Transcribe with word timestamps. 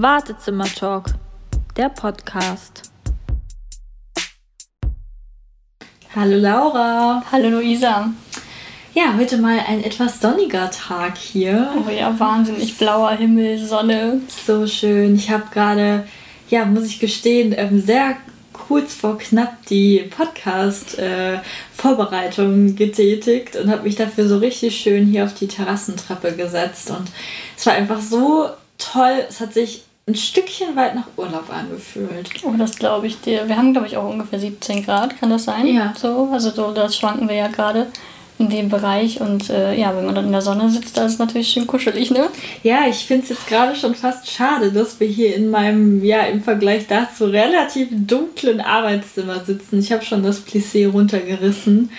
Wartezimmer-Talk, 0.00 1.06
der 1.76 1.88
Podcast. 1.88 2.92
Hallo 6.14 6.36
Laura. 6.36 7.24
Hallo 7.32 7.48
Luisa. 7.48 8.12
Ja, 8.94 9.16
heute 9.18 9.38
mal 9.38 9.58
ein 9.66 9.82
etwas 9.82 10.20
sonniger 10.20 10.70
Tag 10.70 11.18
hier. 11.18 11.72
Oh 11.84 11.90
ja, 11.90 12.16
wahnsinnig 12.16 12.78
blauer 12.78 13.10
Himmel, 13.10 13.58
Sonne. 13.58 14.20
So 14.46 14.68
schön. 14.68 15.16
Ich 15.16 15.30
habe 15.30 15.46
gerade, 15.52 16.06
ja, 16.48 16.64
muss 16.64 16.86
ich 16.86 17.00
gestehen, 17.00 17.52
ähm, 17.56 17.80
sehr 17.80 18.18
kurz 18.52 18.94
vor 18.94 19.18
knapp 19.18 19.66
die 19.66 20.08
Podcast-Vorbereitung 20.16 22.76
getätigt 22.76 23.56
und 23.56 23.68
habe 23.68 23.82
mich 23.82 23.96
dafür 23.96 24.28
so 24.28 24.38
richtig 24.38 24.78
schön 24.78 25.06
hier 25.06 25.24
auf 25.24 25.34
die 25.34 25.48
Terrassentreppe 25.48 26.36
gesetzt. 26.36 26.88
Und 26.90 27.08
es 27.56 27.66
war 27.66 27.72
einfach 27.72 28.00
so 28.00 28.48
toll. 28.78 29.26
Es 29.28 29.40
hat 29.40 29.52
sich 29.52 29.87
ein 30.08 30.14
Stückchen 30.14 30.74
weit 30.74 30.94
nach 30.94 31.06
Urlaub 31.16 31.50
angefühlt. 31.50 32.30
Oh, 32.42 32.54
das 32.56 32.76
glaube 32.76 33.06
ich 33.06 33.20
dir. 33.20 33.46
Wir 33.46 33.56
haben, 33.56 33.72
glaube 33.72 33.86
ich, 33.86 33.96
auch 33.96 34.08
ungefähr 34.08 34.40
17 34.40 34.84
Grad, 34.84 35.20
kann 35.20 35.30
das 35.30 35.44
sein? 35.44 35.66
Ja. 35.66 35.92
So, 35.96 36.30
also 36.32 36.50
so, 36.50 36.72
das 36.72 36.96
schwanken 36.96 37.28
wir 37.28 37.36
ja 37.36 37.48
gerade 37.48 37.88
in 38.38 38.48
dem 38.48 38.68
Bereich. 38.68 39.20
Und 39.20 39.50
äh, 39.50 39.74
ja, 39.74 39.94
wenn 39.96 40.06
man 40.06 40.14
dann 40.14 40.26
in 40.26 40.32
der 40.32 40.42
Sonne 40.42 40.70
sitzt, 40.70 40.96
da 40.96 41.04
ist 41.04 41.14
es 41.14 41.18
natürlich 41.18 41.48
schön 41.48 41.66
kuschelig, 41.66 42.10
ne? 42.10 42.28
Ja, 42.62 42.86
ich 42.88 43.04
finde 43.04 43.24
es 43.24 43.28
jetzt 43.30 43.46
gerade 43.48 43.76
schon 43.76 43.94
fast 43.94 44.30
schade, 44.30 44.72
dass 44.72 44.98
wir 45.00 45.08
hier 45.08 45.34
in 45.34 45.50
meinem, 45.50 46.04
ja, 46.04 46.22
im 46.22 46.42
Vergleich 46.42 46.86
dazu 46.88 47.26
relativ 47.26 47.88
dunklen 47.90 48.60
Arbeitszimmer 48.60 49.44
sitzen. 49.44 49.80
Ich 49.80 49.92
habe 49.92 50.04
schon 50.04 50.22
das 50.22 50.46
Plissé 50.46 50.88
runtergerissen, 50.88 51.90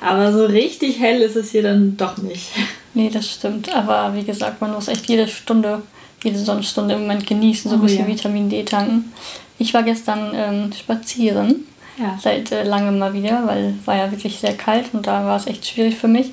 aber 0.00 0.32
so 0.32 0.46
richtig 0.46 1.00
hell 1.00 1.20
ist 1.20 1.36
es 1.36 1.50
hier 1.50 1.64
dann 1.64 1.96
doch 1.96 2.16
nicht. 2.18 2.48
Nee, 2.94 3.10
das 3.12 3.30
stimmt. 3.30 3.74
Aber 3.74 4.14
wie 4.14 4.24
gesagt, 4.24 4.60
man 4.60 4.72
muss 4.72 4.88
echt 4.88 5.06
jede 5.08 5.28
Stunde, 5.28 5.82
jede 6.22 6.38
Sonnenstunde 6.38 6.94
im 6.94 7.02
Moment 7.02 7.26
genießen, 7.26 7.70
so 7.70 7.76
ein 7.76 7.80
Oh 7.80 7.84
bisschen 7.84 8.08
ja. 8.08 8.14
Vitamin 8.14 8.48
D 8.48 8.64
tanken. 8.64 9.12
Ich 9.58 9.74
war 9.74 9.82
gestern 9.82 10.32
ähm, 10.34 10.72
spazieren. 10.72 11.64
Ja. 12.00 12.16
seit 12.22 12.52
äh, 12.52 12.62
langem 12.62 13.00
mal 13.00 13.12
wieder, 13.12 13.44
weil 13.46 13.74
war 13.84 13.96
ja 13.96 14.08
wirklich 14.12 14.38
sehr 14.38 14.56
kalt 14.56 14.86
und 14.92 15.08
da 15.08 15.24
war 15.24 15.36
es 15.36 15.48
echt 15.48 15.66
schwierig 15.66 15.96
für 15.96 16.06
mich. 16.06 16.32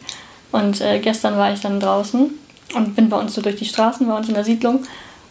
Und 0.51 0.79
äh, 0.79 0.99
gestern 0.99 1.37
war 1.37 1.51
ich 1.51 1.59
dann 1.61 1.79
draußen 1.79 2.29
und 2.75 2.95
bin 2.95 3.09
bei 3.09 3.17
uns 3.17 3.33
so 3.33 3.41
durch 3.41 3.55
die 3.55 3.65
Straßen, 3.65 4.07
bei 4.07 4.15
uns 4.15 4.27
in 4.27 4.35
der 4.35 4.43
Siedlung 4.43 4.83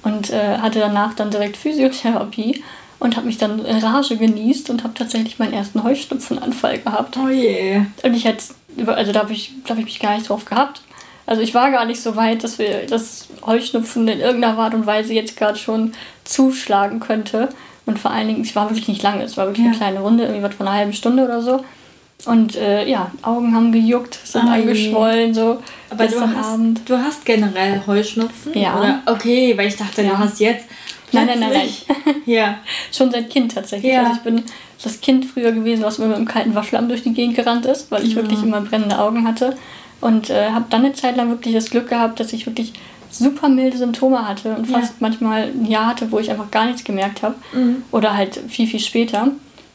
und 0.02 0.30
äh, 0.30 0.58
hatte 0.58 0.80
danach 0.80 1.14
dann 1.14 1.30
direkt 1.30 1.56
Physiotherapie 1.56 2.64
und 2.98 3.16
habe 3.16 3.26
mich 3.26 3.38
dann 3.38 3.64
in 3.64 3.76
Rage 3.76 4.16
genießt 4.16 4.70
und 4.70 4.82
habe 4.82 4.94
tatsächlich 4.94 5.38
meinen 5.38 5.52
ersten 5.52 5.84
Heuschnupfenanfall 5.84 6.80
gehabt. 6.80 7.16
Oh 7.16 7.28
je. 7.28 7.82
Und 8.02 8.14
ich 8.14 8.24
hätte, 8.24 8.44
also 8.86 9.12
da 9.12 9.20
habe 9.20 9.32
ich, 9.32 9.52
hab 9.68 9.78
ich 9.78 9.84
mich 9.84 10.00
gar 10.00 10.16
nicht 10.16 10.28
drauf 10.28 10.44
gehabt. 10.44 10.82
Also 11.26 11.40
ich 11.42 11.54
war 11.54 11.70
gar 11.70 11.84
nicht 11.86 12.00
so 12.02 12.16
weit, 12.16 12.44
dass 12.44 12.58
wir 12.58 12.86
das 12.86 13.28
Heuschnupfen 13.46 14.06
in 14.08 14.20
irgendeiner 14.20 14.58
Art 14.58 14.74
und 14.74 14.86
Weise 14.86 15.14
jetzt 15.14 15.36
gerade 15.36 15.58
schon 15.58 15.92
zuschlagen 16.24 17.00
könnte. 17.00 17.48
Und 17.86 17.98
vor 17.98 18.10
allen 18.10 18.28
Dingen, 18.28 18.42
es 18.42 18.54
war 18.56 18.68
wirklich 18.70 18.88
nicht 18.88 19.02
lange, 19.02 19.22
es 19.24 19.36
war 19.36 19.46
wirklich 19.46 19.64
Ja. 19.64 19.70
eine 19.70 19.76
kleine 19.78 20.00
Runde, 20.00 20.24
irgendwie 20.24 20.42
was 20.42 20.54
von 20.54 20.66
einer 20.66 20.76
halben 20.76 20.92
Stunde 20.92 21.24
oder 21.24 21.40
so. 21.42 21.64
Und 22.26 22.56
äh, 22.56 22.88
ja, 22.88 23.10
Augen 23.22 23.54
haben 23.54 23.72
gejuckt, 23.72 24.18
sind 24.24 24.48
Ei. 24.48 24.60
angeschwollen, 24.60 25.34
so 25.34 25.58
Aber 25.90 26.06
du 26.06 26.20
hast, 26.20 26.46
Abend. 26.52 26.80
du 26.86 26.96
hast 26.96 27.24
generell 27.26 27.82
Heuschnupfen? 27.86 28.56
Ja. 28.58 28.78
Oder? 28.78 29.02
Okay, 29.06 29.52
weil 29.58 29.68
ich 29.68 29.76
dachte, 29.76 30.02
Ja. 30.02 30.10
du 30.10 30.18
hast 30.18 30.40
jetzt. 30.40 30.64
Nein, 31.12 31.26
nein, 31.26 31.40
nein, 31.40 31.50
plötzlich- 31.50 31.86
Ja. 32.26 32.58
Schon 32.92 33.10
seit 33.10 33.28
Kind 33.30 33.54
tatsächlich. 33.54 33.92
Ja. 33.92 34.00
Also 34.04 34.12
ich 34.14 34.20
bin 34.22 34.42
das 34.82 35.00
Kind 35.00 35.26
früher 35.26 35.52
gewesen, 35.52 35.82
was 35.84 35.98
immer 35.98 36.08
mit 36.08 36.16
einem 36.16 36.26
kalten 36.26 36.54
Waschlamm 36.54 36.88
durch 36.88 37.02
die 37.02 37.12
Gegend 37.12 37.36
gerannt 37.36 37.66
ist, 37.66 37.90
weil 37.90 38.02
ich 38.04 38.10
Ja. 38.10 38.16
wirklich 38.16 38.42
immer 38.42 38.60
brennende 38.62 38.98
Augen 38.98 39.26
hatte. 39.26 39.54
Und 40.00 40.30
äh, 40.30 40.50
habe 40.50 40.66
dann 40.70 40.84
eine 40.84 40.92
Zeit 40.94 41.16
lang 41.16 41.30
wirklich 41.30 41.54
das 41.54 41.70
Glück 41.70 41.88
gehabt, 41.88 42.20
dass 42.20 42.32
ich 42.32 42.46
wirklich 42.46 42.72
super 43.10 43.48
milde 43.48 43.76
Symptome 43.78 44.26
hatte 44.28 44.54
und 44.54 44.68
Ja. 44.68 44.80
fast 44.80 45.00
manchmal 45.00 45.44
ein 45.44 45.66
Jahr 45.66 45.86
hatte, 45.86 46.10
wo 46.10 46.18
ich 46.18 46.30
einfach 46.30 46.50
gar 46.50 46.66
nichts 46.66 46.84
gemerkt 46.84 47.22
habe. 47.22 47.36
Mhm. 47.52 47.82
Oder 47.90 48.16
halt 48.16 48.38
viel, 48.48 48.66
viel 48.66 48.80
später. 48.80 49.28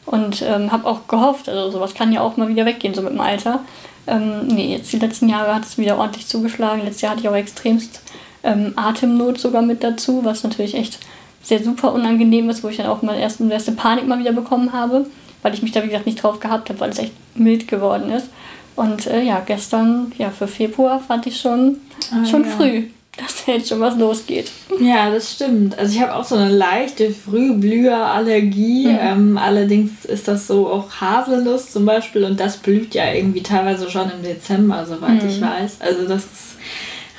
Und 0.06 0.42
ähm, 0.42 0.72
habe 0.72 0.86
auch 0.86 1.08
gehofft, 1.08 1.48
also 1.48 1.70
sowas 1.70 1.94
kann 1.94 2.12
ja 2.12 2.20
auch 2.20 2.36
mal 2.36 2.48
wieder 2.48 2.66
weggehen, 2.66 2.94
so 2.94 3.02
mit 3.02 3.12
dem 3.12 3.20
Alter. 3.20 3.60
Ähm, 4.06 4.46
nee, 4.46 4.72
jetzt 4.76 4.92
die 4.92 4.98
letzten 4.98 5.28
Jahre 5.28 5.54
hat 5.54 5.64
es 5.64 5.78
wieder 5.78 5.98
ordentlich 5.98 6.26
zugeschlagen. 6.26 6.82
Letztes 6.82 7.02
Jahr 7.02 7.12
hatte 7.12 7.22
ich 7.22 7.28
auch 7.28 7.34
extremst 7.34 8.00
ähm, 8.42 8.72
Atemnot 8.76 9.38
sogar 9.38 9.62
mit 9.62 9.82
dazu, 9.84 10.24
was 10.24 10.42
natürlich 10.42 10.74
echt 10.74 10.98
sehr 11.42 11.62
super 11.62 11.92
unangenehm 11.92 12.50
ist, 12.50 12.62
wo 12.64 12.68
ich 12.68 12.78
dann 12.78 12.86
auch 12.86 13.02
mal 13.02 13.18
erst 13.18 13.40
eine 13.40 13.52
erste 13.52 13.72
Panik 13.72 14.06
mal 14.06 14.18
wieder 14.18 14.32
bekommen 14.32 14.72
habe, 14.72 15.06
weil 15.42 15.54
ich 15.54 15.62
mich 15.62 15.72
da 15.72 15.82
wie 15.82 15.88
gesagt 15.88 16.06
nicht 16.06 16.22
drauf 16.22 16.40
gehabt 16.40 16.68
habe, 16.68 16.80
weil 16.80 16.90
es 16.90 16.98
echt 16.98 17.12
mild 17.34 17.68
geworden 17.68 18.10
ist. 18.10 18.28
Und 18.80 19.06
äh, 19.06 19.22
ja, 19.22 19.42
gestern, 19.44 20.12
ja, 20.18 20.30
für 20.30 20.48
Februar 20.48 21.00
fand 21.00 21.26
ich 21.26 21.38
schon, 21.40 21.76
Ah, 22.12 22.24
schon 22.24 22.44
ja. 22.44 22.50
früh, 22.50 22.82
dass 23.18 23.44
da 23.44 23.52
jetzt 23.52 23.68
schon 23.68 23.80
was 23.80 23.96
losgeht. 23.96 24.50
Ja, 24.80 25.10
das 25.10 25.32
stimmt. 25.32 25.78
Also 25.78 25.94
ich 25.94 26.00
habe 26.00 26.14
auch 26.14 26.24
so 26.24 26.36
eine 26.36 26.48
leichte 26.48 27.10
Frühblüherallergie. 27.10 28.86
Mhm. 28.88 28.98
Ähm, 29.00 29.38
allerdings 29.38 30.04
ist 30.04 30.28
das 30.28 30.46
so 30.46 30.68
auch 30.68 30.90
Haselnuss 31.00 31.72
zum 31.72 31.84
Beispiel 31.86 32.24
und 32.24 32.38
das 32.40 32.56
blüht 32.58 32.94
ja 32.94 33.12
irgendwie 33.12 33.42
teilweise 33.42 33.90
schon 33.90 34.10
im 34.10 34.22
Dezember, 34.22 34.86
soweit 34.86 35.22
Mhm. 35.22 35.28
ich 35.28 35.40
weiß. 35.40 35.76
Also 35.80 36.06
das 36.08 36.24
ist 36.24 36.49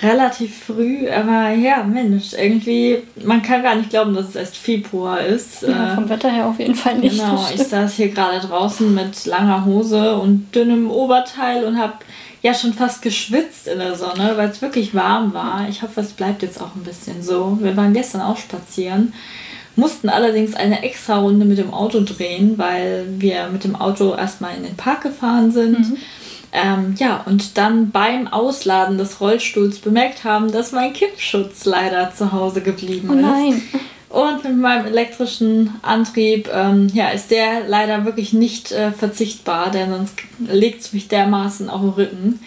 relativ 0.01 0.63
früh, 0.66 1.07
aber 1.09 1.51
ja, 1.51 1.84
Mensch, 1.84 2.34
irgendwie, 2.34 3.00
man 3.23 3.41
kann 3.41 3.62
gar 3.63 3.75
nicht 3.75 3.89
glauben, 3.89 4.13
dass 4.16 4.29
es 4.29 4.35
erst 4.35 4.57
Februar 4.57 5.22
ist. 5.22 5.62
Ja, 5.63 5.94
Äh, 5.94 5.95
vom 5.95 6.09
Wetter 6.09 6.31
her 6.31 6.47
auf 6.47 6.59
jeden 6.59 6.75
Fall 6.75 6.97
nicht. 6.97 7.17
Genau, 7.17 7.45
ich 7.53 7.62
saß 7.62 7.94
hier 7.94 8.09
gerade 8.09 8.39
draußen 8.45 8.94
mit 8.94 9.25
langer 9.25 9.66
Hose 9.66 10.16
und 10.17 10.53
dünnem 10.56 10.89
Oberteil 10.89 11.63
und 11.66 11.78
habe 11.78 11.94
ja 12.41 12.53
schon 12.56 12.73
fast 12.73 13.01
geschwitzt 13.03 13.67
in 13.67 13.78
der 13.79 13.95
Sonne, 13.95 14.34
weil 14.35 14.50
es 14.50 14.62
wirklich 14.62 14.95
warm 14.95 15.34
war. 15.34 15.67
Ich 15.69 15.84
hoffe, 15.84 16.01
es 16.01 16.13
bleibt 16.13 16.41
jetzt 16.41 16.59
auch 16.59 16.75
ein 16.75 16.83
bisschen 16.83 17.22
so. 17.22 17.59
Wir 17.62 17.78
waren 17.78 17.94
gestern 17.94 18.22
auch 18.22 18.38
spazieren, 18.38 19.13
mussten 19.75 20.09
allerdings 20.09 20.56
eine 20.56 20.81
extra 20.83 21.19
Runde 21.19 21.45
mit 21.45 21.59
dem 21.59 21.72
Auto 21.72 22.01
drehen, 22.01 22.57
weil 22.57 23.06
wir 23.19 23.50
mit 23.51 23.63
dem 23.63 23.75
Auto 23.75 24.16
erstmal 24.16 24.56
in 24.57 24.63
den 24.63 24.75
Park 24.75 25.01
gefahren 25.03 25.51
sind. 25.51 25.79
Mhm. 25.79 25.97
Ähm, 26.53 26.95
ja, 26.97 27.23
und 27.25 27.57
dann 27.57 27.91
beim 27.91 28.28
Ausladen 28.28 28.97
des 28.97 29.22
Rollstuhls 29.22 29.79
bemerkt 29.79 30.23
haben, 30.23 30.51
dass 30.51 30.73
mein 30.73 30.91
Kippschutz 30.94 31.66
leider 31.66 32.13
zu 32.13 32.31
Hause 32.34 32.62
geblieben 32.62 33.09
Oh 33.09 33.13
ist. 33.13 33.22
nein. 33.22 33.62
Und 34.09 34.44
mit 34.44 34.57
meinem 34.57 34.88
elektrischen 34.88 35.73
Antrieb 35.84 36.50
ähm, 36.53 36.89
ja, 36.94 37.09
ist 37.12 37.31
der 37.31 37.67
leider 37.67 38.03
wirklich 38.03 38.34
nicht 38.34 38.73
äh, 38.73 38.91
verzichtbar, 38.91 39.72
denn 39.72 39.89
sonst 39.91 40.16
legt 40.39 40.81
es 40.81 40.91
mich 40.91 41.07
dermaßen 41.07 41.69
auf 41.69 41.79
den 41.79 41.89
Rücken. 41.91 42.39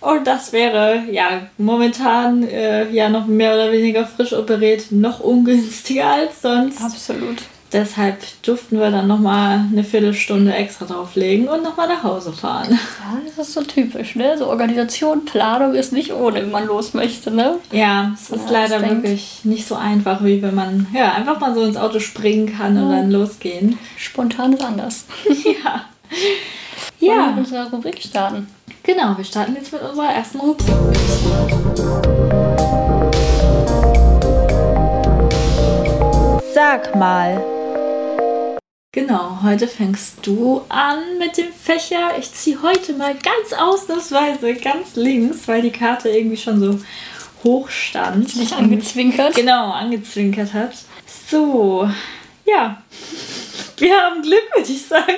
Und 0.00 0.26
das 0.26 0.52
wäre 0.52 1.04
ja 1.10 1.42
momentan 1.58 2.42
äh, 2.42 2.90
ja 2.90 3.08
noch 3.08 3.26
mehr 3.26 3.54
oder 3.54 3.70
weniger 3.70 4.06
frisch 4.06 4.32
operiert, 4.32 4.90
noch 4.90 5.20
ungünstiger 5.20 6.06
als 6.06 6.42
sonst. 6.42 6.82
Absolut. 6.82 7.38
Deshalb 7.72 8.18
durften 8.42 8.78
wir 8.78 8.90
dann 8.92 9.08
nochmal 9.08 9.64
eine 9.72 9.82
Viertelstunde 9.82 10.54
extra 10.54 10.84
drauflegen 10.86 11.48
und 11.48 11.64
nochmal 11.64 11.88
nach 11.88 12.04
Hause 12.04 12.32
fahren. 12.32 12.68
Ja, 12.70 13.18
das 13.36 13.48
ist 13.48 13.54
so 13.54 13.62
typisch, 13.62 14.14
ne? 14.14 14.38
So 14.38 14.46
Organisation, 14.46 15.24
Planung 15.24 15.74
ist 15.74 15.92
nicht 15.92 16.12
ohne, 16.12 16.42
wenn 16.42 16.52
man 16.52 16.66
los 16.66 16.94
möchte, 16.94 17.30
ne? 17.32 17.56
Ja, 17.72 18.12
es 18.14 18.30
ist 18.30 18.46
Ja, 18.46 18.52
leider 18.52 18.82
wirklich 18.88 19.40
nicht 19.42 19.66
so 19.66 19.74
einfach, 19.74 20.22
wie 20.22 20.40
wenn 20.42 20.54
man 20.54 20.86
ja, 20.94 21.12
einfach 21.12 21.40
mal 21.40 21.54
so 21.54 21.64
ins 21.64 21.76
Auto 21.76 21.98
springen 21.98 22.56
kann 22.56 22.76
und 22.78 22.90
Ja. 22.90 22.98
dann 22.98 23.10
losgehen. 23.10 23.78
Spontan 23.96 24.52
ist 24.52 24.62
anders. 24.64 25.04
Ja. 25.44 25.84
Wollen 27.00 27.00
wir 27.00 27.08
Ja. 27.14 27.26
mit 27.32 27.38
unserer 27.38 27.68
Rubrik 27.70 28.00
starten. 28.00 28.46
Genau, 28.84 29.16
wir 29.16 29.24
starten 29.24 29.56
jetzt 29.56 29.72
mit 29.72 29.82
unserer 29.82 30.12
ersten 30.14 30.38
Rubrik. 30.38 30.66
Sag 36.54 36.94
mal. 36.94 37.42
Genau, 38.96 39.40
heute 39.42 39.68
fängst 39.68 40.26
du 40.26 40.62
an 40.70 41.18
mit 41.18 41.36
dem 41.36 41.52
Fächer. 41.52 42.16
Ich 42.18 42.32
ziehe 42.32 42.62
heute 42.62 42.94
mal 42.94 43.12
ganz 43.12 43.52
ausnahmsweise 43.52 44.54
ganz 44.54 44.96
links, 44.96 45.46
weil 45.46 45.60
die 45.60 45.70
Karte 45.70 46.08
irgendwie 46.08 46.38
schon 46.38 46.58
so 46.58 46.80
hoch 47.44 47.68
stand. 47.68 48.34
Dich 48.34 48.54
angezwinkert. 48.54 49.34
Genau, 49.34 49.70
angezwinkert 49.70 50.54
hat. 50.54 50.72
So, 51.30 51.86
ja. 52.46 52.82
Wir 53.76 54.00
haben 54.00 54.22
Glück, 54.22 54.44
würde 54.54 54.72
ich 54.72 54.86
sagen. 54.86 55.12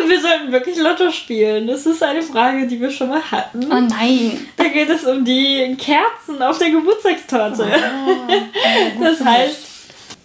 Und 0.00 0.10
wir 0.10 0.20
sollten 0.20 0.50
wirklich 0.50 0.76
Lotto 0.76 1.12
spielen. 1.12 1.68
Das 1.68 1.86
ist 1.86 2.02
eine 2.02 2.22
Frage, 2.22 2.66
die 2.66 2.80
wir 2.80 2.90
schon 2.90 3.08
mal 3.08 3.22
hatten. 3.22 3.70
Oh 3.70 3.82
nein. 3.82 4.48
Da 4.56 4.64
geht 4.64 4.90
es 4.90 5.04
um 5.04 5.24
die 5.24 5.76
Kerzen 5.78 6.42
auf 6.42 6.58
der 6.58 6.70
Geburtstagstorte. 6.70 7.68
Das 9.00 9.20
heißt, 9.24 9.73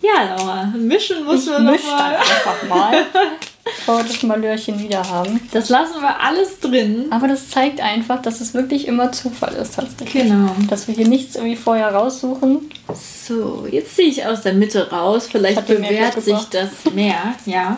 ja, 0.01 0.35
Laura, 0.35 0.65
mischen 0.75 1.25
muss 1.25 1.45
man 1.45 1.65
noch 1.65 1.83
mal. 1.83 2.15
einfach 2.15 2.63
mal, 2.67 3.05
bevor 3.63 4.01
das 4.03 4.23
Malörchen 4.23 4.79
wieder 4.79 5.07
haben. 5.07 5.39
Das 5.51 5.69
lassen 5.69 6.01
wir 6.01 6.19
alles 6.21 6.59
drin. 6.59 7.07
Aber 7.11 7.27
das 7.27 7.49
zeigt 7.49 7.81
einfach, 7.81 8.21
dass 8.21 8.39
es 8.41 8.53
wirklich 8.53 8.87
immer 8.87 9.11
Zufall 9.11 9.53
ist 9.55 9.75
tatsächlich. 9.75 10.23
Genau. 10.23 10.55
Dass 10.69 10.87
wir 10.87 10.95
hier 10.95 11.07
nichts 11.07 11.35
irgendwie 11.35 11.55
vorher 11.55 11.93
raussuchen. 11.93 12.69
So, 12.93 13.67
jetzt 13.69 13.95
ziehe 13.95 14.07
ich 14.09 14.25
aus 14.25 14.41
der 14.41 14.53
Mitte 14.53 14.89
raus. 14.89 15.27
Vielleicht 15.29 15.65
bewährt 15.67 16.21
sich 16.21 16.43
das 16.51 16.69
mehr. 16.93 17.35
Ja. 17.45 17.77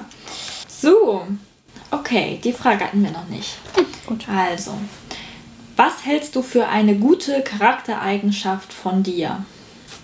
So. 0.67 1.24
Okay, 1.89 2.39
die 2.44 2.53
Frage 2.53 2.85
hatten 2.85 3.03
wir 3.03 3.12
noch 3.12 3.27
nicht. 3.27 3.57
Gut. 4.06 4.25
Also, 4.29 4.71
was 5.75 6.06
hältst 6.06 6.35
du 6.35 6.41
für 6.41 6.67
eine 6.67 6.95
gute 6.95 7.41
Charaktereigenschaft 7.41 8.71
von 8.71 9.03
dir? 9.03 9.44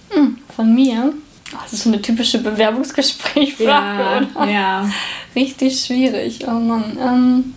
Hm, 0.10 0.38
Von 0.56 0.74
mir. 0.74 1.14
Das 1.52 1.74
ist 1.74 1.84
so 1.84 1.90
eine 1.90 2.02
typische 2.02 2.40
Bewerbungsgesprächfrage, 2.40 3.64
Ja, 3.66 4.22
oder? 4.36 4.50
ja. 4.52 4.90
Richtig 5.36 5.80
schwierig. 5.80 6.40
Oh 6.48 6.52
Mann. 6.52 6.98
Ähm, 7.00 7.54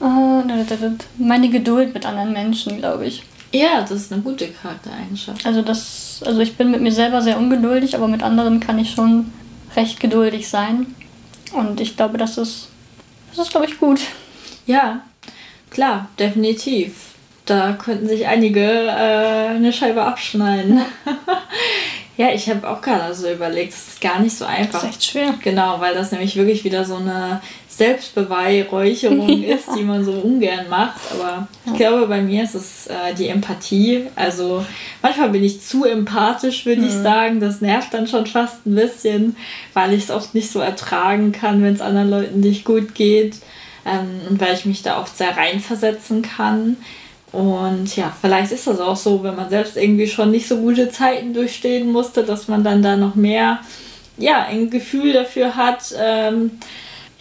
äh, 0.00 0.90
meine 1.18 1.48
Geduld 1.50 1.94
mit 1.94 2.06
anderen 2.06 2.32
Menschen, 2.32 2.78
glaube 2.78 3.06
ich. 3.06 3.24
Ja, 3.52 3.80
das 3.80 3.92
ist 3.92 4.12
eine 4.12 4.22
gute 4.22 4.48
Charaktereigenschaft. 4.48 5.44
Also 5.46 5.62
das, 5.62 6.20
also 6.24 6.40
ich 6.40 6.56
bin 6.56 6.70
mit 6.70 6.80
mir 6.80 6.92
selber 6.92 7.22
sehr 7.22 7.38
ungeduldig, 7.38 7.96
aber 7.96 8.06
mit 8.06 8.22
anderen 8.22 8.60
kann 8.60 8.78
ich 8.78 8.92
schon 8.92 9.32
recht 9.74 10.00
geduldig 10.00 10.48
sein. 10.48 10.86
Und 11.52 11.80
ich 11.80 11.96
glaube, 11.96 12.18
das 12.18 12.36
ist, 12.36 12.68
das 13.30 13.46
ist, 13.46 13.50
glaube 13.50 13.66
ich, 13.66 13.78
gut. 13.78 14.00
Ja, 14.66 15.00
klar, 15.70 16.08
definitiv. 16.18 16.92
Da 17.46 17.72
könnten 17.72 18.06
sich 18.06 18.26
einige 18.26 18.60
äh, 18.60 19.48
eine 19.48 19.72
Scheibe 19.72 20.02
abschneiden. 20.04 20.82
ja, 22.18 22.32
ich 22.34 22.50
habe 22.50 22.68
auch 22.68 22.80
gerade 22.80 23.14
so 23.14 23.30
überlegt, 23.30 23.72
es 23.72 23.88
ist 23.88 24.00
gar 24.00 24.18
nicht 24.18 24.36
so 24.36 24.44
einfach. 24.44 24.72
Das 24.72 24.82
ist 24.82 24.88
echt 24.88 25.04
schwer. 25.04 25.34
Genau, 25.40 25.78
weil 25.78 25.94
das 25.94 26.10
nämlich 26.10 26.34
wirklich 26.34 26.64
wieder 26.64 26.84
so 26.84 26.96
eine 26.96 27.40
Selbstbeweihräucherung 27.68 29.28
Ja. 29.28 29.54
ist, 29.54 29.68
die 29.78 29.84
man 29.84 30.04
so 30.04 30.10
ungern 30.10 30.68
macht. 30.68 31.00
Aber 31.12 31.46
ich 31.64 31.74
glaube, 31.74 32.08
bei 32.08 32.20
mir 32.20 32.42
ist 32.42 32.56
es 32.56 32.88
äh, 32.88 33.14
die 33.16 33.28
Empathie. 33.28 34.06
Also 34.16 34.66
manchmal 35.00 35.30
bin 35.30 35.44
ich 35.44 35.62
zu 35.62 35.84
empathisch, 35.84 36.66
würde 36.66 36.86
ich 36.86 36.92
sagen. 36.92 37.38
Das 37.38 37.60
nervt 37.60 37.94
dann 37.94 38.08
schon 38.08 38.26
fast 38.26 38.66
ein 38.66 38.74
bisschen, 38.74 39.36
weil 39.72 39.94
ich 39.94 40.02
es 40.02 40.10
oft 40.10 40.34
nicht 40.34 40.50
so 40.50 40.58
ertragen 40.58 41.30
kann, 41.30 41.62
wenn 41.62 41.74
es 41.74 41.80
anderen 41.80 42.10
Leuten 42.10 42.40
nicht 42.40 42.64
gut 42.64 42.96
geht. 42.96 43.36
Ähm, 43.86 44.22
und 44.28 44.40
weil 44.40 44.54
ich 44.54 44.64
mich 44.64 44.82
da 44.82 45.00
oft 45.00 45.16
sehr 45.16 45.36
reinversetzen 45.36 46.22
kann. 46.22 46.78
Und 47.32 47.94
ja, 47.96 48.12
vielleicht 48.20 48.52
ist 48.52 48.66
das 48.66 48.80
auch 48.80 48.96
so, 48.96 49.22
wenn 49.22 49.36
man 49.36 49.50
selbst 49.50 49.76
irgendwie 49.76 50.06
schon 50.06 50.30
nicht 50.30 50.48
so 50.48 50.56
gute 50.56 50.90
Zeiten 50.90 51.34
durchstehen 51.34 51.92
musste, 51.92 52.22
dass 52.24 52.48
man 52.48 52.64
dann 52.64 52.82
da 52.82 52.96
noch 52.96 53.14
mehr, 53.14 53.58
ja, 54.16 54.46
ein 54.46 54.70
Gefühl 54.70 55.12
dafür 55.12 55.54
hat. 55.54 55.94
Ähm, 55.98 56.52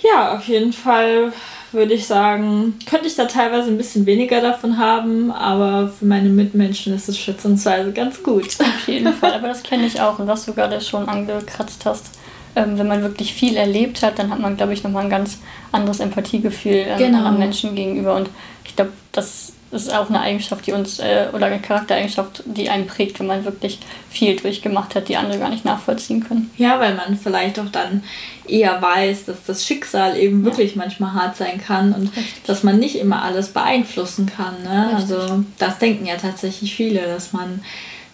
ja, 0.01 0.36
auf 0.38 0.48
jeden 0.48 0.71
Fall 0.74 1.33
würde 1.74 1.94
ich 1.94 2.07
sagen, 2.07 2.75
könnte 2.89 3.07
ich 3.07 3.15
da 3.15 3.25
teilweise 3.25 3.69
ein 3.69 3.77
bisschen 3.77 4.06
weniger 4.06 4.39
davon 4.39 4.77
haben, 4.77 5.31
aber 5.31 5.89
für 5.89 6.06
meine 6.06 6.30
Mitmenschen 6.30 6.94
ist 6.95 7.09
es 7.09 7.18
schätzungsweise 7.18 7.92
ganz 7.92 8.24
gut. 8.24 8.57
Auf 8.59 8.88
jeden 8.88 9.13
Fall, 9.13 9.33
aber 9.33 9.50
das 9.50 9.63
kenne 9.63 9.86
ich 9.86 10.00
auch 10.00 10.18
und 10.19 10.27
was 10.27 10.45
du 10.45 10.54
gerade 10.54 10.80
schon 10.80 11.09
angekratzt 11.09 11.86
hast. 11.86 12.12
Ähm, 12.56 12.77
wenn 12.77 12.88
man 12.88 13.01
wirklich 13.01 13.33
viel 13.33 13.57
erlebt 13.57 14.01
hat, 14.01 14.18
dann 14.18 14.31
hat 14.31 14.39
man, 14.39 14.56
glaube 14.56 14.74
ich, 14.74 14.83
nochmal 14.83 15.04
ein 15.04 15.09
ganz 15.09 15.39
anderes 15.71 16.00
Empathiegefühl 16.00 16.86
ähm, 16.88 16.98
Genau. 16.98 17.18
anderen 17.19 17.39
Menschen 17.39 17.75
gegenüber. 17.75 18.15
Und 18.15 18.30
ich 18.65 18.75
glaube, 18.75 18.94
das 19.12 19.51
ist 19.71 19.93
auch 19.93 20.09
eine 20.09 20.21
Eigenschaft, 20.21 20.65
die 20.65 20.71
uns, 20.71 20.99
äh, 20.99 21.27
oder 21.33 21.47
eine 21.47 21.59
Charaktereigenschaft, 21.59 22.43
die 22.45 22.69
einen 22.69 22.87
prägt, 22.87 23.19
wenn 23.19 23.27
man 23.27 23.45
wirklich 23.45 23.79
viel 24.09 24.35
durchgemacht 24.35 24.95
hat, 24.95 25.09
die 25.09 25.17
andere 25.17 25.39
gar 25.39 25.49
nicht 25.49 25.65
nachvollziehen 25.65 26.23
können. 26.23 26.51
Ja, 26.57 26.79
weil 26.79 26.95
man 26.95 27.17
vielleicht 27.17 27.59
auch 27.59 27.69
dann 27.71 28.03
eher 28.47 28.81
weiß, 28.81 29.25
dass 29.25 29.43
das 29.45 29.65
Schicksal 29.65 30.17
eben 30.17 30.45
wirklich 30.45 30.75
manchmal 30.75 31.13
hart 31.13 31.35
sein 31.35 31.61
kann 31.61 31.93
und 31.93 32.11
dass 32.45 32.63
man 32.63 32.79
nicht 32.79 32.95
immer 32.95 33.21
alles 33.23 33.49
beeinflussen 33.49 34.25
kann. 34.25 34.55
Ne? 34.63 34.91
Richtig. 34.97 35.17
Also 35.17 35.43
das 35.59 35.79
denken 35.79 36.05
ja 36.05 36.15
tatsächlich 36.15 36.73
viele, 36.73 37.01
dass 37.01 37.33
man, 37.33 37.61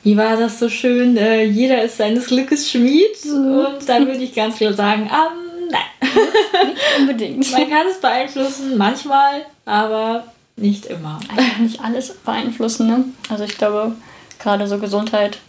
wie 0.04 0.18
war 0.18 0.38
das 0.38 0.60
so 0.60 0.70
schön, 0.70 1.18
äh, 1.18 1.44
jeder 1.44 1.84
ist 1.84 1.98
seines 1.98 2.28
Glückes 2.28 2.72
Schmied 2.72 3.26
und 3.26 3.88
da 3.88 4.00
würde 4.00 4.24
ich 4.24 4.34
ganz 4.34 4.58
klar 4.58 4.74
sagen, 4.74 5.04
ähm, 5.04 5.70
nein. 5.70 6.72
Unbedingt. 7.00 7.52
Man 7.52 7.70
kann 7.70 7.88
es 7.90 8.00
beeinflussen, 8.00 8.78
manchmal, 8.78 9.46
aber 9.66 10.26
nicht 10.56 10.86
immer. 10.86 11.20
Einfach 11.30 11.58
nicht 11.60 11.80
alles 11.82 12.14
beeinflussen, 12.14 12.88
ne? 12.88 13.06
Also 13.30 13.44
ich 13.44 13.58
glaube, 13.58 13.96
gerade 14.40 14.68
so 14.68 14.78
Gesundheit, 14.80 15.40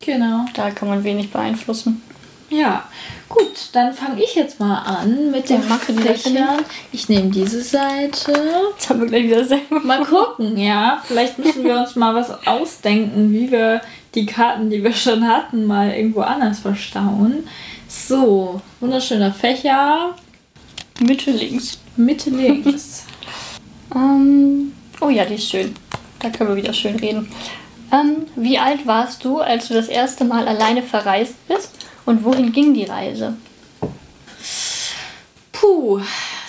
Genau. 0.00 0.44
da 0.54 0.70
kann 0.70 0.88
man 0.88 1.04
wenig 1.04 1.30
beeinflussen. 1.30 2.02
Ja, 2.50 2.84
gut, 3.30 3.70
dann 3.72 3.94
fange 3.94 4.22
ich 4.22 4.34
jetzt 4.34 4.60
mal 4.60 4.76
an 4.80 5.30
mit 5.30 5.48
Ja, 5.48 5.56
den 5.56 5.98
Fächern. 5.98 6.58
Ich 6.92 7.08
nehme 7.08 7.30
diese 7.30 7.62
Seite. 7.62 8.32
Jetzt 8.74 8.90
haben 8.90 9.00
wir 9.00 9.06
gleich 9.08 9.24
wieder 9.24 9.44
selber 9.44 9.80
Mal 9.80 10.04
gucken, 10.04 10.58
ja. 10.58 11.00
Vielleicht 11.04 11.38
müssen 11.38 11.64
wir 11.64 11.78
uns 11.78 11.96
mal 11.96 12.14
was 12.14 12.46
ausdenken, 12.46 13.32
wie 13.32 13.50
wir 13.50 13.80
die 14.14 14.26
Karten, 14.26 14.68
die 14.68 14.84
wir 14.84 14.92
schon 14.92 15.26
hatten, 15.26 15.64
mal 15.64 15.92
irgendwo 15.92 16.20
anders 16.20 16.58
verstauen. 16.58 17.48
So, 17.88 18.60
wunderschöner 18.80 19.32
Fächer. 19.32 20.14
Mitte 21.00 21.30
links. 21.30 21.78
Mitte 21.96 22.28
links. 22.28 23.06
Ähm, 23.94 24.72
oh 25.00 25.08
ja, 25.08 25.24
die 25.24 25.34
ist 25.34 25.50
schön. 25.50 25.74
Da 26.18 26.30
können 26.30 26.50
wir 26.50 26.56
wieder 26.56 26.72
schön 26.72 26.96
reden. 26.96 27.28
Ähm, 27.92 28.26
wie 28.36 28.58
alt 28.58 28.86
warst 28.86 29.24
du, 29.24 29.40
als 29.40 29.68
du 29.68 29.74
das 29.74 29.88
erste 29.88 30.24
Mal 30.24 30.48
alleine 30.48 30.82
verreist 30.82 31.34
bist? 31.48 31.70
Und 32.04 32.24
wohin 32.24 32.52
ging 32.52 32.74
die 32.74 32.84
Reise? 32.84 33.36
Puh, 35.52 36.00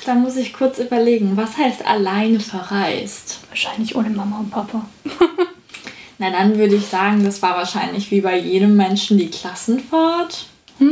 da 0.05 0.15
muss 0.15 0.35
ich 0.37 0.53
kurz 0.53 0.79
überlegen. 0.79 1.37
Was 1.37 1.57
heißt 1.57 1.85
alleine 1.85 2.39
verreist? 2.39 3.39
Wahrscheinlich 3.49 3.95
ohne 3.95 4.09
Mama 4.09 4.39
und 4.39 4.49
Papa. 4.49 4.85
Na, 6.17 6.29
dann 6.29 6.57
würde 6.57 6.75
ich 6.75 6.87
sagen, 6.87 7.23
das 7.23 7.41
war 7.41 7.57
wahrscheinlich 7.57 8.09
wie 8.11 8.21
bei 8.21 8.37
jedem 8.37 8.75
Menschen 8.75 9.17
die 9.17 9.29
Klassenfahrt. 9.29 10.47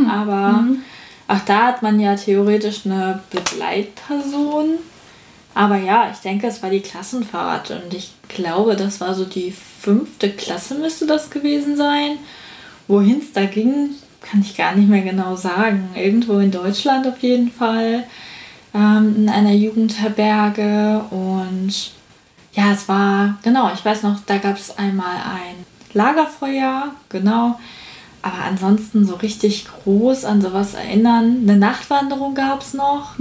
Aber 0.10 0.66
auch 1.28 1.40
da 1.46 1.68
hat 1.68 1.82
man 1.82 2.00
ja 2.00 2.16
theoretisch 2.16 2.86
eine 2.86 3.22
Begleitperson. 3.32 4.76
Aber 5.54 5.78
ja, 5.78 6.10
ich 6.12 6.20
denke, 6.20 6.48
es 6.48 6.64
war 6.64 6.70
die 6.70 6.80
Klassenfahrt 6.80 7.72
und 7.72 7.94
ich 7.94 8.14
glaube, 8.30 8.76
das 8.76 9.02
war 9.02 9.14
so 9.14 9.26
die 9.26 9.52
fünfte 9.52 10.30
Klasse 10.30 10.76
müsste 10.76 11.06
das 11.06 11.30
gewesen 11.30 11.76
sein. 11.76 12.18
Wohin 12.88 13.20
es 13.20 13.34
da 13.34 13.46
ging, 13.46 13.92
kann 14.22 14.42
ich 14.42 14.56
gar 14.56 14.76
nicht 14.76 14.90
mehr 14.90 15.02
genau 15.02 15.36
sagen. 15.36 15.90
Irgendwo 15.96 16.40
in 16.40 16.52
Deutschland 16.52 17.06
auf 17.08 17.20
jeden 17.20 17.52
Fall, 17.52 18.06
ähm, 18.74 19.16
in 19.18 19.30
einer 19.30 19.52
Jugendherberge 19.52 21.04
und 21.10 21.92
ja, 22.54 22.72
es 22.72 22.88
war, 22.88 23.38
genau, 23.44 23.72
ich 23.74 23.84
weiß 23.84 24.04
noch, 24.04 24.20
da 24.26 24.38
gab 24.38 24.58
es 24.58 24.78
einmal 24.78 25.16
ein 25.16 25.66
Lagerfeuer, 25.94 26.94
genau. 27.10 27.60
Aber 28.22 28.44
ansonsten 28.46 29.06
so 29.06 29.16
richtig 29.16 29.66
groß 29.66 30.26
an 30.26 30.42
sowas 30.42 30.74
erinnern. 30.76 31.40
Eine 31.42 31.58
Nachtwanderung 31.58 32.36
gab 32.36 32.62
es 32.62 32.74
noch. 32.74 33.18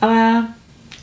Aber 0.00 0.46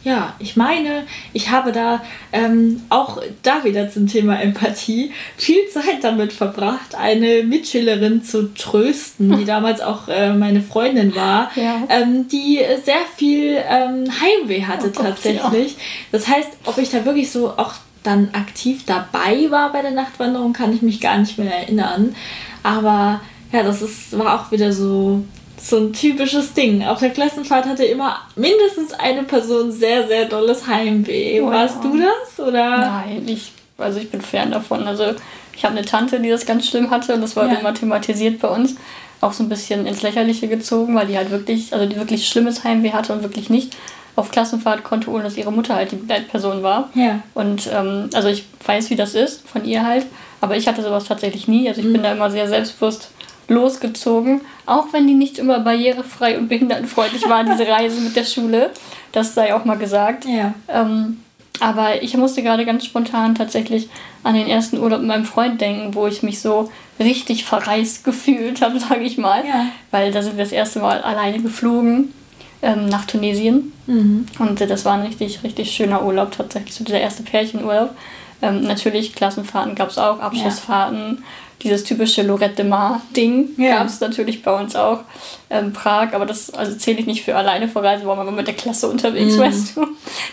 ja, 0.03 0.33
ich 0.39 0.55
meine, 0.57 1.03
ich 1.31 1.50
habe 1.50 1.72
da 1.72 2.01
ähm, 2.31 2.81
auch 2.89 3.22
da 3.41 3.63
wieder 3.63 3.89
zum 3.89 4.07
Thema 4.07 4.41
Empathie 4.41 5.12
viel 5.38 5.67
Zeit 5.72 6.03
damit 6.03 6.33
verbracht, 6.33 6.95
eine 6.95 7.43
Mitschülerin 7.43 8.24
zu 8.24 8.53
trösten, 8.53 9.38
die 9.38 9.45
damals 9.55 9.81
auch 9.81 10.07
äh, 10.10 10.33
meine 10.33 10.62
Freundin 10.62 11.15
war, 11.15 11.51
Ja. 11.55 11.83
ähm, 11.89 12.27
die 12.27 12.60
sehr 12.83 13.01
viel 13.15 13.57
ähm, 13.69 14.05
Heimweh 14.22 14.63
hatte 14.63 14.88
Oh 14.88 14.91
Gott, 14.91 15.05
tatsächlich. 15.05 15.77
Das 16.12 16.27
heißt, 16.27 16.50
ob 16.65 16.77
ich 16.77 16.89
da 16.89 17.05
wirklich 17.05 17.31
so 17.31 17.50
auch 17.51 17.74
dann 18.03 18.29
aktiv 18.33 18.83
dabei 18.86 19.50
war 19.50 19.72
bei 19.72 19.81
der 19.81 19.91
Nachtwanderung, 19.91 20.51
kann 20.51 20.74
ich 20.74 20.81
mich 20.81 21.00
gar 21.00 21.17
nicht 21.17 21.38
mehr 21.38 21.53
erinnern. 21.55 22.13
Aber 22.62 23.22
ja, 23.53 23.63
das 23.63 23.81
ist, 23.81 24.17
war 24.17 24.36
auch 24.41 24.51
wieder 24.51 24.74
so, 24.74 25.24
so 25.63 25.77
ein 25.77 25.93
typisches 25.93 26.53
Ding. 26.53 26.84
Auf 26.84 27.00
der 27.00 27.12
Klassenfahrt 27.12 27.65
hatte 27.65 27.86
immer 27.86 28.17
mindestens 28.36 28.93
eine 28.93 29.24
Person 29.24 29.72
sehr, 29.72 30.05
sehr 30.08 30.25
dolles 30.25 30.67
Heimweh. 30.67 31.39
Oh 31.41 31.50
Warst 31.50 31.77
ja. 31.84 31.89
du 31.89 31.98
das? 32.00 32.46
Oder? 32.48 32.77
Nein, 32.79 33.24
ich, 33.27 33.53
also 33.77 34.00
ich 34.00 34.12
bin 34.12 34.20
fern 34.22 34.51
davon. 34.51 34.86
Also 34.88 35.05
ich 35.55 35.63
habe 35.63 35.77
eine 35.77 35.86
Tante, 35.86 36.20
die 36.20 36.29
das 36.29 36.46
ganz 36.46 36.67
schlimm 36.67 36.91
hatte 36.91 37.13
und 37.13 37.22
das 37.22 37.36
war 37.38 37.48
Ja. 37.48 37.53
immer 37.60 37.74
thematisiert 37.74 38.39
bei 38.39 38.50
uns. 38.50 38.75
Auch 39.22 39.32
so 39.32 39.41
ein 39.43 39.48
bisschen 39.48 39.86
ins 39.88 40.01
Lächerliche 40.01 40.50
gezogen, 40.50 40.96
weil 40.96 41.08
die 41.08 41.15
halt 41.17 41.32
wirklich, 41.32 41.72
also 41.74 41.86
die 41.86 41.96
wirklich 41.96 42.27
schlimmes 42.27 42.65
Heimweh 42.65 42.91
hatte 42.91 43.13
und 43.13 43.24
wirklich 43.24 43.50
nicht 43.50 43.74
auf 44.17 44.32
Klassenfahrt 44.32 44.84
konnte, 44.84 45.10
ohne 45.10 45.24
dass 45.24 45.38
ihre 45.38 45.51
Mutter 45.51 45.75
halt 45.75 45.91
die 45.93 45.96
Begleitperson 45.96 46.62
war. 46.62 46.89
Ja. 46.93 47.20
Und 47.34 47.70
ähm, 47.74 48.10
also 48.13 48.27
ich 48.27 48.43
weiß, 48.65 48.89
wie 48.89 48.96
das 48.98 49.15
ist 49.15 49.48
von 49.48 49.63
ihr 49.63 49.86
halt, 49.86 50.05
aber 50.41 50.58
ich 50.58 50.67
hatte 50.67 50.84
sowas 50.84 51.05
tatsächlich 51.05 51.48
nie. 51.48 51.70
Also 51.70 51.79
ich 51.79 51.91
bin 51.91 52.03
da 52.03 52.12
immer 52.12 52.29
sehr 52.29 52.50
selbstbewusst 52.50 53.10
losgezogen, 53.47 54.41
auch 54.65 54.93
wenn 54.93 55.07
die 55.07 55.13
nicht 55.13 55.38
immer 55.38 55.59
barrierefrei 55.59 56.38
und 56.38 56.50
behindertenfreundlich 56.50 57.27
war, 57.27 57.43
diese 57.43 57.67
Reise 57.67 58.01
mit 58.01 58.15
der 58.15 58.25
Schule. 58.25 58.71
Das 59.12 59.35
sei 59.35 59.53
auch 59.53 59.65
mal 59.65 59.77
gesagt. 59.77 60.25
Ja. 60.25 60.53
Ähm, 60.67 61.19
aber 61.59 62.01
ich 62.01 62.17
musste 62.17 62.41
gerade 62.41 62.65
ganz 62.65 62.85
spontan 62.85 63.35
tatsächlich 63.35 63.88
an 64.23 64.35
den 64.35 64.47
ersten 64.47 64.79
Urlaub 64.79 65.00
mit 65.00 65.07
meinem 65.07 65.25
Freund 65.25 65.62
denken, 65.62 65.93
wo 65.93 66.07
ich 66.07 66.23
mich 66.23 66.41
so 66.41 66.71
richtig 67.00 67.45
verreist 67.45 68.03
gefühlt 68.03 68.62
habe, 68.62 68.79
sage 68.81 69.03
ich 69.03 69.17
mal. 69.17 69.45
Ja. 69.45 69.67
Weil 69.91 70.12
da 70.12 70.21
sind 70.21 70.38
wir 70.38 70.43
das 70.43 70.53
erste 70.53 70.79
Mal 70.79 71.01
alleine 71.01 71.39
geflogen 71.39 72.13
ähm, 72.62 72.88
nach 72.88 73.05
Tunesien. 73.05 73.71
Mhm. 73.85 74.25
Und 74.39 74.62
äh, 74.62 74.67
das 74.67 74.85
war 74.85 74.93
ein 74.93 75.05
richtig, 75.05 75.43
richtig 75.43 75.71
schöner 75.71 76.03
Urlaub 76.03 76.31
tatsächlich, 76.31 76.73
so 76.73 76.83
dieser 76.83 77.01
erste 77.01 77.23
Pärchenurlaub. 77.23 77.95
Ähm, 78.41 78.63
natürlich, 78.63 79.15
Klassenfahrten 79.15 79.75
gab 79.75 79.89
es 79.89 79.97
auch, 79.97 80.19
Abschlussfahrten. 80.19 81.23
Dieses 81.62 81.83
typische 81.86 82.24
Lorette 82.24 82.55
de 82.55 82.65
Mar-Ding 82.65 83.50
Ja. 83.57 83.77
gab 83.77 83.88
es 83.88 84.00
natürlich 84.01 84.43
bei 84.43 84.60
uns 84.60 84.75
auch. 84.75 85.00
Ähm, 85.50 85.72
Prag, 85.72 86.13
aber 86.13 86.25
das 86.25 86.50
also 86.50 86.75
zähle 86.77 87.00
ich 87.00 87.05
nicht 87.05 87.24
für 87.24 87.36
alleine 87.36 87.67
verreisen, 87.69 88.05
weil 88.05 88.17
man 88.17 88.25
war 88.25 88.33
mit 88.33 88.48
der 88.48 88.55
Klasse 88.55 88.89
unterwegs, 88.89 89.36
Mhm. 89.36 89.39
weißt 89.39 89.77
du. 89.77 89.86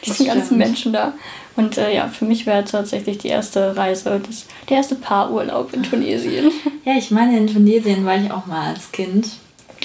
Die 0.04 0.08
Das 0.10 0.24
ganzen. 0.24 0.58
Menschen 0.58 0.92
da. 0.92 1.12
Und 1.56 1.78
äh, 1.78 1.94
ja, 1.94 2.08
für 2.08 2.24
mich 2.24 2.46
wäre 2.46 2.64
tatsächlich 2.64 3.18
die 3.18 3.28
erste 3.28 3.76
Reise, 3.76 4.20
das, 4.26 4.46
der 4.68 4.78
erste 4.78 4.94
Paarurlaub 4.96 5.72
in 5.72 5.82
Tunesien. 5.82 6.50
Ja, 6.84 6.94
ich 6.96 7.10
meine, 7.10 7.36
in 7.36 7.46
Tunesien 7.46 8.06
war 8.06 8.16
ich 8.16 8.32
auch 8.32 8.46
mal 8.46 8.70
als 8.72 8.90
Kind. 8.90 9.28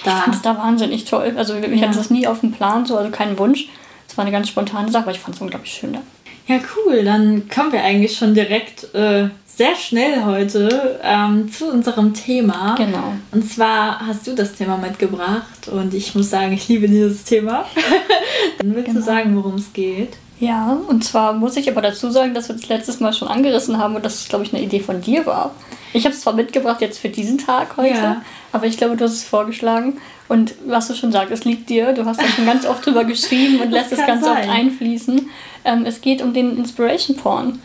Da. 0.06 0.12
Ich 0.18 0.24
fand 0.24 0.36
es 0.36 0.42
da 0.42 0.58
wahnsinnig 0.58 1.04
toll. 1.06 1.34
Also 1.36 1.56
ich 1.56 1.68
ja. 1.82 1.88
hatte 1.88 1.98
das 1.98 2.10
nie 2.10 2.26
auf 2.26 2.40
dem 2.40 2.54
Plan, 2.54 2.86
so, 2.86 2.98
also 2.98 3.12
keinen 3.12 3.38
Wunsch. 3.38 3.68
Es 4.08 4.18
war 4.18 4.24
eine 4.24 4.32
ganz 4.32 4.48
spontane 4.48 4.90
Sache, 4.90 5.04
aber 5.04 5.12
ich 5.12 5.20
fand 5.20 5.36
es 5.36 5.42
unglaublich 5.42 5.74
schön 5.74 5.92
da. 5.94 6.00
Ja, 6.48 6.60
cool. 6.78 7.04
Dann 7.04 7.50
kommen 7.54 7.74
wir 7.74 7.84
eigentlich 7.84 8.16
schon 8.18 8.34
direkt 8.34 8.94
äh, 8.96 9.28
sehr 9.56 9.76
schnell 9.76 10.26
heute 10.26 11.00
ähm, 11.02 11.52
zu 11.52 11.72
unserem 11.72 12.14
Thema. 12.14 12.76
Genau. 12.76 13.14
Und 13.32 13.50
zwar 13.50 14.06
hast 14.06 14.28
du 14.28 14.36
das 14.36 14.54
Thema 14.54 14.78
mitgebracht 14.78 15.70
und 15.72 15.94
ich 15.94 16.14
muss 16.14 16.30
sagen, 16.30 16.52
ich 16.54 16.68
liebe 16.68 16.88
dieses 16.90 17.24
Thema. 17.24 17.66
Dann 18.58 18.76
willst 18.76 18.88
genau. 18.88 19.00
du 19.00 19.06
sagen, 19.06 19.36
worum 19.36 19.56
es 19.56 19.72
geht? 19.72 20.18
Ja, 20.40 20.78
und 20.90 21.04
zwar 21.06 21.34
muss 21.34 21.56
ich 21.56 21.70
aber 21.72 21.82
dazu 21.82 22.10
sagen, 22.10 22.34
dass 22.34 22.50
wir 22.50 22.56
das 22.56 22.68
letztes 22.68 23.00
Mal 23.00 23.14
schon 23.14 23.30
angerissen 23.30 23.78
haben 23.78 23.96
und 23.96 24.04
dass 24.04 24.16
es, 24.16 24.28
glaube 24.28 24.44
ich, 24.44 24.54
eine 24.54 24.62
Idee 24.62 24.82
von 24.82 25.02
dir 25.02 25.26
war. 25.26 25.52
Ich 25.94 26.04
habe 26.04 26.14
es 26.14 26.20
zwar 26.20 26.34
mitgebracht 26.34 26.82
jetzt 26.82 27.00
für 27.00 27.08
diesen 27.08 27.38
Tag 27.38 27.78
heute, 27.78 27.96
ja. 27.96 28.22
aber 28.52 28.66
ich 28.66 28.78
glaube, 28.78 28.98
du 28.98 29.06
hast 29.06 29.14
es 29.14 29.24
vorgeschlagen. 29.24 29.98
Und 30.28 30.56
was 30.66 30.88
du 30.90 30.96
schon 30.96 31.14
sagst, 31.14 31.32
es 31.32 31.46
liegt 31.46 31.70
dir. 31.70 31.94
Du 31.94 32.04
hast 32.04 32.22
da 32.22 32.28
schon 32.28 32.46
ganz 32.46 32.66
oft 32.66 32.86
drüber 32.86 33.06
geschrieben 33.06 33.62
und 33.62 33.72
lässt 33.72 33.94
es 33.94 34.06
ganz 34.06 34.26
sein. 34.26 34.38
oft 34.40 34.50
einfließen. 34.50 35.30
Ähm, 35.64 35.86
es 35.86 36.02
geht 36.02 36.22
um 36.22 36.34
den 36.34 36.58
Inspiration 36.58 37.16
Porn. 37.16 37.62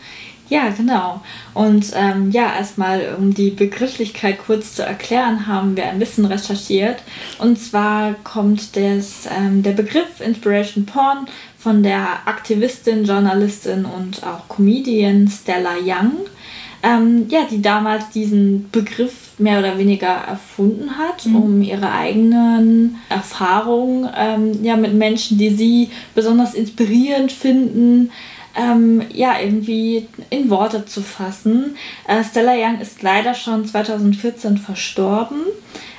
Ja, 0.51 0.67
genau. 0.67 1.21
Und 1.53 1.93
ähm, 1.95 2.29
ja, 2.31 2.53
erstmal, 2.53 3.15
um 3.17 3.33
die 3.33 3.51
Begrifflichkeit 3.51 4.37
kurz 4.45 4.75
zu 4.75 4.83
erklären, 4.83 5.47
haben 5.47 5.77
wir 5.77 5.85
ein 5.85 5.97
bisschen 5.97 6.25
recherchiert. 6.25 6.97
Und 7.39 7.57
zwar 7.57 8.15
kommt 8.25 8.75
des, 8.75 9.29
ähm, 9.33 9.63
der 9.63 9.71
Begriff 9.71 10.19
Inspiration 10.19 10.85
Porn 10.85 11.25
von 11.57 11.83
der 11.83 12.05
Aktivistin, 12.25 13.05
Journalistin 13.05 13.85
und 13.85 14.23
auch 14.27 14.49
Comedian 14.53 15.29
Stella 15.29 15.75
Young, 15.81 16.17
ähm, 16.83 17.27
ja, 17.29 17.45
die 17.49 17.61
damals 17.61 18.09
diesen 18.09 18.69
Begriff 18.71 19.31
mehr 19.37 19.59
oder 19.59 19.77
weniger 19.77 20.09
erfunden 20.27 20.97
hat, 20.97 21.25
mhm. 21.27 21.35
um 21.37 21.61
ihre 21.61 21.93
eigenen 21.93 22.97
Erfahrungen 23.07 24.09
ähm, 24.17 24.63
ja, 24.63 24.75
mit 24.75 24.93
Menschen, 24.93 25.37
die 25.37 25.51
sie 25.51 25.89
besonders 26.13 26.55
inspirierend 26.55 27.31
finden, 27.31 28.11
ähm, 28.55 29.03
ja, 29.13 29.39
irgendwie 29.39 30.07
in 30.29 30.49
Worte 30.49 30.85
zu 30.85 31.01
fassen. 31.01 31.75
Äh, 32.07 32.23
Stella 32.23 32.53
Young 32.53 32.79
ist 32.79 33.01
leider 33.01 33.33
schon 33.33 33.65
2014 33.65 34.57
verstorben, 34.57 35.41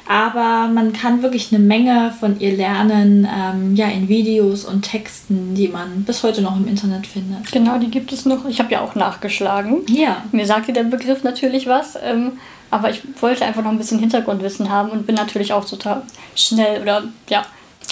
aber 0.08 0.68
man 0.72 0.92
kann 0.92 1.22
wirklich 1.22 1.52
eine 1.52 1.64
Menge 1.64 2.12
von 2.18 2.40
ihr 2.40 2.56
lernen, 2.56 3.26
ähm, 3.32 3.76
ja, 3.76 3.88
in 3.88 4.08
Videos 4.08 4.64
und 4.64 4.82
Texten, 4.82 5.54
die 5.54 5.68
man 5.68 6.04
bis 6.04 6.22
heute 6.22 6.42
noch 6.42 6.56
im 6.56 6.66
Internet 6.66 7.06
findet. 7.06 7.50
Genau, 7.52 7.78
die 7.78 7.90
gibt 7.90 8.12
es 8.12 8.26
noch. 8.26 8.46
Ich 8.46 8.58
habe 8.58 8.72
ja 8.72 8.80
auch 8.80 8.94
nachgeschlagen. 8.94 9.82
Ja. 9.88 10.24
Mir 10.32 10.46
sagte 10.46 10.72
der 10.72 10.84
Begriff 10.84 11.22
natürlich 11.22 11.66
was. 11.66 11.96
Ähm, 12.02 12.32
aber 12.72 12.88
ich 12.88 13.02
wollte 13.20 13.44
einfach 13.44 13.62
noch 13.62 13.70
ein 13.70 13.76
bisschen 13.76 13.98
Hintergrundwissen 13.98 14.70
haben 14.70 14.90
und 14.90 15.06
bin 15.06 15.14
natürlich 15.14 15.52
auch 15.52 15.66
total 15.66 16.02
schnell 16.34 16.80
oder 16.80 17.04
ja, 17.28 17.44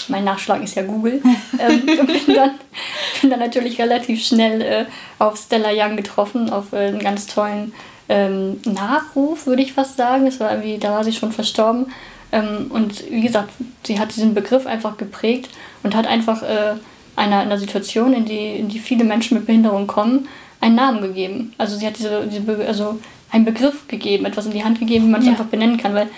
mein 0.09 0.25
Nachschlag 0.25 0.63
ist 0.63 0.75
ja 0.75 0.83
Google. 0.83 1.23
ähm, 1.59 1.87
bin, 1.87 2.35
dann, 2.35 2.51
bin 3.21 3.31
dann 3.31 3.41
natürlich 3.41 3.81
relativ 3.81 4.25
schnell 4.25 4.63
äh, 4.63 4.85
auf 5.19 5.37
Stella 5.37 5.71
Young 5.73 5.97
getroffen, 5.97 6.51
auf 6.51 6.73
äh, 6.73 6.89
einen 6.89 6.99
ganz 6.99 7.27
tollen 7.27 7.73
ähm, 8.09 8.61
Nachruf, 8.65 9.47
würde 9.47 9.63
ich 9.63 9.73
fast 9.73 9.97
sagen. 9.97 10.27
Das 10.27 10.41
war 10.41 10.51
irgendwie, 10.51 10.79
da 10.79 10.93
war 10.93 11.05
sie 11.05 11.13
schon 11.13 11.33
verstorben. 11.33 11.87
Ähm, 12.33 12.71
und 12.71 13.11
wie 13.11 13.23
gesagt, 13.23 13.51
sie 13.85 13.99
hat 13.99 14.15
diesen 14.15 14.35
Begriff 14.35 14.67
einfach 14.67 14.97
geprägt 14.97 15.51
und 15.83 15.95
hat 15.95 16.07
einfach 16.07 16.43
äh, 16.43 16.75
einer, 17.17 17.39
einer 17.41 17.59
Situation, 17.59 18.13
in 18.13 18.25
die, 18.25 18.57
in 18.57 18.69
die 18.69 18.79
viele 18.79 19.05
Menschen 19.05 19.37
mit 19.37 19.47
Behinderung 19.47 19.87
kommen, 19.87 20.29
einen 20.61 20.75
Namen 20.75 21.03
gegeben. 21.03 21.55
Also 21.59 21.77
sie 21.77 21.87
hat 21.87 21.99
diese, 21.99 22.27
diese 22.27 22.67
also 22.67 22.99
einen 23.31 23.45
Begriff 23.45 23.87
gegeben, 23.89 24.27
etwas 24.27 24.47
in 24.47 24.53
die 24.53 24.65
Hand 24.65 24.79
gegeben, 24.79 25.07
wie 25.07 25.11
man 25.11 25.21
es 25.21 25.27
ja. 25.27 25.33
einfach 25.33 25.47
benennen 25.47 25.77
kann. 25.77 25.95
Weil 25.95 26.09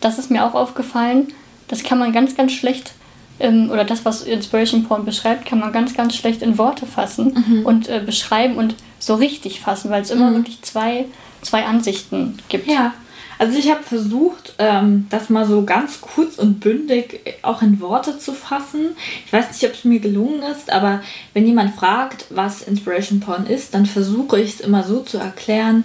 das 0.00 0.18
ist 0.18 0.30
mir 0.30 0.44
auch 0.44 0.54
aufgefallen, 0.54 1.28
das 1.68 1.82
kann 1.82 1.98
man 1.98 2.12
ganz, 2.12 2.36
ganz 2.36 2.52
schlecht 2.52 2.94
ähm, 3.38 3.70
oder 3.70 3.84
das, 3.84 4.04
was 4.04 4.22
Inspiration 4.22 4.84
Porn 4.84 5.04
beschreibt, 5.04 5.46
kann 5.46 5.58
man 5.58 5.72
ganz, 5.72 5.94
ganz 5.94 6.14
schlecht 6.14 6.42
in 6.42 6.58
Worte 6.58 6.86
fassen 6.86 7.44
mhm. 7.46 7.66
und 7.66 7.88
äh, 7.88 8.02
beschreiben 8.04 8.56
und 8.56 8.74
so 8.98 9.14
richtig 9.14 9.60
fassen, 9.60 9.90
weil 9.90 10.02
es 10.02 10.10
immer 10.10 10.30
mhm. 10.30 10.36
wirklich 10.36 10.62
zwei, 10.62 11.06
zwei 11.42 11.64
Ansichten 11.64 12.38
gibt. 12.48 12.68
Ja. 12.68 12.94
Also 13.38 13.58
ich 13.58 13.70
habe 13.70 13.82
versucht, 13.82 14.54
ähm, 14.58 15.06
das 15.10 15.28
mal 15.28 15.46
so 15.46 15.64
ganz 15.64 16.00
kurz 16.00 16.38
und 16.38 16.60
bündig 16.60 17.20
auch 17.42 17.60
in 17.60 17.80
Worte 17.80 18.18
zu 18.18 18.32
fassen. 18.32 18.96
Ich 19.26 19.32
weiß 19.32 19.50
nicht, 19.50 19.64
ob 19.64 19.74
es 19.74 19.84
mir 19.84 20.00
gelungen 20.00 20.42
ist, 20.42 20.72
aber 20.72 21.02
wenn 21.34 21.46
jemand 21.46 21.74
fragt, 21.74 22.24
was 22.30 22.62
Inspiration 22.62 23.20
Porn 23.20 23.46
ist, 23.46 23.74
dann 23.74 23.84
versuche 23.84 24.40
ich 24.40 24.54
es 24.54 24.60
immer 24.60 24.84
so 24.84 25.00
zu 25.00 25.18
erklären, 25.18 25.84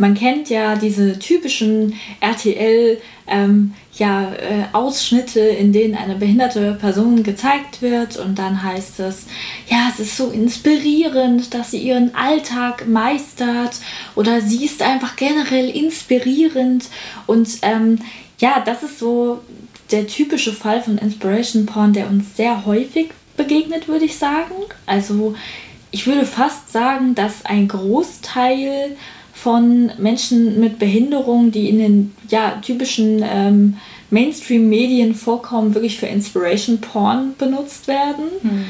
man 0.00 0.14
kennt 0.14 0.48
ja 0.48 0.76
diese 0.76 1.18
typischen 1.18 1.94
RTL 2.20 2.98
ähm, 3.26 3.74
ja, 3.94 4.32
äh, 4.32 4.64
Ausschnitte, 4.72 5.40
in 5.40 5.72
denen 5.72 5.94
eine 5.94 6.14
behinderte 6.14 6.74
Person 6.74 7.22
gezeigt 7.22 7.82
wird 7.82 8.16
und 8.16 8.38
dann 8.38 8.62
heißt 8.62 9.00
es, 9.00 9.26
ja, 9.68 9.90
es 9.92 10.00
ist 10.00 10.16
so 10.16 10.30
inspirierend, 10.30 11.52
dass 11.52 11.72
sie 11.72 11.78
ihren 11.78 12.14
Alltag 12.14 12.86
meistert 12.86 13.72
oder 14.14 14.40
sie 14.40 14.64
ist 14.64 14.82
einfach 14.82 15.16
generell 15.16 15.68
inspirierend 15.68 16.84
und 17.26 17.48
ähm, 17.62 17.98
ja, 18.38 18.62
das 18.64 18.82
ist 18.82 18.98
so 18.98 19.40
der 19.90 20.06
typische 20.06 20.52
Fall 20.52 20.82
von 20.82 20.98
Inspiration 20.98 21.66
Porn, 21.66 21.92
der 21.92 22.08
uns 22.08 22.36
sehr 22.36 22.64
häufig 22.64 23.10
begegnet, 23.36 23.88
würde 23.88 24.04
ich 24.04 24.16
sagen. 24.16 24.54
Also 24.86 25.34
ich 25.90 26.06
würde 26.06 26.24
fast 26.24 26.72
sagen, 26.72 27.14
dass 27.14 27.44
ein 27.44 27.68
Großteil 27.68 28.96
von 29.42 29.90
Menschen 29.98 30.60
mit 30.60 30.78
Behinderung, 30.78 31.50
die 31.50 31.70
in 31.70 31.78
den 31.78 32.14
ja, 32.28 32.60
typischen 32.60 33.24
ähm, 33.24 33.78
Mainstream-Medien 34.10 35.14
vorkommen, 35.14 35.74
wirklich 35.74 35.98
für 35.98 36.06
Inspiration 36.06 36.80
Porn 36.80 37.34
benutzt 37.38 37.88
werden. 37.88 38.24
Hm. 38.42 38.64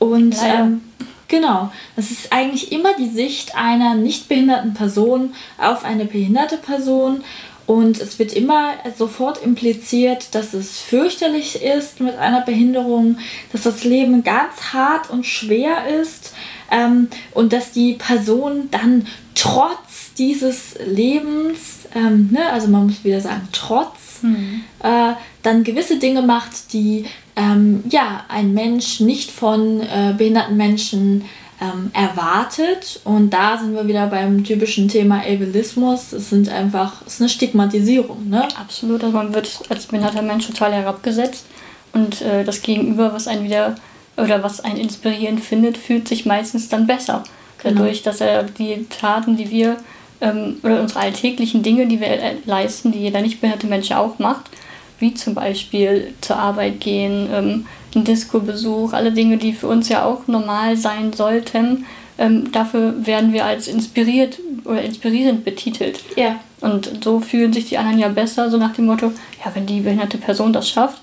Und 0.00 0.36
ähm, 0.42 0.80
genau, 1.28 1.70
das 1.94 2.10
ist 2.10 2.32
eigentlich 2.32 2.72
immer 2.72 2.94
die 2.98 3.08
Sicht 3.08 3.56
einer 3.56 3.94
nicht 3.94 4.28
behinderten 4.28 4.74
Person 4.74 5.34
auf 5.56 5.84
eine 5.84 6.04
behinderte 6.04 6.56
Person. 6.56 7.22
Und 7.66 8.00
es 8.00 8.18
wird 8.18 8.32
immer 8.32 8.72
sofort 8.96 9.44
impliziert, 9.44 10.34
dass 10.34 10.54
es 10.54 10.80
fürchterlich 10.80 11.62
ist 11.62 12.00
mit 12.00 12.16
einer 12.16 12.40
Behinderung, 12.40 13.18
dass 13.52 13.62
das 13.62 13.84
Leben 13.84 14.24
ganz 14.24 14.72
hart 14.72 15.10
und 15.10 15.26
schwer 15.26 15.86
ist 16.00 16.32
ähm, 16.70 17.08
und 17.34 17.52
dass 17.52 17.72
die 17.72 17.92
Person 17.92 18.68
dann 18.70 19.06
trotz 19.34 19.87
dieses 20.18 20.76
Lebens, 20.84 21.86
ähm, 21.94 22.30
ne, 22.32 22.50
also 22.50 22.68
man 22.68 22.86
muss 22.86 23.04
wieder 23.04 23.20
sagen, 23.20 23.48
trotz, 23.52 24.22
mhm. 24.22 24.62
äh, 24.82 25.12
dann 25.42 25.64
gewisse 25.64 25.98
Dinge 25.98 26.22
macht, 26.22 26.72
die 26.72 27.06
ähm, 27.36 27.84
ja, 27.88 28.24
ein 28.28 28.52
Mensch 28.52 29.00
nicht 29.00 29.30
von 29.30 29.80
äh, 29.80 30.14
behinderten 30.16 30.56
Menschen 30.56 31.24
ähm, 31.60 31.90
erwartet. 31.92 33.00
Und 33.04 33.30
da 33.30 33.58
sind 33.58 33.74
wir 33.74 33.86
wieder 33.86 34.08
beim 34.08 34.44
typischen 34.44 34.88
Thema 34.88 35.20
Ableismus. 35.20 36.12
Es 36.12 36.30
sind 36.30 36.48
einfach, 36.48 37.02
es 37.06 37.14
ist 37.14 37.20
eine 37.20 37.28
Stigmatisierung. 37.28 38.28
Ne? 38.28 38.46
Absolut, 38.56 39.02
also 39.04 39.16
man 39.16 39.34
wird 39.34 39.60
als 39.68 39.86
behinderter 39.86 40.22
Mensch 40.22 40.46
total 40.46 40.72
herabgesetzt. 40.72 41.46
Und 41.92 42.22
äh, 42.22 42.44
das 42.44 42.62
Gegenüber, 42.62 43.12
was 43.12 43.28
einen 43.28 43.44
wieder 43.44 43.76
oder 44.16 44.42
was 44.42 44.60
einen 44.60 44.78
inspirierend 44.78 45.40
findet, 45.40 45.78
fühlt 45.78 46.08
sich 46.08 46.26
meistens 46.26 46.68
dann 46.68 46.86
besser. 46.86 47.22
Genau. 47.62 47.80
Dadurch, 47.80 48.02
dass 48.02 48.20
er 48.20 48.44
die 48.44 48.86
Taten, 48.88 49.36
die 49.36 49.50
wir 49.50 49.76
ähm, 50.20 50.58
oder 50.62 50.80
unsere 50.80 51.00
alltäglichen 51.00 51.62
Dinge, 51.62 51.86
die 51.86 52.00
wir 52.00 52.08
äh, 52.08 52.34
leisten, 52.44 52.92
die 52.92 53.00
jeder 53.00 53.20
nicht 53.20 53.40
behinderte 53.40 53.66
Mensch 53.66 53.90
auch 53.92 54.18
macht, 54.18 54.50
wie 54.98 55.14
zum 55.14 55.34
Beispiel 55.34 56.14
zur 56.20 56.36
Arbeit 56.36 56.80
gehen, 56.80 57.28
ähm, 57.32 57.66
ein 57.94 58.04
Disco-Besuch, 58.04 58.92
alle 58.92 59.12
Dinge, 59.12 59.38
die 59.38 59.52
für 59.52 59.68
uns 59.68 59.88
ja 59.88 60.04
auch 60.04 60.26
normal 60.26 60.76
sein 60.76 61.12
sollten, 61.12 61.86
ähm, 62.18 62.50
dafür 62.50 63.06
werden 63.06 63.32
wir 63.32 63.44
als 63.44 63.68
inspiriert 63.68 64.38
oder 64.64 64.82
inspirierend 64.82 65.44
betitelt. 65.44 66.00
Ja. 66.16 66.40
Und 66.60 67.04
so 67.04 67.20
fühlen 67.20 67.52
sich 67.52 67.66
die 67.66 67.78
anderen 67.78 68.00
ja 68.00 68.08
besser, 68.08 68.50
so 68.50 68.56
nach 68.56 68.74
dem 68.74 68.86
Motto, 68.86 69.12
ja, 69.44 69.52
wenn 69.54 69.66
die 69.66 69.80
behinderte 69.80 70.18
Person 70.18 70.52
das 70.52 70.68
schafft, 70.68 71.00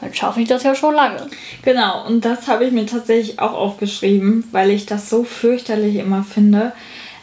dann 0.00 0.14
schaffe 0.14 0.40
ich 0.40 0.48
das 0.48 0.62
ja 0.62 0.74
schon 0.74 0.94
lange. 0.94 1.26
Genau, 1.62 2.06
und 2.06 2.24
das 2.24 2.48
habe 2.48 2.64
ich 2.64 2.72
mir 2.72 2.86
tatsächlich 2.86 3.38
auch 3.38 3.52
aufgeschrieben, 3.52 4.44
weil 4.52 4.70
ich 4.70 4.86
das 4.86 5.10
so 5.10 5.24
fürchterlich 5.24 5.96
immer 5.96 6.22
finde. 6.24 6.72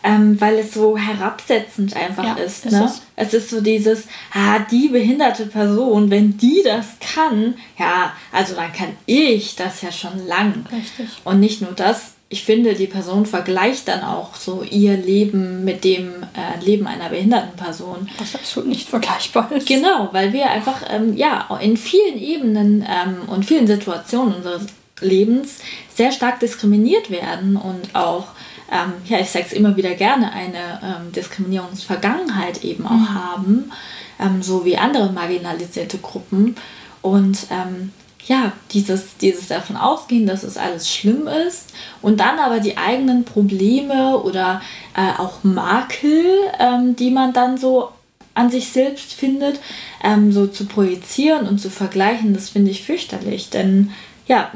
Ähm, 0.03 0.41
weil 0.41 0.57
es 0.57 0.73
so 0.73 0.97
herabsetzend 0.97 1.95
einfach 1.95 2.23
ja, 2.23 2.33
ist. 2.33 2.65
Ne? 2.65 2.85
Ist 2.85 3.03
es 3.15 3.33
ist 3.35 3.49
so 3.51 3.61
dieses, 3.61 4.05
ah, 4.33 4.59
die 4.71 4.87
behinderte 4.87 5.45
Person, 5.45 6.09
wenn 6.09 6.37
die 6.37 6.61
das 6.63 6.87
kann, 6.99 7.53
ja, 7.77 8.13
also 8.31 8.55
dann 8.55 8.73
kann 8.73 8.95
ich 9.05 9.55
das 9.55 9.83
ja 9.83 9.91
schon 9.91 10.25
lang. 10.27 10.65
Richtig. 10.71 11.07
Und 11.23 11.39
nicht 11.39 11.61
nur 11.61 11.73
das, 11.73 12.13
ich 12.31 12.45
finde, 12.45 12.75
die 12.75 12.87
Person 12.87 13.25
vergleicht 13.25 13.89
dann 13.89 14.03
auch 14.03 14.35
so 14.35 14.63
ihr 14.63 14.95
Leben 14.95 15.65
mit 15.65 15.83
dem 15.83 16.13
äh, 16.33 16.63
Leben 16.63 16.87
einer 16.87 17.09
behinderten 17.09 17.57
Person. 17.57 18.09
Was 18.17 18.35
absolut 18.35 18.69
nicht 18.69 18.87
vergleichbar 18.87 19.51
ist. 19.51 19.67
Genau, 19.67 20.07
weil 20.13 20.31
wir 20.31 20.49
einfach 20.49 20.81
ähm, 20.89 21.17
ja, 21.17 21.45
in 21.61 21.75
vielen 21.75 22.17
Ebenen 22.17 22.87
ähm, 22.89 23.27
und 23.27 23.45
vielen 23.45 23.67
Situationen 23.67 24.35
unseres 24.35 24.67
Lebens 25.01 25.59
sehr 25.93 26.13
stark 26.13 26.39
diskriminiert 26.39 27.11
werden 27.11 27.57
und 27.57 27.93
auch 27.95 28.27
ähm, 28.71 28.93
ja, 29.05 29.19
ich 29.19 29.29
sage 29.29 29.45
es 29.47 29.53
immer 29.53 29.75
wieder 29.75 29.93
gerne, 29.95 30.31
eine 30.31 30.79
ähm, 30.81 31.11
Diskriminierungsvergangenheit 31.11 32.63
eben 32.63 32.85
auch 32.85 32.91
mhm. 32.91 33.13
haben, 33.13 33.71
ähm, 34.19 34.41
so 34.41 34.65
wie 34.65 34.77
andere 34.77 35.11
marginalisierte 35.11 35.97
Gruppen. 35.97 36.55
Und 37.01 37.47
ähm, 37.49 37.91
ja, 38.27 38.53
dieses, 38.71 39.17
dieses 39.17 39.47
davon 39.47 39.75
ausgehen, 39.75 40.25
dass 40.25 40.43
es 40.43 40.57
alles 40.57 40.89
schlimm 40.89 41.27
ist 41.27 41.73
und 42.01 42.19
dann 42.19 42.39
aber 42.39 42.59
die 42.59 42.77
eigenen 42.77 43.25
Probleme 43.25 44.19
oder 44.19 44.61
äh, 44.95 45.19
auch 45.19 45.43
Makel, 45.43 46.23
ähm, 46.59 46.95
die 46.95 47.11
man 47.11 47.33
dann 47.33 47.57
so 47.57 47.89
an 48.33 48.49
sich 48.49 48.69
selbst 48.69 49.13
findet, 49.13 49.59
ähm, 50.03 50.31
so 50.31 50.47
zu 50.47 50.65
projizieren 50.65 51.47
und 51.47 51.59
zu 51.59 51.69
vergleichen, 51.69 52.33
das 52.33 52.49
finde 52.49 52.71
ich 52.71 52.83
fürchterlich. 52.83 53.49
Denn 53.49 53.91
ja, 54.31 54.49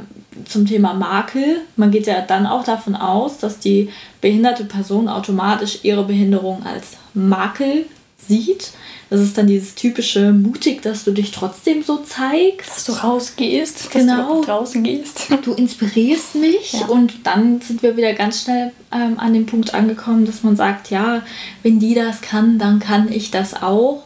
zum 0.46 0.66
Thema 0.66 0.94
Makel, 0.94 1.62
man 1.76 1.92
geht 1.92 2.08
ja 2.08 2.22
dann 2.22 2.48
auch 2.48 2.64
davon 2.64 2.96
aus, 2.96 3.40
dass 3.40 3.60
die 3.60 3.90
behinderte 4.22 4.64
Person 4.64 5.10
automatisch 5.10 5.80
ihre 5.84 6.06
Behinderung 6.06 6.66
als 6.66 6.92
Makel 7.14 7.86
sieht. 8.26 8.72
Das 9.10 9.20
ist 9.20 9.38
dann 9.38 9.48
dieses 9.48 9.76
typische 9.76 10.32
mutig, 10.32 10.82
dass 10.82 11.04
du 11.04 11.12
dich 11.12 11.32
trotzdem 11.32 11.84
so 11.84 11.98
zeigst. 11.98 12.70
Dass 12.70 12.86
du 12.86 12.94
rausgehst, 12.94 13.92
genau. 13.92 14.18
dass 14.18 14.28
du 14.28 14.46
draußen 14.46 14.84
gehst. 14.84 15.28
Du 15.44 15.54
inspirierst 15.54 16.36
mich 16.36 16.72
ja. 16.72 16.86
und 16.88 17.26
dann 17.26 17.60
sind 17.60 17.84
wir 17.84 17.98
wieder 17.98 18.14
ganz 18.14 18.44
schnell 18.44 18.72
ähm, 18.94 19.20
an 19.20 19.34
dem 19.34 19.46
Punkt 19.46 19.74
angekommen, 19.74 20.26
dass 20.26 20.44
man 20.44 20.56
sagt, 20.56 20.90
ja, 20.90 21.22
wenn 21.64 21.80
die 21.80 21.96
das 21.96 22.22
kann, 22.22 22.60
dann 22.60 22.80
kann 22.80 23.12
ich 23.12 23.30
das 23.30 23.62
auch. 23.62 24.06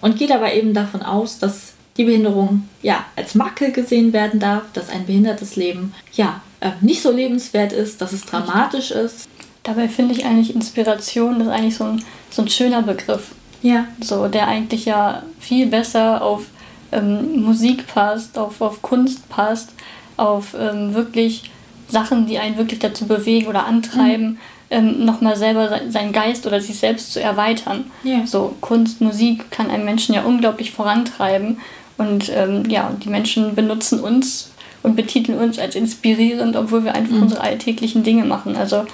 Und 0.00 0.18
geht 0.18 0.32
aber 0.32 0.54
eben 0.54 0.72
davon 0.72 1.02
aus, 1.02 1.38
dass 1.38 1.69
die 2.00 2.06
Behinderung 2.06 2.66
ja 2.80 3.04
als 3.14 3.34
Makel 3.34 3.72
gesehen 3.72 4.14
werden 4.14 4.40
darf, 4.40 4.62
dass 4.72 4.88
ein 4.88 5.04
behindertes 5.04 5.56
Leben 5.56 5.92
ja 6.14 6.40
äh, 6.60 6.70
nicht 6.80 7.02
so 7.02 7.12
lebenswert 7.12 7.74
ist, 7.74 8.00
dass 8.00 8.14
es 8.14 8.24
dramatisch 8.24 8.90
ist. 8.90 9.28
Dabei 9.64 9.86
finde 9.86 10.14
ich 10.14 10.24
eigentlich 10.24 10.54
Inspiration 10.54 11.38
das 11.38 11.48
ist 11.48 11.52
eigentlich 11.52 11.76
so 11.76 11.84
ein, 11.84 12.02
so 12.30 12.40
ein 12.40 12.48
schöner 12.48 12.80
Begriff. 12.80 13.32
Ja. 13.60 13.84
So, 14.00 14.28
der 14.28 14.48
eigentlich 14.48 14.86
ja 14.86 15.24
viel 15.38 15.66
besser 15.66 16.22
auf 16.22 16.46
ähm, 16.90 17.42
Musik 17.42 17.86
passt, 17.86 18.38
auf, 18.38 18.62
auf 18.62 18.80
Kunst 18.80 19.28
passt, 19.28 19.74
auf 20.16 20.56
ähm, 20.58 20.94
wirklich 20.94 21.50
Sachen, 21.86 22.26
die 22.26 22.38
einen 22.38 22.56
wirklich 22.56 22.78
dazu 22.78 23.06
bewegen 23.06 23.46
oder 23.46 23.66
antreiben, 23.66 24.30
mhm. 24.30 24.38
ähm, 24.70 25.04
nochmal 25.04 25.36
selber 25.36 25.80
seinen 25.90 26.12
Geist 26.12 26.46
oder 26.46 26.62
sich 26.62 26.78
selbst 26.78 27.12
zu 27.12 27.20
erweitern. 27.20 27.90
Ja. 28.04 28.26
So, 28.26 28.56
Kunst, 28.62 29.02
Musik 29.02 29.50
kann 29.50 29.68
einen 29.68 29.84
Menschen 29.84 30.14
ja 30.14 30.22
unglaublich 30.22 30.70
vorantreiben. 30.70 31.58
Und 32.00 32.32
ähm, 32.34 32.64
ja, 32.70 32.90
die 33.04 33.10
Menschen 33.10 33.54
benutzen 33.54 34.00
uns 34.00 34.52
und 34.82 34.96
betiteln 34.96 35.38
uns 35.38 35.58
als 35.58 35.74
inspirierend, 35.74 36.56
obwohl 36.56 36.82
wir 36.82 36.94
einfach 36.94 37.14
mhm. 37.14 37.24
unsere 37.24 37.42
alltäglichen 37.42 38.02
Dinge 38.02 38.24
machen. 38.24 38.56
Also 38.56 38.86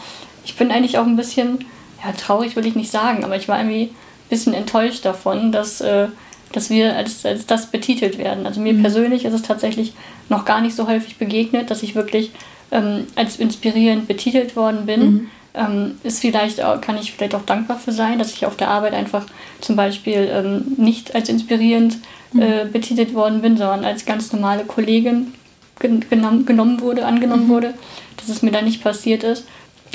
ich 0.45 0.57
bin 0.57 0.73
eigentlich 0.73 0.99
auch 0.99 1.07
ein 1.07 1.15
bisschen, 1.15 1.65
ja, 2.05 2.11
traurig 2.11 2.57
will 2.57 2.67
ich 2.67 2.75
nicht 2.75 2.91
sagen, 2.91 3.23
aber 3.23 3.37
ich 3.37 3.47
war 3.47 3.59
irgendwie 3.59 3.91
bisschen 4.29 4.55
enttäuscht 4.55 5.05
davon, 5.05 5.53
dass, 5.53 5.81
äh, 5.81 6.09
dass 6.51 6.69
wir 6.69 6.97
als, 6.97 7.25
als 7.25 7.47
das 7.47 7.67
betitelt 7.71 8.19
werden. 8.19 8.45
Also 8.45 8.61
mir 8.61 8.73
mhm. 8.73 8.83
persönlich 8.83 9.25
ist 9.25 9.35
es 9.35 9.43
tatsächlich 9.43 9.93
noch 10.29 10.45
gar 10.45 10.61
nicht 10.61 10.75
so 10.75 10.89
häufig 10.89 11.17
begegnet, 11.17 11.71
dass 11.71 11.85
ich 11.85 11.95
wirklich 11.95 12.33
ähm, 12.73 13.07
als 13.15 13.37
inspirierend 13.37 14.09
betitelt 14.09 14.57
worden 14.57 14.85
bin. 14.85 15.01
Mhm. 15.01 15.31
Ähm, 15.55 15.95
ist 16.03 16.23
vielleicht 16.23 16.61
auch, 16.61 16.81
kann 16.81 16.99
ich 16.99 17.13
vielleicht 17.13 17.37
auch 17.37 17.47
dankbar 17.47 17.79
für 17.79 17.93
sein, 17.93 18.19
dass 18.19 18.33
ich 18.33 18.47
auf 18.47 18.57
der 18.57 18.69
Arbeit 18.69 18.95
einfach 18.95 19.27
zum 19.61 19.77
Beispiel 19.77 20.29
ähm, 20.29 20.75
nicht 20.77 21.15
als 21.15 21.29
inspirierend. 21.29 21.99
Äh, 22.39 22.67
betitelt 22.67 23.15
worden 23.15 23.43
bin, 23.43 23.57
sondern 23.57 23.85
als 23.85 24.05
ganz 24.05 24.33
normale 24.33 24.65
Kollegin 24.65 25.33
genommen, 25.79 26.47
genommen 26.47 26.81
wurde, 26.81 27.05
angenommen 27.05 27.45
mhm. 27.45 27.51
wurde, 27.51 27.75
dass 28.17 28.29
es 28.29 28.43
mir 28.43 28.51
da 28.51 28.63
nicht 28.63 28.83
passiert 28.83 29.23
ist. 29.23 29.47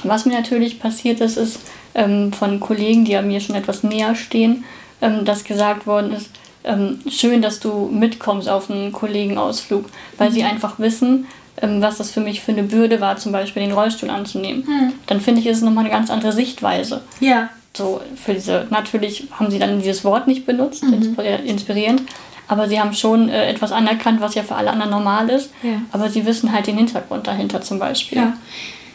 Was 0.03 0.25
mir 0.25 0.33
natürlich 0.33 0.79
passiert 0.79 1.19
ist, 1.21 1.37
ist, 1.37 1.59
ähm, 1.93 2.31
von 2.31 2.59
Kollegen, 2.59 3.05
die 3.05 3.19
mir 3.21 3.39
schon 3.39 3.55
etwas 3.55 3.83
näher 3.83 4.15
stehen, 4.15 4.63
ähm, 5.01 5.25
dass 5.25 5.43
gesagt 5.43 5.87
worden 5.87 6.13
ist, 6.13 6.29
ähm, 6.63 6.99
schön, 7.09 7.41
dass 7.41 7.59
du 7.59 7.89
mitkommst 7.91 8.47
auf 8.47 8.69
einen 8.69 8.91
Kollegenausflug, 8.91 9.85
weil 10.17 10.29
mhm. 10.29 10.33
sie 10.33 10.43
einfach 10.43 10.79
wissen, 10.79 11.27
ähm, 11.61 11.81
was 11.81 11.97
das 11.97 12.11
für 12.11 12.21
mich 12.21 12.41
für 12.41 12.51
eine 12.51 12.63
Bürde 12.63 13.01
war, 13.01 13.17
zum 13.17 13.31
Beispiel 13.31 13.63
den 13.63 13.71
Rollstuhl 13.71 14.09
anzunehmen. 14.09 14.63
Mhm. 14.67 14.93
Dann 15.07 15.21
finde 15.21 15.41
ich, 15.41 15.47
ist 15.47 15.57
es 15.57 15.63
nochmal 15.63 15.85
eine 15.85 15.93
ganz 15.93 16.09
andere 16.09 16.31
Sichtweise. 16.31 17.01
Ja. 17.19 17.49
So, 17.75 18.01
für 18.15 18.33
diese, 18.33 18.67
natürlich 18.69 19.27
haben 19.31 19.49
sie 19.49 19.57
dann 19.59 19.79
dieses 19.79 20.03
Wort 20.03 20.27
nicht 20.27 20.45
benutzt, 20.45 20.83
mhm. 20.83 21.15
inspirierend, 21.45 22.03
aber 22.51 22.67
sie 22.67 22.81
haben 22.81 22.93
schon 22.93 23.29
äh, 23.29 23.47
etwas 23.47 23.71
anerkannt, 23.71 24.19
was 24.19 24.35
ja 24.35 24.43
für 24.43 24.55
alle 24.55 24.71
anderen 24.71 24.91
normal 24.91 25.29
ist. 25.29 25.51
Ja. 25.63 25.81
Aber 25.93 26.09
sie 26.09 26.25
wissen 26.25 26.51
halt 26.51 26.67
den 26.67 26.75
Hintergrund 26.75 27.25
dahinter 27.25 27.61
zum 27.61 27.79
Beispiel. 27.79 28.17
Ja. 28.17 28.33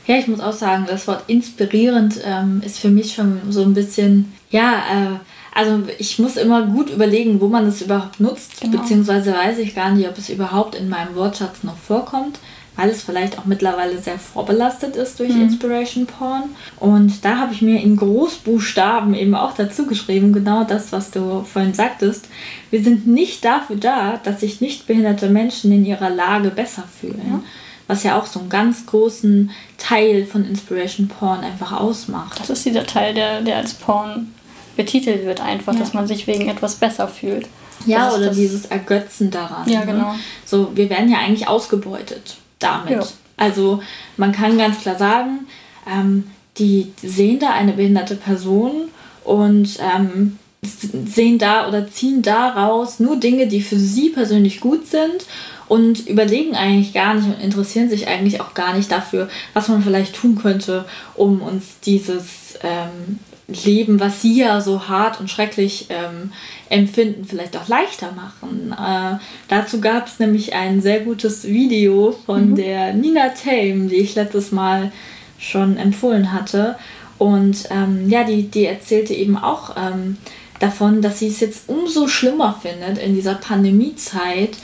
Ja, 0.07 0.19
ich 0.19 0.29
muss 0.29 0.41
auch 0.41 0.53
sagen, 0.53 0.85
das 0.87 1.09
Wort 1.09 1.25
inspirierend 1.27 2.21
ähm, 2.25 2.63
ist 2.65 2.79
für 2.79 2.91
mich 2.91 3.15
schon 3.15 3.41
so 3.49 3.63
ein 3.63 3.73
bisschen, 3.73 4.33
ja, 4.51 4.75
äh, 4.75 5.19
also 5.55 5.83
ich 5.99 6.19
muss 6.19 6.37
immer 6.37 6.67
gut 6.67 6.91
überlegen, 6.91 7.41
wo 7.41 7.49
man 7.49 7.67
es 7.67 7.81
überhaupt 7.81 8.21
nutzt, 8.21 8.61
genau. 8.61 8.79
beziehungsweise 8.79 9.33
weiß 9.33 9.59
ich 9.59 9.75
gar 9.75 9.91
nicht, 9.91 10.07
ob 10.07 10.19
es 10.19 10.29
überhaupt 10.29 10.75
in 10.75 10.91
meinem 10.91 11.17
Wortschatz 11.17 11.65
noch 11.65 11.77
vorkommt, 11.77 12.39
weil 12.77 12.91
es 12.91 13.03
vielleicht 13.03 13.39
auch 13.39 13.47
mittlerweile 13.47 13.99
sehr 13.99 14.19
vorbelastet 14.19 14.97
ist 14.97 15.19
durch 15.19 15.35
mhm. 15.35 15.43
Inspiration 15.43 16.07
Porn. 16.07 16.45
Und 16.79 17.25
da 17.25 17.39
habe 17.39 17.53
ich 17.53 17.63
mir 17.63 17.81
in 17.81 17.97
Großbuchstaben 17.97 19.15
eben 19.15 19.35
auch 19.35 19.55
dazu 19.55 19.87
geschrieben, 19.87 20.33
genau 20.33 20.65
das, 20.65 20.93
was 20.93 21.11
du 21.11 21.45
vorhin 21.51 21.75
sagtest. 21.75 22.29
Wir 22.71 22.83
sind 22.83 23.07
nicht 23.07 23.45
dafür 23.45 23.77
da, 23.77 24.21
dass 24.23 24.41
sich 24.41 24.61
nicht 24.61 24.87
behinderte 24.87 25.29
Menschen 25.29 25.73
in 25.73 25.85
ihrer 25.85 26.11
Lage 26.11 26.51
besser 26.51 26.85
fühlen. 27.01 27.23
Ja 27.29 27.41
was 27.89 28.03
ja 28.03 28.19
auch 28.19 28.27
so 28.27 28.41
einen 28.41 28.49
ganz 28.49 28.87
großen 28.87 29.51
Teil 29.79 30.27
von 30.27 30.45
Inspiration 30.45 31.09
Porn 31.09 31.45
einfach 31.45 31.73
ausmacht. 31.73 32.41
Das 32.41 32.51
ist 32.51 32.65
dieser 32.65 32.85
Teil, 32.85 33.15
der, 33.15 33.43
der 33.43 33.59
als 33.59 33.75
Porn 33.75 34.35
betitelt 34.77 35.25
wird, 35.25 35.41
einfach, 35.41 35.73
ja. 35.73 35.79
dass 35.79 35.95
man 35.95 36.07
sich 36.07 36.27
wegen 36.27 36.49
etwas 36.49 36.75
besser 36.75 37.07
fühlt. 37.09 37.49
Ja, 37.87 38.13
oder 38.13 38.31
dieses 38.31 38.67
Ergötzen 38.67 39.31
daran. 39.31 39.69
Ja, 39.69 39.81
ne? 39.81 39.87
genau. 39.87 40.13
Ne? 40.13 40.19
So, 40.45 40.73
wir 40.75 40.91
werden 40.91 41.11
ja 41.11 41.19
eigentlich 41.19 41.47
ausgebeutet 41.47 42.39
damit. 42.59 42.91
Ja. 42.91 43.07
Also 43.37 43.83
man 44.17 44.33
kann 44.33 44.59
ganz 44.59 44.81
klar 44.81 44.97
sagen, 44.97 45.47
ähm, 45.91 46.25
die 46.59 46.93
sehen 47.03 47.39
da 47.39 47.51
eine 47.51 47.73
behinderte 47.73 48.17
Person 48.17 48.89
und 49.25 49.79
ähm, 49.81 50.39
sehen 50.63 51.39
da 51.39 51.69
oder 51.69 51.89
ziehen 51.89 52.23
daraus 52.23 52.99
nur 52.99 53.17
Dinge, 53.17 53.47
die 53.47 53.61
für 53.61 53.79
sie 53.79 54.09
persönlich 54.09 54.61
gut 54.61 54.87
sind 54.87 55.27
und 55.69 56.07
überlegen 56.09 56.55
eigentlich 56.55 56.95
gar 56.95 57.15
nicht 57.15 57.27
und 57.27 57.41
interessieren 57.41 57.91
sich 57.91 58.09
eigentlich 58.09 58.41
auch 58.41 58.55
gar 58.55 58.75
nicht 58.75 58.91
dafür, 58.91 59.29
was 59.53 59.69
man 59.69 59.83
vielleicht 59.83 60.15
tun 60.15 60.37
könnte, 60.37 60.85
um 61.15 61.43
uns 61.43 61.81
dieses 61.85 62.59
ähm, 62.63 63.19
Leben, 63.49 64.01
was 64.01 64.23
sie 64.23 64.41
ja 64.41 64.61
so 64.61 64.89
hart 64.89 65.21
und 65.21 65.31
schrecklich 65.31 65.87
ähm, 65.91 66.33
empfinden, 66.69 67.25
vielleicht 67.25 67.57
auch 67.57 67.69
leichter 67.69 68.13
machen. 68.13 68.73
Äh, 68.73 69.19
dazu 69.49 69.81
gab 69.81 70.09
es 70.09 70.19
nämlich 70.19 70.55
ein 70.55 70.81
sehr 70.81 71.01
gutes 71.01 71.45
Video 71.45 72.15
von 72.27 72.51
mhm. 72.51 72.57
der 72.57 72.93
Nina 72.93 73.29
Tame, 73.29 73.87
die 73.87 73.97
ich 73.97 74.17
letztes 74.17 74.51
Mal 74.51 74.91
schon 75.39 75.77
empfohlen 75.77 76.33
hatte. 76.33 76.77
Und 77.19 77.69
ähm, 77.71 78.09
ja, 78.09 78.25
die, 78.25 78.49
die 78.49 78.67
erzählte 78.67 79.15
eben 79.15 79.39
auch 79.39 79.77
ähm, 79.77 80.19
davon, 80.59 81.01
dass 81.01 81.21
sie 81.21 81.29
es 81.29 81.41
jetzt 81.41 81.69
umso 81.69 82.09
schlimmer 82.09 82.59
findet 82.61 82.99
in 82.99 83.15
dieser 83.15 83.35
Pandemiezeit, 83.35 84.57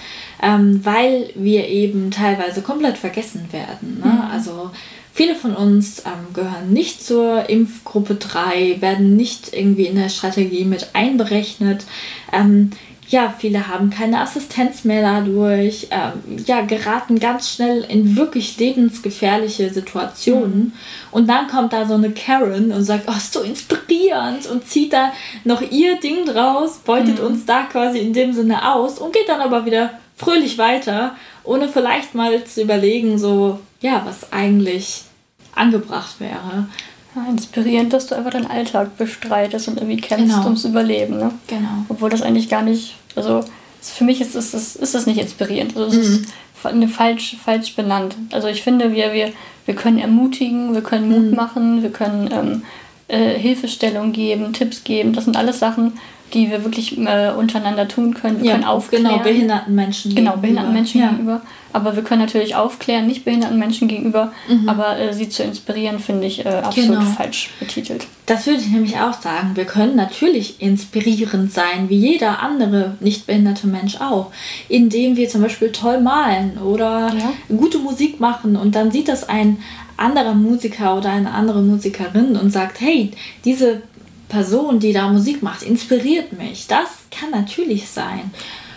ähm, 0.42 0.80
weil 0.84 1.30
wir 1.34 1.68
eben 1.68 2.10
teilweise 2.10 2.62
komplett 2.62 2.98
vergessen 2.98 3.48
werden. 3.52 4.00
Ne? 4.04 4.12
Mhm. 4.12 4.30
Also 4.32 4.70
viele 5.12 5.34
von 5.34 5.54
uns 5.54 6.00
ähm, 6.00 6.34
gehören 6.34 6.72
nicht 6.72 7.04
zur 7.04 7.48
Impfgruppe 7.48 8.14
3, 8.14 8.80
werden 8.80 9.16
nicht 9.16 9.52
irgendwie 9.52 9.86
in 9.86 9.96
der 9.96 10.08
Strategie 10.08 10.64
mit 10.64 10.88
einberechnet. 10.94 11.84
Ähm, 12.32 12.70
ja, 13.12 13.34
viele 13.38 13.68
haben 13.68 13.90
keine 13.90 14.20
Assistenz 14.20 14.84
mehr 14.84 15.02
dadurch, 15.02 15.88
ähm, 15.90 16.42
ja, 16.46 16.62
geraten 16.62 17.20
ganz 17.20 17.50
schnell 17.50 17.84
in 17.86 18.16
wirklich 18.16 18.56
lebensgefährliche 18.58 19.68
Situationen. 19.68 20.58
Mhm. 20.58 20.72
Und 21.10 21.28
dann 21.28 21.46
kommt 21.46 21.74
da 21.74 21.84
so 21.84 21.92
eine 21.94 22.10
Karen 22.12 22.72
und 22.72 22.84
sagt, 22.84 23.04
oh, 23.08 23.16
ist 23.16 23.34
so 23.34 23.42
inspirierend 23.42 24.46
und 24.46 24.66
zieht 24.66 24.94
da 24.94 25.12
noch 25.44 25.60
ihr 25.60 26.00
Ding 26.00 26.24
draus, 26.24 26.78
beutet 26.78 27.20
mhm. 27.20 27.26
uns 27.26 27.44
da 27.44 27.64
quasi 27.64 27.98
in 27.98 28.14
dem 28.14 28.32
Sinne 28.32 28.72
aus 28.72 28.98
und 28.98 29.12
geht 29.12 29.28
dann 29.28 29.42
aber 29.42 29.66
wieder 29.66 29.90
fröhlich 30.16 30.56
weiter, 30.56 31.14
ohne 31.44 31.68
vielleicht 31.68 32.14
mal 32.14 32.42
zu 32.44 32.62
überlegen, 32.62 33.18
so, 33.18 33.60
ja, 33.82 34.02
was 34.06 34.32
eigentlich 34.32 35.02
angebracht 35.54 36.18
wäre. 36.18 36.66
Ja, 37.14 37.26
inspirierend, 37.28 37.92
dass 37.92 38.06
du 38.06 38.14
einfach 38.16 38.30
deinen 38.30 38.46
Alltag 38.46 38.96
bestreitest 38.96 39.68
und 39.68 39.76
irgendwie 39.76 40.00
kämpfst 40.00 40.34
genau. 40.34 40.44
ums 40.44 40.64
Überleben. 40.64 41.18
Ne? 41.18 41.30
Genau. 41.46 41.84
Obwohl 41.88 42.08
das 42.08 42.22
eigentlich 42.22 42.48
gar 42.48 42.62
nicht, 42.62 42.94
also 43.14 43.44
für 43.82 44.04
mich 44.04 44.20
ist, 44.20 44.34
ist, 44.34 44.54
ist, 44.54 44.76
ist 44.76 44.94
das 44.94 45.06
nicht 45.06 45.20
inspirierend. 45.20 45.76
Also 45.76 45.98
es 45.98 46.08
mhm. 46.08 46.82
ist 46.82 46.94
falsch, 46.94 47.36
falsch 47.44 47.76
benannt. 47.76 48.16
Also 48.32 48.48
ich 48.48 48.62
finde, 48.62 48.92
wir, 48.94 49.12
wir, 49.12 49.32
wir 49.66 49.74
können 49.74 49.98
ermutigen, 49.98 50.72
wir 50.72 50.82
können 50.82 51.10
Mut 51.10 51.30
mhm. 51.30 51.36
machen, 51.36 51.82
wir 51.82 51.90
können 51.90 52.30
ähm, 52.32 52.62
äh, 53.08 53.38
Hilfestellung 53.38 54.12
geben, 54.12 54.52
Tipps 54.54 54.84
geben. 54.84 55.12
Das 55.12 55.24
sind 55.24 55.36
alles 55.36 55.58
Sachen, 55.58 55.98
die 56.34 56.50
wir 56.50 56.64
wirklich 56.64 56.98
äh, 56.98 57.30
untereinander 57.36 57.88
tun 57.88 58.14
können. 58.14 58.38
Wir 58.40 58.46
ja, 58.46 58.52
können 58.52 58.64
aufklären. 58.64 59.04
Genau, 59.04 59.18
behinderten 59.22 59.74
Menschen 59.74 60.14
Genau, 60.14 60.36
behinderten 60.36 60.72
Menschen 60.72 61.00
ja. 61.00 61.08
gegenüber. 61.08 61.40
Aber 61.74 61.96
wir 61.96 62.02
können 62.02 62.20
natürlich 62.20 62.54
aufklären, 62.54 63.06
nicht 63.06 63.24
behinderten 63.24 63.58
Menschen 63.58 63.88
gegenüber. 63.88 64.32
Mhm. 64.48 64.68
Aber 64.68 64.98
äh, 64.98 65.12
sie 65.14 65.28
zu 65.28 65.42
inspirieren, 65.42 65.98
finde 65.98 66.26
ich 66.26 66.44
äh, 66.44 66.48
absolut 66.48 66.98
Genau. 67.00 67.10
falsch 67.10 67.50
betitelt. 67.60 68.06
Das 68.26 68.46
würde 68.46 68.60
ich 68.60 68.68
nämlich 68.68 68.98
auch 68.98 69.14
sagen. 69.20 69.52
Wir 69.54 69.64
können 69.64 69.96
natürlich 69.96 70.60
inspirierend 70.60 71.52
sein, 71.52 71.88
wie 71.88 71.96
jeder 71.96 72.40
andere 72.42 72.96
nicht 73.00 73.26
behinderte 73.26 73.66
Mensch 73.66 73.96
auch, 74.00 74.30
indem 74.68 75.16
wir 75.16 75.28
zum 75.28 75.42
Beispiel 75.42 75.72
toll 75.72 76.00
malen 76.00 76.58
oder 76.58 77.12
Ja. 77.18 77.32
gute 77.56 77.78
Musik 77.78 78.20
machen 78.20 78.56
und 78.56 78.74
dann 78.74 78.90
sieht 78.90 79.08
das 79.08 79.28
ein 79.28 79.58
anderer 79.96 80.34
Musiker 80.34 80.96
oder 80.96 81.10
eine 81.10 81.30
andere 81.32 81.60
Musikerin 81.62 82.36
und 82.36 82.50
sagt, 82.50 82.80
hey, 82.80 83.12
diese 83.44 83.82
Person, 84.32 84.78
die 84.80 84.92
da 84.92 85.08
Musik 85.08 85.42
macht, 85.42 85.62
inspiriert 85.62 86.32
mich. 86.32 86.66
Das 86.66 86.88
kann 87.10 87.30
natürlich 87.30 87.88
sein. 87.88 88.30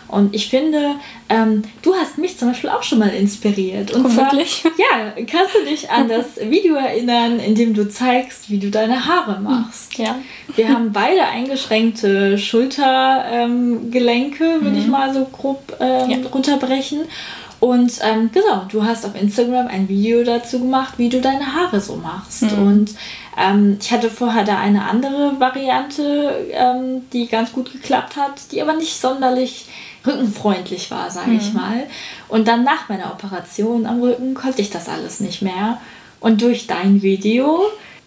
Und 0.08 0.36
ich 0.36 0.50
finde, 0.50 0.92
ähm, 1.30 1.64
du 1.82 1.96
hast 1.96 2.20
mich 2.20 2.38
zum 2.38 2.50
Beispiel 2.50 2.70
auch 2.70 2.84
schon 2.84 3.00
mal 3.00 3.10
inspiriert. 3.10 3.90
Und 3.92 4.06
Oh, 4.06 4.10
zwar, 4.10 4.32
wirklich? 4.32 4.64
Ja, 4.78 5.12
kannst 5.26 5.56
du 5.56 5.66
dich 5.68 5.90
an 5.90 6.08
das 6.08 6.38
Video 6.48 6.76
erinnern, 6.76 7.40
in 7.40 7.56
dem 7.56 7.74
du 7.74 7.90
zeigst, 7.90 8.52
wie 8.52 8.60
du 8.60 8.70
deine 8.70 9.04
Haare 9.08 9.40
machst? 9.42 9.98
Ja. 9.98 10.16
Wir 10.56 10.70
haben 10.70 10.92
beide 10.94 11.26
eingeschränkte 11.26 12.38
Schultergelenke, 12.38 14.62
würde 14.62 14.78
ich 14.78 14.86
mal 14.88 15.12
so 15.14 15.26
grob 15.26 15.76
ähm, 15.80 16.10
Ja. 16.12 16.18
runterbrechen. 16.32 17.02
Und 17.66 18.00
ähm, 18.04 18.30
genau, 18.32 18.68
du 18.72 18.84
hast 18.84 19.08
auf 19.08 19.20
Instagram 19.20 19.66
ein 19.66 19.90
Video 19.90 20.24
dazu 20.24 20.60
gemacht, 20.60 20.94
wie 20.98 21.10
du 21.10 21.20
deine 21.20 21.56
Haare 21.56 21.82
so 21.82 21.96
machst. 21.96 22.44
Und 22.44 22.94
ähm, 23.36 23.78
ich 23.82 23.92
hatte 23.92 24.12
vorher 24.12 24.44
da 24.44 24.60
eine 24.60 24.84
andere 24.84 25.40
Variante, 25.40 26.46
ähm, 26.52 27.10
die 27.12 27.26
ganz 27.26 27.52
gut 27.54 27.72
geklappt 27.72 28.18
hat, 28.18 28.52
die 28.52 28.62
aber 28.62 28.74
nicht 28.74 29.02
sonderlich 29.02 29.66
rückenfreundlich 30.06 30.92
war, 30.92 31.10
sage 31.10 31.32
ich 31.34 31.54
mal. 31.54 31.88
Und 32.28 32.48
dann 32.48 32.64
nach 32.64 32.88
meiner 32.88 33.12
Operation 33.12 33.88
am 33.88 34.00
Rücken 34.00 34.36
konnte 34.36 34.62
ich 34.62 34.70
das 34.70 34.88
alles 34.88 35.20
nicht 35.20 35.42
mehr. 35.42 35.80
Und 36.20 36.44
durch 36.44 36.68
dein 36.68 37.02
Video 37.02 37.64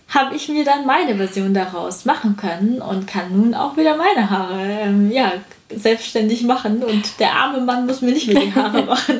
habe 0.06 0.36
ich 0.36 0.48
mir 0.48 0.64
dann 0.64 0.86
meine 0.86 1.16
Version 1.16 1.52
daraus 1.52 2.04
machen 2.04 2.36
können 2.36 2.80
und 2.80 3.08
kann 3.08 3.36
nun 3.36 3.54
auch 3.54 3.76
wieder 3.76 3.96
meine 3.96 4.30
Haare 4.30 4.62
ähm, 4.84 5.10
ja, 5.10 5.32
selbstständig 5.74 6.42
machen. 6.44 6.82
Und 6.82 7.18
der 7.20 7.32
arme 7.32 7.60
Mann 7.60 7.86
muss 7.86 8.00
mir 8.00 8.12
nicht 8.12 8.26
mehr 8.32 8.40
die 8.42 8.54
Haare 8.54 8.82
machen. 8.86 9.18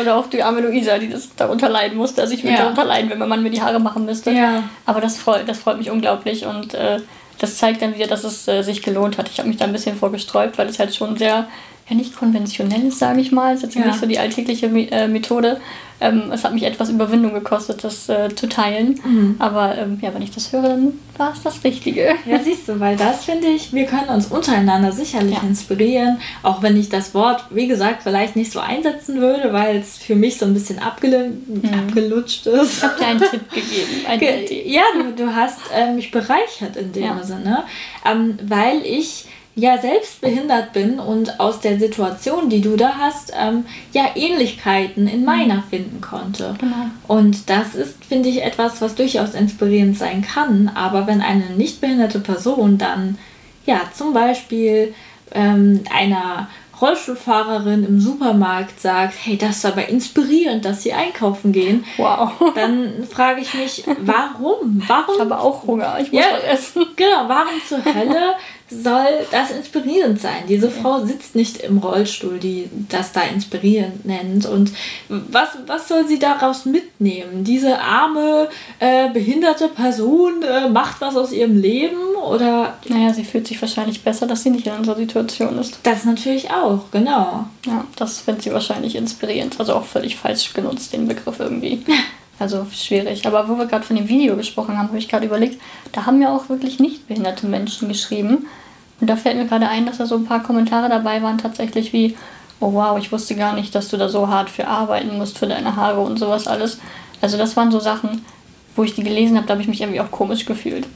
Oder 0.00 0.16
auch 0.16 0.26
die 0.28 0.42
arme 0.42 0.60
Luisa, 0.60 0.98
die 0.98 1.08
das 1.10 1.28
darunter 1.36 1.68
leiden 1.68 1.98
musste. 1.98 2.22
Also 2.22 2.34
ich 2.34 2.42
würde 2.42 2.54
Ja. 2.56 2.62
darunter 2.62 2.84
leiden, 2.84 3.10
wenn 3.10 3.18
mein 3.18 3.28
Mann 3.28 3.42
mir 3.42 3.50
die 3.50 3.60
Haare 3.60 3.78
machen 3.78 4.04
müsste. 4.04 4.30
Ja. 4.30 4.62
Aber 4.86 5.00
das 5.00 5.18
freut, 5.18 5.48
das 5.48 5.58
freut 5.58 5.78
mich 5.78 5.90
unglaublich 5.90 6.46
und 6.46 6.74
äh, 6.74 7.00
das 7.38 7.58
zeigt 7.58 7.82
dann 7.82 7.94
wieder, 7.94 8.06
dass 8.06 8.24
es 8.24 8.48
äh, 8.48 8.62
sich 8.62 8.82
gelohnt 8.82 9.18
hat. 9.18 9.28
Ich 9.30 9.38
habe 9.38 9.48
mich 9.48 9.58
da 9.58 9.66
ein 9.66 9.72
bisschen 9.72 9.96
vorgesträubt, 9.96 10.56
weil 10.56 10.68
es 10.68 10.78
halt 10.78 10.94
schon 10.94 11.16
sehr, 11.18 11.46
ja 11.88 11.94
nicht 11.96 12.16
konventionell 12.16 12.84
ist, 12.86 12.98
sage 12.98 13.20
ich 13.20 13.30
mal. 13.32 13.54
Es 13.54 13.62
ist 13.62 13.74
jetzt 13.74 13.84
Ja. 13.84 13.86
nicht 13.86 14.00
so 14.00 14.06
die 14.06 14.18
alltägliche 14.18 14.66
äh, 14.66 15.06
Methode. 15.08 15.60
Ähm, 15.98 16.30
es 16.30 16.44
hat 16.44 16.52
mich 16.52 16.64
etwas 16.64 16.90
Überwindung 16.90 17.32
gekostet, 17.32 17.82
das 17.82 18.08
äh, 18.10 18.28
zu 18.34 18.48
teilen. 18.48 19.00
Mhm. 19.02 19.36
Aber 19.38 19.78
ähm, 19.78 19.98
ja, 20.02 20.12
wenn 20.12 20.20
ich 20.20 20.30
das 20.30 20.52
höre, 20.52 20.62
dann 20.62 20.92
war 21.16 21.32
es 21.32 21.42
das 21.42 21.64
Richtige. 21.64 22.08
Ja, 22.26 22.38
siehst 22.42 22.68
du, 22.68 22.78
weil 22.80 22.96
das 22.96 23.24
finde 23.24 23.46
ich, 23.46 23.72
wir 23.72 23.86
können 23.86 24.08
uns 24.10 24.26
untereinander 24.26 24.92
sicherlich 24.92 25.36
Ja. 25.36 25.42
inspirieren, 25.42 26.18
auch 26.42 26.60
wenn 26.60 26.76
ich 26.78 26.90
das 26.90 27.14
Wort, 27.14 27.46
wie 27.50 27.66
gesagt, 27.66 28.02
vielleicht 28.02 28.36
nicht 28.36 28.52
so 28.52 28.60
einsetzen 28.60 29.20
würde, 29.22 29.54
weil 29.54 29.76
es 29.76 29.96
für 29.96 30.16
mich 30.16 30.36
so 30.36 30.44
ein 30.44 30.52
bisschen 30.52 30.78
abgel 30.80 31.38
abgelutscht 31.72 32.46
ist. 32.46 32.78
Ich 32.78 32.82
habe 32.82 32.98
dir 32.98 33.06
einen 33.06 33.20
Tipp 33.20 33.50
gegeben, 33.50 34.06
eine 34.08 34.18
Ge- 34.18 34.44
Idee. 34.44 34.64
Ja, 34.68 34.82
du, 34.98 35.12
du 35.24 35.34
hast 35.34 35.58
äh, 35.74 35.92
mich 35.92 36.10
bereichert 36.10 36.76
in 36.76 36.92
dem 36.92 37.04
Ja. 37.04 37.22
Sinne, 37.22 37.64
ähm, 38.04 38.38
weil 38.46 38.84
ich 38.84 39.24
ja 39.58 39.78
selbst 39.78 40.20
behindert 40.20 40.74
bin 40.74 41.00
und 41.00 41.40
aus 41.40 41.60
der 41.60 41.78
Situation, 41.78 42.50
die 42.50 42.60
du 42.60 42.76
da 42.76 42.92
hast, 42.98 43.32
ähm, 43.34 43.64
ja 43.92 44.04
Ähnlichkeiten 44.14 45.06
in 45.08 45.24
meiner 45.24 45.62
finden 45.62 46.02
konnte. 46.02 46.54
Genau. 46.60 46.74
Und 47.08 47.48
das 47.48 47.74
ist, 47.74 48.04
finde 48.04 48.28
ich, 48.28 48.42
etwas, 48.42 48.82
was 48.82 48.94
durchaus 48.94 49.32
inspirierend 49.34 49.96
sein 49.96 50.20
kann. 50.22 50.70
Aber 50.74 51.06
wenn 51.06 51.22
eine 51.22 51.50
nicht 51.56 51.80
behinderte 51.80 52.20
Person 52.20 52.76
dann, 52.76 53.16
ja, 53.64 53.80
zum 53.94 54.12
Beispiel 54.12 54.94
ähm, 55.32 55.82
einer 55.90 56.48
Rollstuhlfahrerin 56.78 57.86
im 57.86 58.00
Supermarkt 58.00 58.78
sagt, 58.80 59.14
hey, 59.24 59.38
das 59.38 59.56
ist 59.56 59.64
aber 59.66 59.88
inspirierend, 59.88 60.66
dass 60.66 60.82
sie 60.82 60.92
einkaufen 60.92 61.52
gehen, 61.52 61.84
Wow. 61.96 62.32
dann 62.54 63.04
frage 63.10 63.40
ich 63.40 63.54
mich, 63.54 63.84
warum? 64.02 64.82
Warum? 64.86 65.14
Ich 65.14 65.20
habe 65.20 65.38
auch 65.38 65.62
Hunger, 65.66 65.96
ich 66.00 66.12
muss 66.12 66.20
Ja. 66.22 66.26
was 66.34 66.44
essen. 66.44 66.84
Genau, 66.96 67.24
warum 67.28 67.54
zur 67.66 67.82
Hölle 67.82 68.34
soll 68.68 69.06
das 69.30 69.50
inspirierend 69.50 70.20
sein? 70.20 70.44
Diese 70.48 70.70
Frau 70.70 71.04
sitzt 71.04 71.36
nicht 71.36 71.58
im 71.58 71.78
Rollstuhl, 71.78 72.38
die 72.38 72.68
das 72.88 73.12
da 73.12 73.22
inspirierend 73.22 74.04
nennt. 74.04 74.46
Und 74.46 74.72
was, 75.08 75.50
was 75.66 75.86
soll 75.88 76.06
sie 76.08 76.18
daraus 76.18 76.64
mitnehmen? 76.64 77.44
Diese 77.44 77.78
arme, 77.78 78.48
äh, 78.80 79.10
behinderte 79.10 79.68
Person 79.68 80.42
äh, 80.42 80.68
macht 80.68 81.00
was 81.00 81.16
aus 81.16 81.32
ihrem 81.32 81.60
Leben? 81.60 82.16
Oder 82.28 82.78
Naja, 82.88 83.14
sie 83.14 83.24
fühlt 83.24 83.46
sich 83.46 83.60
wahrscheinlich 83.60 84.02
besser, 84.02 84.26
dass 84.26 84.42
sie 84.42 84.50
nicht 84.50 84.66
in 84.66 84.72
unserer 84.72 84.96
Situation 84.96 85.58
ist. 85.58 85.78
das 85.84 86.04
natürlich 86.04 86.50
auch, 86.50 86.90
genau. 86.90 87.46
Ja, 87.66 87.84
das 87.96 88.20
findet 88.20 88.42
sie 88.42 88.52
wahrscheinlich 88.52 88.96
inspirierend. 88.96 89.60
Also 89.60 89.74
auch 89.74 89.84
völlig 89.84 90.16
falsch 90.16 90.52
genutzt, 90.54 90.92
den 90.92 91.06
Begriff 91.06 91.38
irgendwie. 91.38 91.84
Also 92.38 92.66
schwierig. 92.72 93.26
Aber 93.26 93.48
wo 93.48 93.56
wir 93.56 93.66
gerade 93.66 93.84
von 93.84 93.96
dem 93.96 94.08
Video 94.08 94.36
gesprochen 94.36 94.76
haben, 94.76 94.88
habe 94.88 94.98
ich 94.98 95.08
gerade 95.08 95.26
überlegt, 95.26 95.60
da 95.92 96.06
haben 96.06 96.20
ja 96.20 96.34
auch 96.34 96.48
wirklich 96.48 96.78
nicht 96.78 97.08
behinderte 97.08 97.46
Menschen 97.46 97.88
geschrieben. 97.88 98.46
Und 99.00 99.08
da 99.08 99.16
fällt 99.16 99.36
mir 99.36 99.46
gerade 99.46 99.68
ein, 99.68 99.86
dass 99.86 99.98
da 99.98 100.06
so 100.06 100.16
ein 100.16 100.24
paar 100.24 100.42
Kommentare 100.42 100.88
dabei 100.88 101.22
waren, 101.22 101.38
tatsächlich 101.38 101.92
wie, 101.92 102.16
oh 102.60 102.72
wow, 102.72 102.98
ich 102.98 103.12
wusste 103.12 103.34
gar 103.34 103.54
nicht, 103.54 103.74
dass 103.74 103.88
du 103.88 103.96
da 103.96 104.08
so 104.08 104.28
hart 104.28 104.50
für 104.50 104.66
arbeiten 104.66 105.16
musst, 105.16 105.38
für 105.38 105.46
deine 105.46 105.76
Haare 105.76 106.00
und 106.00 106.18
sowas 106.18 106.46
alles. 106.46 106.78
Also 107.20 107.36
das 107.36 107.56
waren 107.56 107.70
so 107.70 107.80
Sachen, 107.80 108.22
wo 108.74 108.84
ich 108.84 108.94
die 108.94 109.02
gelesen 109.02 109.36
habe, 109.36 109.46
da 109.46 109.52
habe 109.52 109.62
ich 109.62 109.68
mich 109.68 109.80
irgendwie 109.80 110.00
auch 110.00 110.10
komisch 110.10 110.44
gefühlt. 110.44 110.86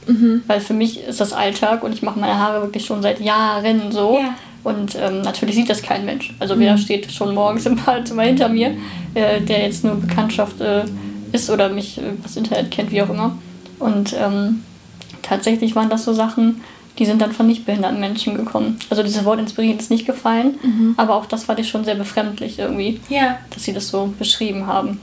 Weil 0.47 0.61
für 0.61 0.73
mich 0.73 1.03
ist 1.03 1.19
das 1.19 1.33
Alltag 1.33 1.83
und 1.83 1.93
ich 1.93 2.03
mache 2.03 2.19
meine 2.19 2.37
Haare 2.37 2.61
wirklich 2.61 2.85
schon 2.85 3.01
seit 3.01 3.19
Jahren 3.19 3.91
so. 3.91 4.19
Ja. 4.19 4.35
Und 4.63 4.95
ähm, 4.95 5.21
natürlich 5.21 5.55
sieht 5.55 5.69
das 5.71 5.81
kein 5.81 6.05
Mensch. 6.05 6.35
Also 6.39 6.59
wer 6.59 6.77
steht 6.77 7.11
schon 7.11 7.33
morgens 7.33 7.65
im 7.65 7.77
Badezimmer 7.77 8.23
hinter 8.23 8.47
mir, 8.47 8.75
äh, 9.15 9.41
der 9.41 9.63
jetzt 9.63 9.83
nur 9.83 9.95
Bekanntschaft 9.95 10.61
äh, 10.61 10.83
ist 11.31 11.49
oder 11.49 11.69
mich 11.69 11.97
äh, 11.97 12.13
das 12.23 12.35
Internet 12.37 12.71
kennt, 12.71 12.91
wie 12.91 13.01
auch 13.01 13.09
immer. 13.09 13.37
Und 13.79 14.13
ähm, 14.13 14.63
tatsächlich 15.21 15.75
waren 15.75 15.89
das 15.89 16.03
so 16.05 16.13
Sachen, 16.13 16.61
die 16.99 17.05
sind 17.05 17.21
dann 17.21 17.31
von 17.31 17.47
nicht 17.47 17.65
behinderten 17.65 17.99
Menschen 17.99 18.35
gekommen. 18.35 18.77
Also 18.89 19.01
dieses 19.01 19.23
Wort 19.25 19.39
inspirierend 19.39 19.81
ist 19.81 19.89
nicht 19.89 20.05
gefallen, 20.05 20.93
aber 20.97 21.15
auch 21.15 21.25
das 21.25 21.45
fand 21.45 21.59
ich 21.59 21.69
schon 21.69 21.85
sehr 21.85 21.95
befremdlich 21.95 22.59
irgendwie, 22.59 22.99
Ja. 23.09 23.37
dass 23.49 23.63
sie 23.63 23.73
das 23.73 23.87
so 23.87 24.13
beschrieben 24.19 24.67
haben. 24.67 24.99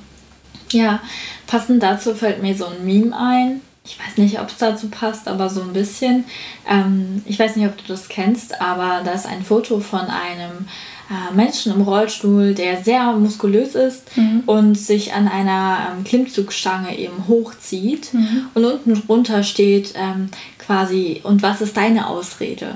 Ja, 0.70 1.00
passend 1.46 1.82
dazu 1.82 2.14
fällt 2.14 2.42
mir 2.42 2.54
so 2.54 2.66
ein 2.66 2.84
Meme 2.84 3.16
ein. 3.18 3.62
Ich 3.86 3.98
weiß 3.98 4.18
nicht, 4.18 4.38
ob 4.38 4.48
es 4.48 4.58
dazu 4.58 4.88
passt, 4.90 5.26
aber 5.28 5.48
so 5.48 5.62
ein 5.62 5.72
bisschen. 5.72 6.24
Ähm, 6.68 7.22
ich 7.24 7.38
weiß 7.38 7.56
nicht, 7.56 7.66
ob 7.66 7.76
du 7.78 7.84
das 7.88 8.08
kennst, 8.08 8.60
aber 8.60 9.00
da 9.02 9.12
ist 9.12 9.24
ein 9.26 9.42
Foto 9.42 9.80
von 9.80 10.00
einem 10.00 10.10
äh, 10.60 10.97
Menschen 11.34 11.72
im 11.72 11.80
Rollstuhl, 11.80 12.54
der 12.54 12.82
sehr 12.82 13.12
muskulös 13.12 13.74
ist 13.74 14.04
und 14.46 14.76
sich 14.76 15.14
an 15.14 15.26
einer 15.26 15.94
ähm, 15.96 16.04
Klimmzugstange 16.04 16.98
eben 16.98 17.28
hochzieht. 17.28 18.10
Und 18.54 18.64
unten 18.64 18.94
drunter 19.06 19.42
steht 19.42 19.94
ähm, 19.96 20.28
quasi, 20.58 21.22
und 21.24 21.42
was 21.42 21.62
ist 21.62 21.78
deine 21.78 22.08
Ausrede? 22.08 22.74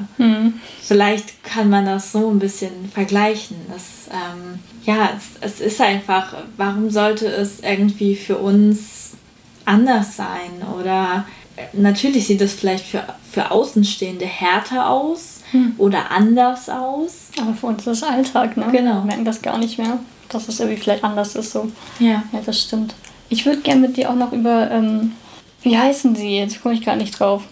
Vielleicht 0.81 1.45
kann 1.45 1.69
man 1.69 1.85
das 1.85 2.11
so 2.11 2.31
ein 2.31 2.39
bisschen 2.39 2.91
vergleichen. 2.93 3.57
Das, 3.71 4.09
ähm, 4.11 4.61
ja, 4.87 5.11
es, 5.15 5.59
es 5.59 5.61
ist 5.61 5.81
einfach, 5.83 6.35
warum 6.57 6.89
sollte 6.89 7.27
es 7.27 7.61
irgendwie 7.61 8.17
für 8.17 8.39
uns 8.39 9.11
anders 9.67 10.17
sein? 10.17 10.63
Oder 10.81 11.27
äh, 11.57 11.65
natürlich 11.75 12.29
sieht 12.29 12.41
es 12.41 12.55
vielleicht 12.55 12.87
für, 12.87 13.05
für 13.31 13.51
Außenstehende 13.51 14.25
härter 14.25 14.89
aus 14.89 15.42
oder 15.79 16.11
anders 16.11 16.69
aus. 16.69 17.31
Aber 17.41 17.55
für 17.55 17.67
uns 17.67 17.87
ist 17.87 18.03
das 18.03 18.11
Alltag, 18.11 18.57
ne? 18.57 18.67
Genau. 18.73 19.01
Wir 19.01 19.05
merken 19.05 19.25
das 19.25 19.43
gar 19.43 19.59
nicht 19.59 19.79
mehr, 19.79 19.99
dass 20.29 20.49
es 20.49 20.61
irgendwie 20.61 20.81
vielleicht 20.81 21.05
anders 21.05 21.37
ist 21.37 21.53
so. 21.53 21.71
Ja. 21.99 22.23
Ja, 22.33 22.41
das 22.45 22.61
stimmt. 22.61 22.95
Ich 23.29 23.47
würde 23.47 23.61
gerne 23.61 23.81
mit 23.81 23.97
dir 23.97 24.11
auch 24.11 24.15
noch 24.15 24.33
über, 24.33 24.71
ähm, 24.71 25.13
wie 25.63 25.77
heißen 25.77 26.15
sie? 26.15 26.37
Jetzt 26.39 26.63
komme 26.63 26.75
ich 26.75 26.85
gar 26.85 26.97
nicht 26.97 27.19
drauf. 27.19 27.45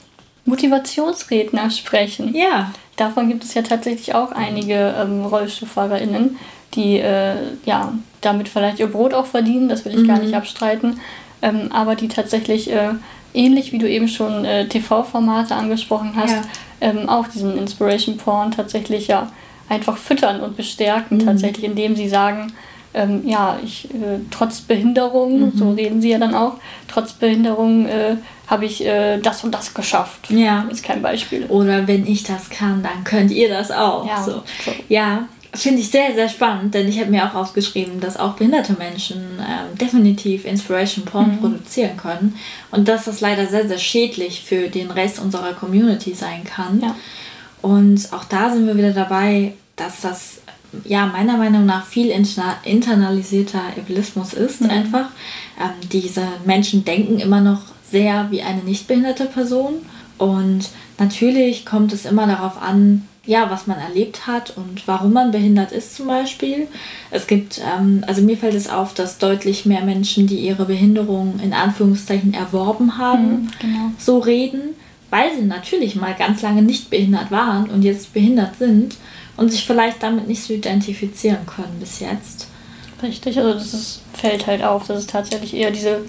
Motivationsredner 0.44 1.70
sprechen. 1.70 2.34
Ja. 2.34 2.72
Davon 2.96 3.28
gibt 3.28 3.44
es 3.44 3.54
ja 3.54 3.62
tatsächlich 3.62 4.14
auch 4.14 4.32
einige 4.32 4.94
ähm, 5.00 5.24
RollstuhlfahrerInnen, 5.24 6.36
die 6.74 6.98
äh, 6.98 7.34
ja, 7.64 7.94
damit 8.20 8.48
vielleicht 8.48 8.78
ihr 8.78 8.88
Brot 8.88 9.14
auch 9.14 9.26
verdienen, 9.26 9.68
das 9.68 9.84
will 9.84 9.98
ich 9.98 10.06
gar 10.06 10.18
nicht 10.18 10.34
abstreiten, 10.34 11.00
ähm, 11.40 11.72
aber 11.72 11.94
die 11.94 12.08
tatsächlich 12.08 12.70
äh, 12.70 12.90
ähnlich 13.34 13.72
wie 13.72 13.78
du 13.78 13.88
eben 13.88 14.08
schon 14.08 14.44
äh, 14.44 14.66
TV-Formate 14.68 15.54
angesprochen 15.54 16.12
hast, 16.16 16.32
Ja. 16.32 16.42
ähm, 16.80 17.08
auch 17.08 17.26
diesen 17.28 17.56
Inspiration 17.56 18.16
Porn 18.16 18.50
tatsächlich 18.50 19.08
ja 19.08 19.30
einfach 19.68 19.96
füttern 19.96 20.40
und 20.40 20.56
bestärken, 20.56 21.20
tatsächlich, 21.20 21.64
indem 21.64 21.94
sie 21.96 22.08
sagen, 22.08 22.52
ähm, 22.92 23.22
ja, 23.24 23.56
ich 23.64 23.84
äh, 23.94 24.18
trotz 24.32 24.60
Behinderung, 24.62 25.40
Mhm. 25.40 25.52
so 25.56 25.70
reden 25.70 26.02
sie 26.02 26.10
ja 26.10 26.18
dann 26.18 26.34
auch, 26.34 26.54
trotz 26.88 27.12
Behinderung 27.12 27.86
äh, 27.86 28.16
habe 28.48 28.64
ich 28.64 28.84
äh, 28.84 29.18
das 29.18 29.44
und 29.44 29.54
das 29.54 29.74
geschafft. 29.74 30.28
Ja. 30.30 30.64
Ist 30.68 30.82
kein 30.82 31.00
Beispiel. 31.00 31.44
Oder 31.46 31.86
wenn 31.86 32.04
ich 32.04 32.24
das 32.24 32.50
kann, 32.50 32.82
dann 32.82 33.04
könnt 33.04 33.30
ihr 33.30 33.48
das 33.48 33.70
auch. 33.70 34.04
Ja, 34.08 34.20
so. 34.24 34.42
so. 34.64 34.72
Ja, 34.88 35.28
finde 35.54 35.80
ich 35.80 35.90
sehr, 35.90 36.14
sehr 36.14 36.28
spannend, 36.28 36.74
denn 36.74 36.88
ich 36.88 36.98
habe 37.00 37.10
mir 37.10 37.24
auch 37.24 37.34
aufgeschrieben, 37.34 38.00
dass 38.00 38.16
auch 38.16 38.34
behinderte 38.34 38.74
Menschen 38.74 39.18
ähm, 39.40 39.76
definitiv 39.78 40.44
Inspiration 40.44 41.04
Porn 41.04 41.32
Mhm. 41.32 41.38
produzieren 41.40 41.96
können 41.96 42.36
und 42.70 42.88
dass 42.88 43.04
das 43.06 43.20
leider 43.20 43.46
sehr, 43.46 43.66
sehr 43.66 43.78
schädlich 43.78 44.42
für 44.44 44.68
den 44.68 44.90
Rest 44.90 45.18
unserer 45.18 45.52
Community 45.54 46.14
sein 46.14 46.44
kann. 46.44 46.80
Ja. 46.80 46.94
Und 47.62 48.12
auch 48.12 48.24
da 48.24 48.50
sind 48.52 48.66
wir 48.66 48.76
wieder 48.76 48.92
dabei, 48.92 49.52
dass 49.76 50.00
das 50.02 50.40
ja 50.84 51.06
meiner 51.06 51.36
Meinung 51.36 51.66
nach 51.66 51.84
viel 51.86 52.10
interna 52.10 52.56
internalisierter 52.64 53.62
Egoismus 53.76 54.34
ist 54.34 54.60
Mhm. 54.60 54.70
einfach. 54.70 55.08
Ähm, 55.60 55.70
diese 55.90 56.22
Menschen 56.44 56.84
denken 56.84 57.18
immer 57.18 57.40
noch 57.40 57.62
sehr 57.90 58.28
wie 58.30 58.42
eine 58.42 58.62
nicht 58.62 58.86
behinderte 58.86 59.24
Person 59.24 59.74
und 60.16 60.68
natürlich 60.98 61.66
kommt 61.66 61.92
es 61.92 62.04
immer 62.04 62.26
darauf 62.28 62.62
an, 62.62 63.06
ja, 63.30 63.48
was 63.48 63.68
man 63.68 63.78
erlebt 63.78 64.26
hat 64.26 64.56
und 64.56 64.88
warum 64.88 65.12
man 65.12 65.30
behindert 65.30 65.70
ist 65.70 65.94
zum 65.94 66.08
Beispiel. 66.08 66.66
Es 67.12 67.28
gibt, 67.28 67.60
ähm, 67.60 68.02
also 68.08 68.22
mir 68.22 68.36
fällt 68.36 68.54
es 68.54 68.68
auf, 68.68 68.92
dass 68.92 69.18
deutlich 69.18 69.64
mehr 69.66 69.82
Menschen, 69.84 70.26
die 70.26 70.38
ihre 70.40 70.64
Behinderung 70.64 71.38
in 71.40 71.52
Anführungszeichen 71.52 72.34
erworben 72.34 72.98
haben, 72.98 73.30
Mhm, 73.44 73.48
genau. 73.60 73.90
so 73.98 74.18
reden, 74.18 74.74
weil 75.10 75.32
sie 75.36 75.44
natürlich 75.44 75.94
mal 75.94 76.14
ganz 76.14 76.42
lange 76.42 76.62
nicht 76.62 76.90
behindert 76.90 77.30
waren 77.30 77.70
und 77.70 77.82
jetzt 77.82 78.12
behindert 78.12 78.56
sind 78.58 78.96
und 79.36 79.50
sich 79.52 79.64
vielleicht 79.64 80.02
damit 80.02 80.26
nicht 80.26 80.42
so 80.42 80.52
identifizieren 80.52 81.46
können 81.46 81.76
bis 81.78 82.00
jetzt. 82.00 82.48
Richtig, 83.00 83.38
also 83.38 83.54
das 83.54 83.72
ist, 83.72 84.02
fällt 84.12 84.48
halt 84.48 84.64
auf, 84.64 84.88
dass 84.88 84.98
es 84.98 85.06
tatsächlich 85.06 85.54
eher 85.54 85.70
diese, 85.70 86.00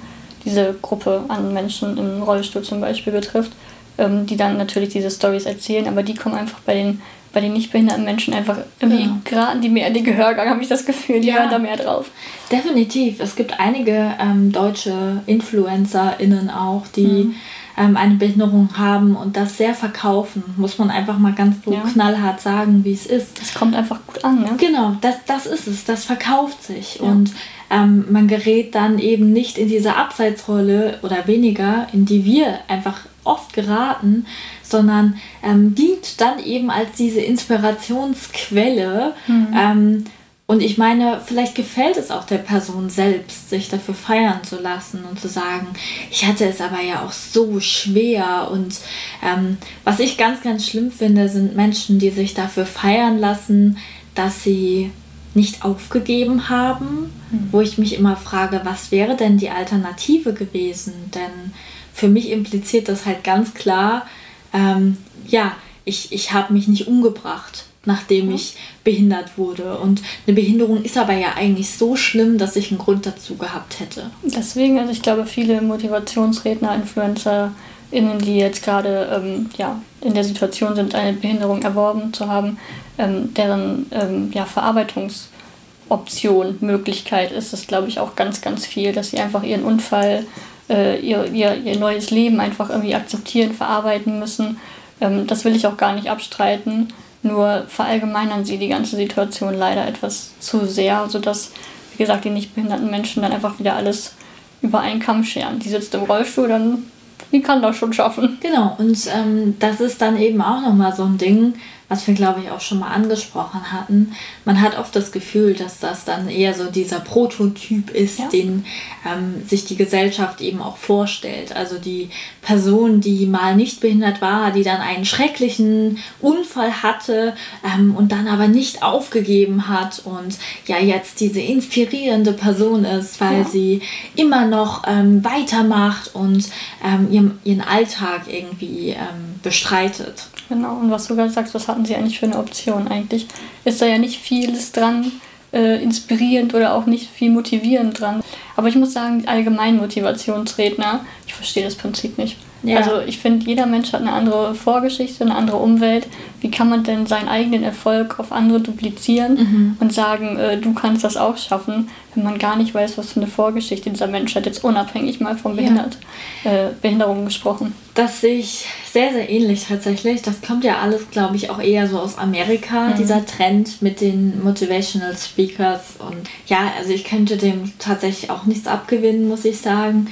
diese 0.44 0.76
Gruppe 0.82 1.24
an 1.28 1.54
Menschen 1.54 1.98
im 1.98 2.24
Rollstuhl 2.24 2.64
zum 2.64 2.82
Beispiel 2.82 3.14
betrifft, 3.14 3.52
ähm, 3.98 4.26
die 4.26 4.38
dann 4.38 4.58
natürlich 4.58 4.90
diese 4.90 5.12
Stories 5.12 5.46
erzählen, 5.46 5.88
aber 5.88 6.04
die 6.04 6.16
kommen 6.16 6.36
einfach 6.36 6.60
bei 6.60 6.74
den, 6.74 7.02
bei 7.34 7.40
den 7.42 7.54
nicht 7.54 7.72
behinderten 7.72 8.04
Menschen 8.04 8.34
einfach 8.34 8.58
irgendwie 8.80 9.04
Ja. 9.04 9.18
geraten 9.24 9.62
die 9.62 9.70
mehr 9.70 9.88
in 9.88 9.94
den 9.94 10.04
Gehörgang, 10.04 10.50
habe 10.50 10.62
ich 10.62 10.68
das 10.70 10.86
Gefühl, 10.86 11.22
die 11.22 11.30
Ja. 11.30 11.36
hören 11.40 11.50
da 11.50 11.60
mehr 11.60 11.78
drauf. 11.78 12.10
Definitiv. 12.52 13.20
Es 13.20 13.36
gibt 13.36 13.60
einige 13.60 14.14
ähm, 14.20 14.52
deutsche 14.52 15.22
InfluencerInnen 15.28 16.50
auch, 16.50 16.88
die 16.88 17.06
Mhm. 17.08 17.36
ähm, 17.78 17.96
eine 17.98 18.16
Behinderung 18.16 18.70
haben 18.78 19.16
und 19.16 19.38
das 19.38 19.58
sehr 19.58 19.74
verkaufen. 19.74 20.44
Muss 20.58 20.78
man 20.78 20.92
einfach 20.92 21.18
mal 21.18 21.32
ganz 21.34 21.58
so 21.64 21.72
Ja. 21.72 21.80
knallhart 21.82 22.42
sagen, 22.42 22.84
wie 22.84 22.92
es 22.94 23.06
ist. 23.06 23.40
Das 23.40 23.54
kommt 23.54 23.76
einfach 23.76 24.00
gut 24.08 24.24
an, 24.26 24.42
ne? 24.42 24.50
Genau, 24.58 24.98
das, 25.02 25.16
das 25.26 25.46
ist 25.46 25.68
es. 25.68 25.86
Das 25.86 26.04
verkauft 26.04 26.64
sich. 26.64 26.96
Ja. 26.98 27.04
Und 27.10 27.32
ähm, 27.70 28.06
man 28.10 28.28
gerät 28.28 28.76
dann 28.76 29.00
eben 29.00 29.32
nicht 29.32 29.58
in 29.58 29.70
diese 29.70 29.96
Abseitsrolle 29.96 31.00
oder 31.04 31.26
weniger, 31.28 31.88
in 31.94 32.06
die 32.06 32.26
wir 32.26 32.60
einfach 32.68 33.00
oft 33.32 33.54
geraten, 33.54 34.26
sondern 34.64 35.18
ähm, 35.44 35.76
dient 35.76 36.20
dann 36.22 36.40
eben 36.44 36.70
als 36.70 36.92
diese 36.98 37.22
Inspirationsquelle. 37.22 39.14
Ähm, 39.56 40.06
und 40.52 40.62
ich 40.62 40.78
meine, 40.78 41.22
vielleicht 41.26 41.56
gefällt 41.56 41.96
es 41.96 42.12
auch 42.12 42.26
der 42.26 42.40
Person 42.40 42.90
selbst, 42.90 43.50
sich 43.50 43.70
dafür 43.70 43.94
feiern 43.94 44.44
zu 44.44 44.62
lassen 44.62 45.06
und 45.10 45.18
zu 45.18 45.30
sagen, 45.30 45.68
ich 46.10 46.26
hatte 46.26 46.44
es 46.44 46.60
aber 46.60 46.82
ja 46.82 47.06
auch 47.06 47.14
so 47.14 47.62
schwer. 47.62 48.50
Und 48.52 48.76
ähm, 49.24 49.58
was 49.86 50.02
ich 50.02 50.18
ganz, 50.18 50.42
ganz 50.42 50.68
schlimm 50.68 50.92
finde, 50.92 51.30
sind 51.30 51.56
Menschen, 51.56 52.00
die 52.00 52.10
sich 52.10 52.34
dafür 52.34 52.66
feiern 52.66 53.18
lassen, 53.18 53.78
dass 54.14 54.44
sie 54.44 54.92
nicht 55.34 55.64
aufgegeben 55.64 56.50
haben, 56.50 57.14
wo 57.52 57.62
ich 57.62 57.78
mich 57.78 57.98
immer 57.98 58.18
frage, 58.18 58.60
was 58.66 58.92
wäre 58.92 59.16
denn 59.16 59.38
die 59.38 59.52
Alternative 59.52 60.34
gewesen? 60.34 60.94
Denn 61.16 61.54
für 62.02 62.08
mich 62.08 62.32
impliziert 62.32 62.90
das 62.90 63.06
halt 63.06 63.24
ganz 63.24 63.54
klar, 63.54 64.08
ähm, 64.56 64.98
ja, 65.28 65.52
ich, 65.86 66.12
ich 66.12 66.34
habe 66.34 66.52
mich 66.52 66.68
nicht 66.68 66.88
umgebracht, 66.88 67.66
nachdem 67.86 68.34
ich 68.34 68.56
behindert 68.84 69.38
wurde. 69.38 69.78
Und 69.78 70.02
eine 70.26 70.36
Behinderung 70.36 70.84
ist 70.84 70.98
aber 70.98 71.14
ja 71.14 71.36
eigentlich 71.36 71.70
so 71.70 71.96
schlimm, 71.96 72.40
dass 72.40 72.56
ich 72.56 72.72
einen 72.72 72.80
Grund 72.80 73.06
dazu 73.06 73.36
gehabt 73.36 73.80
hätte. 73.80 74.10
Deswegen, 74.24 74.80
also 74.80 74.92
ich 74.92 75.04
glaube, 75.04 75.28
viele 75.28 75.62
Motivationsredner, 75.62 76.74
InfluencerInnen, 76.74 78.18
die 78.18 78.38
jetzt 78.38 78.64
gerade 78.64 79.22
ähm, 79.24 79.52
ja, 79.60 79.80
in 80.02 80.16
der 80.16 80.24
Situation 80.24 80.74
sind, 80.74 80.96
eine 80.96 81.14
Behinderung 81.14 81.62
erworben 81.62 82.14
zu 82.14 82.28
haben, 82.28 82.58
ähm, 82.98 83.32
deren 83.36 83.86
ähm, 83.92 84.32
ja, 84.34 84.46
Verarbeitungsoption, 84.46 86.58
Möglichkeit 86.62 87.32
ist 87.32 87.54
es, 87.54 87.68
glaube 87.68 87.90
ich, 87.90 88.00
auch 88.00 88.16
ganz, 88.16 88.42
ganz 88.42 88.66
viel, 88.66 88.92
dass 88.92 89.12
sie 89.12 89.20
einfach 89.20 89.44
ihren 89.44 89.66
Unfall, 89.66 90.26
äh, 90.72 91.00
ihr, 91.00 91.26
ihr, 91.26 91.56
ihr 91.56 91.78
neues 91.78 92.10
Leben 92.10 92.40
einfach 92.40 92.70
irgendwie 92.70 92.96
akzeptieren, 92.96 93.54
verarbeiten 93.54 94.20
müssen. 94.20 94.58
Ähm, 95.02 95.28
das 95.28 95.44
will 95.44 95.56
ich 95.56 95.68
auch 95.68 95.78
gar 95.78 95.94
nicht 95.94 96.10
abstreiten. 96.10 96.88
Nur 97.24 97.66
verallgemeinern 97.68 98.46
sie 98.46 98.58
die 98.58 98.70
ganze 98.70 98.96
Situation 98.96 99.54
leider 99.54 99.88
etwas 99.88 100.32
zu 100.40 100.66
sehr, 100.66 101.08
sodass, 101.10 101.52
wie 101.92 101.98
gesagt, 101.98 102.26
die 102.26 102.30
nicht 102.30 102.56
behinderten 102.56 102.90
Menschen 102.90 103.22
dann 103.22 103.34
einfach 103.34 103.60
wieder 103.60 103.76
alles 103.76 104.16
über 104.62 104.80
einen 104.80 105.00
Kamm 105.00 105.24
scheren. 105.24 105.60
Die 105.60 105.70
sitzt 105.70 105.94
im 105.94 106.04
Rollstuhl, 106.04 106.48
dann 106.48 106.84
die 107.32 107.42
kann 107.42 107.62
das 107.62 107.78
schon 107.78 107.94
schaffen. 107.94 108.38
Genau, 108.42 108.76
und 108.78 108.98
ähm, 109.14 109.56
das 109.60 109.80
ist 109.80 110.02
dann 110.02 110.18
eben 110.18 110.42
auch 110.42 110.62
nochmal 110.62 110.96
so 110.96 111.04
ein 111.04 111.18
Ding, 111.18 111.54
was 111.92 112.08
wir, 112.08 112.14
glaube 112.14 112.40
ich, 112.42 112.50
auch 112.50 112.62
schon 112.62 112.80
mal 112.80 112.88
angesprochen 112.92 113.70
hatten. 113.74 114.14
Man 114.46 114.62
hat 114.62 114.80
oft 114.80 114.96
das 114.96 115.12
Gefühl, 115.12 115.54
dass 115.56 115.80
das 115.80 116.06
dann 116.06 116.30
eher 116.30 116.54
so 116.54 116.72
dieser 116.72 117.02
Prototyp 117.02 117.90
ist, 117.90 118.18
Ja. 118.20 118.30
den 118.30 118.66
ähm, 119.06 119.46
sich 119.46 119.66
die 119.66 119.76
Gesellschaft 119.76 120.40
eben 120.40 120.62
auch 120.62 120.78
vorstellt. 120.78 121.54
Also 121.54 121.78
die 121.78 122.10
Person, 122.42 123.02
die 123.02 123.26
mal 123.26 123.58
nicht 123.58 123.82
behindert 123.82 124.22
war, 124.22 124.52
die 124.52 124.64
dann 124.64 124.80
einen 124.80 125.04
schrecklichen 125.04 125.98
Unfall 126.22 126.82
hatte 126.82 127.36
ähm, 127.66 127.94
und 127.94 128.14
dann 128.14 128.30
aber 128.30 128.48
nicht 128.48 128.84
aufgegeben 128.84 129.68
hat 129.68 130.02
und 130.06 130.38
ja 130.68 130.80
jetzt 130.80 131.20
diese 131.20 131.42
inspirierende 131.42 132.32
Person 132.32 132.86
ist, 132.86 133.20
weil 133.20 133.40
Ja. 133.40 133.48
sie 133.50 133.82
immer 134.16 134.46
noch 134.46 134.84
ähm, 134.88 135.26
weitermacht 135.26 136.16
und 136.16 136.46
ähm, 136.86 137.10
ihren, 137.12 137.40
ihren 137.44 137.62
Alltag 137.62 138.22
irgendwie 138.30 138.92
ähm, 138.92 139.40
bestreitet. 139.44 140.28
Genau, 140.52 140.76
und 140.76 140.92
was 140.92 141.08
du 141.08 141.16
gerade 141.16 141.30
sagst, 141.30 141.54
was 141.54 141.70
hatten 141.70 141.86
sie 141.86 141.96
eigentlich 141.96 142.20
für 142.20 142.26
eine 142.26 142.38
Option 142.38 142.90
eigentlich? 142.90 143.26
Ist 143.64 143.82
da 143.82 143.86
ja 143.86 143.98
nicht 143.98 144.20
vieles 144.20 144.74
dran 144.74 145.14
äh, 145.54 145.82
inspirierend 145.82 146.54
oder 146.54 146.74
auch 146.74 146.86
nicht 146.88 147.10
viel 147.10 147.32
motivierend 147.32 147.98
dran. 148.02 148.22
Aber 148.58 148.68
ich 148.68 148.76
muss 148.76 148.92
sagen, 148.92 149.24
allgemein 149.28 149.78
Motivationsredner, 149.78 151.06
ich 151.26 151.34
verstehe 151.34 151.64
das 151.64 151.76
Prinzip 151.76 152.18
nicht. 152.18 152.36
Ja. 152.64 152.78
Also 152.78 153.00
ich 153.00 153.18
finde, 153.18 153.46
jeder 153.46 153.66
Mensch 153.66 153.92
hat 153.92 154.02
eine 154.02 154.12
andere 154.12 154.54
Vorgeschichte, 154.54 155.24
eine 155.24 155.36
andere 155.36 155.58
Umwelt. 155.58 156.08
Wie 156.42 156.52
kann 156.52 156.70
man 156.70 156.84
denn 156.84 157.08
seinen 157.08 157.28
eigenen 157.28 157.64
Erfolg 157.64 158.20
auf 158.20 158.32
andere 158.32 158.60
duplizieren 158.60 159.78
und 159.80 159.94
sagen, 159.94 160.38
äh, 160.38 160.58
du 160.58 160.74
kannst 160.74 161.04
das 161.04 161.18
auch 161.18 161.38
schaffen, 161.38 161.90
wenn 162.14 162.24
man 162.24 162.38
gar 162.38 162.58
nicht 162.58 162.76
weiß, 162.76 162.98
was 162.98 163.14
für 163.14 163.22
eine 163.22 163.28
Vorgeschichte 163.28 163.90
dieser 163.90 164.08
Mensch 164.08 164.36
hat, 164.36 164.46
jetzt 164.46 164.64
unabhängig 164.64 165.22
mal 165.22 165.38
von 165.38 165.56
Behindert, 165.56 165.98
äh, 166.44 166.68
Behinderungen 166.82 167.26
gesprochen. 167.26 167.74
Das 167.96 168.22
sehe 168.22 168.38
ich 168.38 168.68
sehr, 168.92 169.14
sehr 169.14 169.30
ähnlich 169.30 169.66
tatsächlich. 169.68 170.22
Das 170.22 170.42
kommt 170.42 170.66
ja 170.66 170.80
alles, 170.80 171.10
glaube 171.12 171.38
ich, 171.38 171.50
auch 171.50 171.62
eher 171.62 171.88
so 171.88 171.98
aus 171.98 172.18
Amerika, 172.18 172.92
dieser 172.92 173.26
Trend 173.26 173.82
mit 173.82 174.02
den 174.02 174.44
Motivational 174.44 175.16
Speakers. 175.16 175.96
Und 176.00 176.30
ja, 176.48 176.74
also 176.78 176.92
ich 176.92 177.06
könnte 177.06 177.38
dem 177.38 177.72
tatsächlich 177.80 178.30
auch 178.30 178.46
nichts 178.46 178.68
abgewinnen, 178.68 179.30
muss 179.30 179.46
ich 179.46 179.60
sagen. 179.60 180.08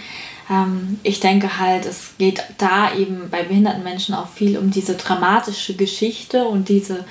Ähm, 0.49 0.99
ich 1.03 1.19
denke 1.19 1.59
halt, 1.59 1.85
es 1.85 2.11
geht 2.17 2.41
da 2.57 2.95
eben 2.95 3.29
bei 3.29 3.43
behinderten 3.43 3.83
Menschen 3.83 4.15
auch 4.15 4.29
viel 4.29 4.57
um 4.57 4.71
diese 4.71 4.95
dramatische 4.95 5.75
Geschichte 5.75 6.45
und 6.45 6.69
diese 6.69 7.03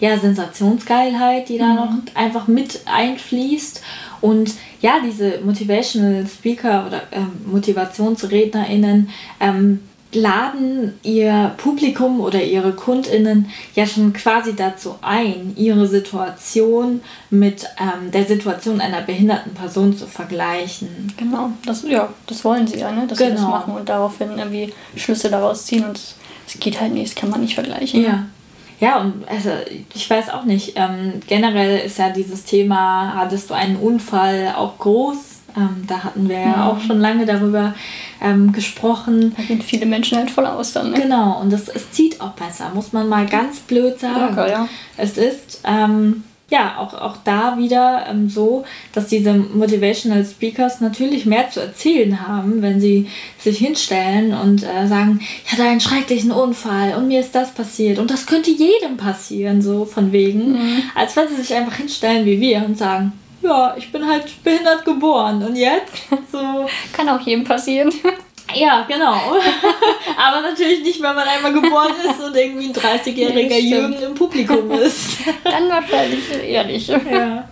ja, 0.00 0.18
Sensationsgeilheit, 0.18 1.48
die 1.48 1.56
da 1.56 1.72
noch 1.72 1.90
einfach 2.14 2.48
mit 2.48 2.82
einfließt. 2.84 3.82
Und 4.20 4.52
ja, 4.82 4.96
diese 5.02 5.40
Motivational 5.40 6.26
Speaker 6.26 6.86
oder 6.86 7.02
ähm, 7.12 7.32
MotivationsrednerInnen 7.46 9.08
ähm, 9.40 9.80
laden 10.14 10.98
ihr 11.02 11.52
Publikum 11.56 12.20
oder 12.20 12.42
ihre 12.42 12.72
KundInnen 12.72 13.50
ja 13.74 13.86
schon 13.86 14.12
quasi 14.12 14.54
dazu 14.56 14.94
ein, 15.02 15.52
ihre 15.56 15.86
Situation 15.86 17.00
mit 17.30 17.66
ähm, 17.80 18.10
der 18.10 18.24
Situation 18.24 18.80
einer 18.80 19.02
behinderten 19.02 19.54
Person 19.54 19.96
zu 19.96 20.06
vergleichen. 20.06 21.12
Genau, 21.16 21.50
das, 21.66 21.82
ja, 21.82 22.08
das 22.26 22.44
wollen 22.44 22.66
sie 22.66 22.78
ja, 22.78 22.90
ne? 22.92 23.06
dass 23.06 23.18
sie 23.18 23.28
das 23.28 23.36
Genau. 23.40 23.50
machen 23.50 23.74
und 23.74 23.88
daraufhin 23.88 24.30
irgendwie 24.38 24.72
Schlüsse 24.96 25.30
daraus 25.30 25.66
ziehen 25.66 25.84
und 25.84 25.96
es, 25.96 26.14
es 26.46 26.58
geht 26.60 26.80
halt 26.80 26.92
nicht, 26.92 27.08
das 27.08 27.14
kann 27.20 27.30
man 27.30 27.40
nicht 27.40 27.54
vergleichen. 27.54 28.02
ne? 28.02 28.08
Ja. 28.08 28.24
Ja, 28.80 29.00
und 29.00 29.26
also 29.28 29.50
ich 29.94 30.10
weiß 30.10 30.30
auch 30.30 30.44
nicht. 30.44 30.72
Ähm, 30.74 31.20
generell 31.28 31.78
ist 31.86 31.96
ja 31.98 32.10
dieses 32.10 32.44
Thema, 32.44 33.14
hattest 33.14 33.48
du 33.48 33.54
einen 33.54 33.76
Unfall 33.76 34.52
auch 34.56 34.78
groß? 34.78 35.16
Ähm, 35.56 35.84
da 35.86 36.04
hatten 36.04 36.28
wir 36.28 36.38
ja 36.38 36.56
Mhm. 36.56 36.62
auch 36.62 36.80
schon 36.80 37.00
lange 37.00 37.26
darüber 37.26 37.74
ähm, 38.20 38.52
gesprochen. 38.52 39.34
Da 39.36 39.42
gehen 39.42 39.62
viele 39.62 39.86
Menschen 39.86 40.18
halt 40.18 40.30
voll 40.30 40.46
aus 40.46 40.72
dann. 40.72 40.90
Ne? 40.90 41.00
Genau, 41.00 41.40
und 41.40 41.52
es, 41.52 41.68
es 41.68 41.90
zieht 41.92 42.20
auch 42.20 42.32
besser, 42.32 42.70
muss 42.74 42.92
man 42.92 43.08
mal 43.08 43.26
ganz 43.26 43.60
blöd 43.60 43.98
sagen. 43.98 44.34
Locker, 44.34 44.50
ja. 44.50 44.68
Es 44.96 45.16
ist, 45.16 45.60
ähm, 45.64 46.24
ja, 46.50 46.76
auch, 46.78 46.92
auch 46.94 47.16
da 47.24 47.56
wieder 47.56 48.06
ähm, 48.08 48.28
so, 48.28 48.64
dass 48.92 49.06
diese 49.06 49.32
Motivational 49.32 50.24
Speakers 50.24 50.80
natürlich 50.80 51.24
mehr 51.24 51.50
zu 51.50 51.60
erzählen 51.60 52.26
haben, 52.26 52.60
wenn 52.60 52.80
sie 52.80 53.08
sich 53.38 53.58
hinstellen 53.58 54.34
und 54.34 54.62
äh, 54.62 54.86
sagen, 54.86 55.20
ich 55.44 55.52
hatte 55.52 55.62
einen 55.64 55.80
schrecklichen 55.80 56.32
Unfall 56.32 56.94
und 56.96 57.08
mir 57.08 57.20
ist 57.20 57.34
das 57.34 57.52
passiert 57.52 57.98
und 57.98 58.10
das 58.10 58.26
könnte 58.26 58.50
jedem 58.50 58.96
passieren, 58.98 59.62
so 59.62 59.84
von 59.86 60.12
wegen, 60.12 60.52
mhm. 60.52 60.82
als 60.94 61.16
wenn 61.16 61.28
sie 61.28 61.36
sich 61.36 61.54
einfach 61.54 61.76
hinstellen 61.76 62.26
wie 62.26 62.40
wir 62.40 62.64
und 62.66 62.76
sagen, 62.76 63.12
ja, 63.44 63.74
ich 63.76 63.92
bin 63.92 64.06
halt 64.06 64.42
behindert 64.42 64.84
geboren 64.84 65.42
und 65.42 65.56
jetzt 65.56 66.08
so. 66.32 66.66
Kann 66.92 67.08
auch 67.08 67.20
jedem 67.20 67.44
passieren. 67.44 67.92
Ja, 68.54 68.84
genau. 68.88 69.14
Aber 70.16 70.40
natürlich 70.42 70.82
nicht, 70.82 71.02
wenn 71.02 71.14
man 71.14 71.26
einmal 71.26 71.52
geboren 71.52 71.92
ist 72.04 72.22
und 72.22 72.36
irgendwie 72.36 72.66
ein 72.66 72.72
30-jähriger 72.72 73.58
Jürgen 73.58 74.02
im 74.02 74.14
Publikum 74.14 74.70
ist. 74.72 75.18
Dann 75.44 75.68
wahrscheinlich 75.68 76.30
eher 76.42 76.64
nicht. 76.64 76.88
Ja. 76.88 77.48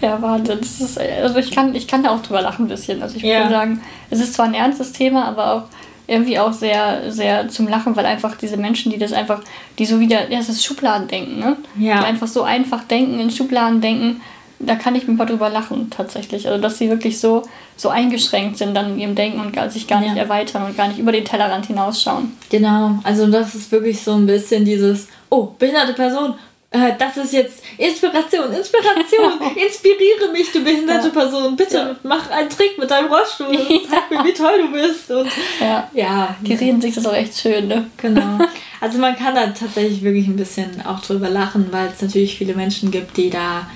Ja, 0.00 0.22
Wahnsinn. 0.22 0.58
Das 0.60 0.80
ist, 0.80 1.00
also 1.00 1.38
ich 1.38 1.50
kann, 1.50 1.74
ich 1.74 1.88
kann 1.88 2.02
da 2.04 2.10
auch 2.10 2.22
drüber 2.22 2.42
lachen 2.42 2.66
ein 2.66 2.68
bisschen. 2.68 3.02
Also 3.02 3.16
ich 3.16 3.22
ja. 3.22 3.40
würde 3.40 3.50
sagen, 3.50 3.80
es 4.10 4.20
ist 4.20 4.34
zwar 4.34 4.46
ein 4.46 4.54
ernstes 4.54 4.92
Thema, 4.92 5.24
aber 5.24 5.52
auch 5.52 5.62
irgendwie 6.06 6.38
auch 6.38 6.52
sehr, 6.52 7.10
sehr 7.12 7.48
zum 7.48 7.68
Lachen, 7.68 7.96
weil 7.96 8.06
einfach 8.06 8.36
diese 8.36 8.56
Menschen, 8.56 8.92
die 8.92 8.98
das 8.98 9.12
einfach, 9.12 9.42
die 9.78 9.84
so 9.84 9.98
wieder, 10.00 10.30
ja, 10.30 10.38
das 10.38 10.48
ist 10.48 10.64
Schubladendenken, 10.64 11.38
ne? 11.38 11.56
Ja. 11.78 12.00
Die 12.00 12.06
einfach 12.06 12.28
so 12.28 12.44
einfach 12.44 12.84
denken, 12.84 13.18
in 13.20 13.30
Schubladen 13.30 13.80
denken, 13.80 14.20
da 14.60 14.74
kann 14.74 14.94
ich 14.94 15.06
mir 15.06 15.14
mal 15.14 15.26
drüber 15.26 15.48
lachen, 15.48 15.90
tatsächlich. 15.90 16.48
Also, 16.48 16.60
dass 16.60 16.78
sie 16.78 16.90
wirklich 16.90 17.20
so, 17.20 17.42
so 17.76 17.88
eingeschränkt 17.90 18.58
sind 18.58 18.74
dann 18.74 18.94
in 18.94 18.98
ihrem 18.98 19.14
Denken 19.14 19.40
und 19.40 19.72
sich 19.72 19.86
gar 19.86 20.00
nicht 20.00 20.16
ja. 20.16 20.22
erweitern 20.22 20.64
und 20.64 20.76
gar 20.76 20.88
nicht 20.88 20.98
über 20.98 21.12
den 21.12 21.24
Tellerrand 21.24 21.66
hinausschauen. 21.66 22.36
Genau, 22.50 22.98
also 23.04 23.26
das 23.28 23.54
ist 23.54 23.70
wirklich 23.70 24.02
so 24.02 24.14
ein 24.14 24.26
bisschen 24.26 24.64
dieses, 24.64 25.08
oh, 25.30 25.48
behinderte 25.58 25.92
Person, 25.92 26.34
äh, 26.70 26.92
das 26.98 27.16
ist 27.16 27.32
jetzt 27.32 27.62
Inspiration, 27.78 28.52
Inspiration, 28.52 29.56
inspiriere 29.56 30.32
mich, 30.32 30.52
du 30.52 30.62
behinderte 30.62 31.08
ja. 31.08 31.14
Person, 31.14 31.56
bitte 31.56 31.76
ja. 31.76 31.96
mach 32.02 32.30
einen 32.30 32.50
Trick 32.50 32.78
mit 32.78 32.90
deinem 32.90 33.10
Rollstuhl 33.10 33.46
und 33.46 33.56
sag 33.90 34.10
mir, 34.10 34.22
wie 34.24 34.34
toll 34.34 34.62
du 34.62 34.72
bist. 34.72 35.10
Und, 35.10 35.30
ja. 35.60 35.88
ja. 35.94 36.36
Die 36.42 36.54
reden 36.54 36.80
sich 36.80 36.94
das 36.94 37.06
auch 37.06 37.14
echt 37.14 37.38
schön, 37.38 37.68
ne? 37.68 37.86
Genau. 37.96 38.38
Also 38.80 39.00
man 39.00 39.16
kann 39.16 39.34
da 39.34 39.48
tatsächlich 39.48 40.04
wirklich 40.04 40.28
ein 40.28 40.36
bisschen 40.36 40.86
auch 40.86 41.00
drüber 41.00 41.28
lachen, 41.28 41.66
weil 41.72 41.88
es 41.88 42.00
natürlich 42.00 42.38
viele 42.38 42.54
Menschen 42.54 42.92
gibt, 42.92 43.16
die 43.16 43.28
da 43.28 43.68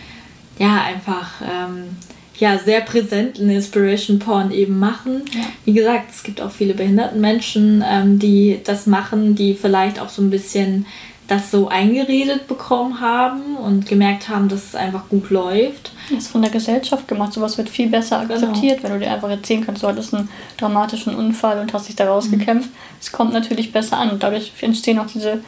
ja 0.58 0.82
einfach 0.82 1.40
ähm, 1.42 1.96
ja, 2.38 2.58
sehr 2.58 2.80
präsenten 2.80 3.48
Inspiration 3.50 4.18
Porn 4.18 4.50
eben 4.50 4.78
machen. 4.78 5.22
Ja. 5.32 5.40
Wie 5.64 5.72
gesagt, 5.74 6.10
es 6.10 6.22
gibt 6.22 6.40
auch 6.40 6.50
viele 6.50 6.74
behinderten 6.74 7.20
Menschen, 7.20 7.84
ähm, 7.88 8.18
die 8.18 8.60
das 8.64 8.86
machen, 8.86 9.34
die 9.34 9.54
vielleicht 9.54 10.00
auch 10.00 10.08
so 10.08 10.22
ein 10.22 10.30
bisschen 10.30 10.86
das 11.28 11.50
so 11.50 11.68
eingeredet 11.68 12.48
bekommen 12.48 13.00
haben 13.00 13.56
und 13.56 13.86
gemerkt 13.86 14.28
haben, 14.28 14.48
dass 14.48 14.64
es 14.64 14.74
einfach 14.74 15.08
gut 15.08 15.30
läuft. 15.30 15.92
Das 16.10 16.24
ist 16.24 16.32
von 16.32 16.42
der 16.42 16.50
Gesellschaft 16.50 17.06
gemacht. 17.06 17.32
Sowas 17.32 17.56
wird 17.58 17.68
viel 17.68 17.88
besser 17.88 18.20
genau. 18.20 18.34
akzeptiert, 18.34 18.78
genau. 18.78 18.94
wenn 18.94 19.00
du 19.00 19.06
dir 19.06 19.12
einfach 19.12 19.30
erzählen 19.30 19.64
kannst, 19.64 19.82
du 19.82 19.86
hattest 19.86 20.12
einen 20.12 20.28
dramatischen 20.58 21.14
Unfall 21.14 21.60
und 21.60 21.72
hast 21.72 21.88
dich 21.88 21.96
daraus 21.96 22.26
mhm. 22.26 22.38
gekämpft. 22.38 22.70
Es 23.00 23.12
kommt 23.12 23.32
natürlich 23.32 23.72
besser 23.72 23.98
an 23.98 24.10
und 24.10 24.22
dadurch 24.22 24.52
entstehen 24.60 24.98
auch 24.98 25.06
diese 25.06 25.40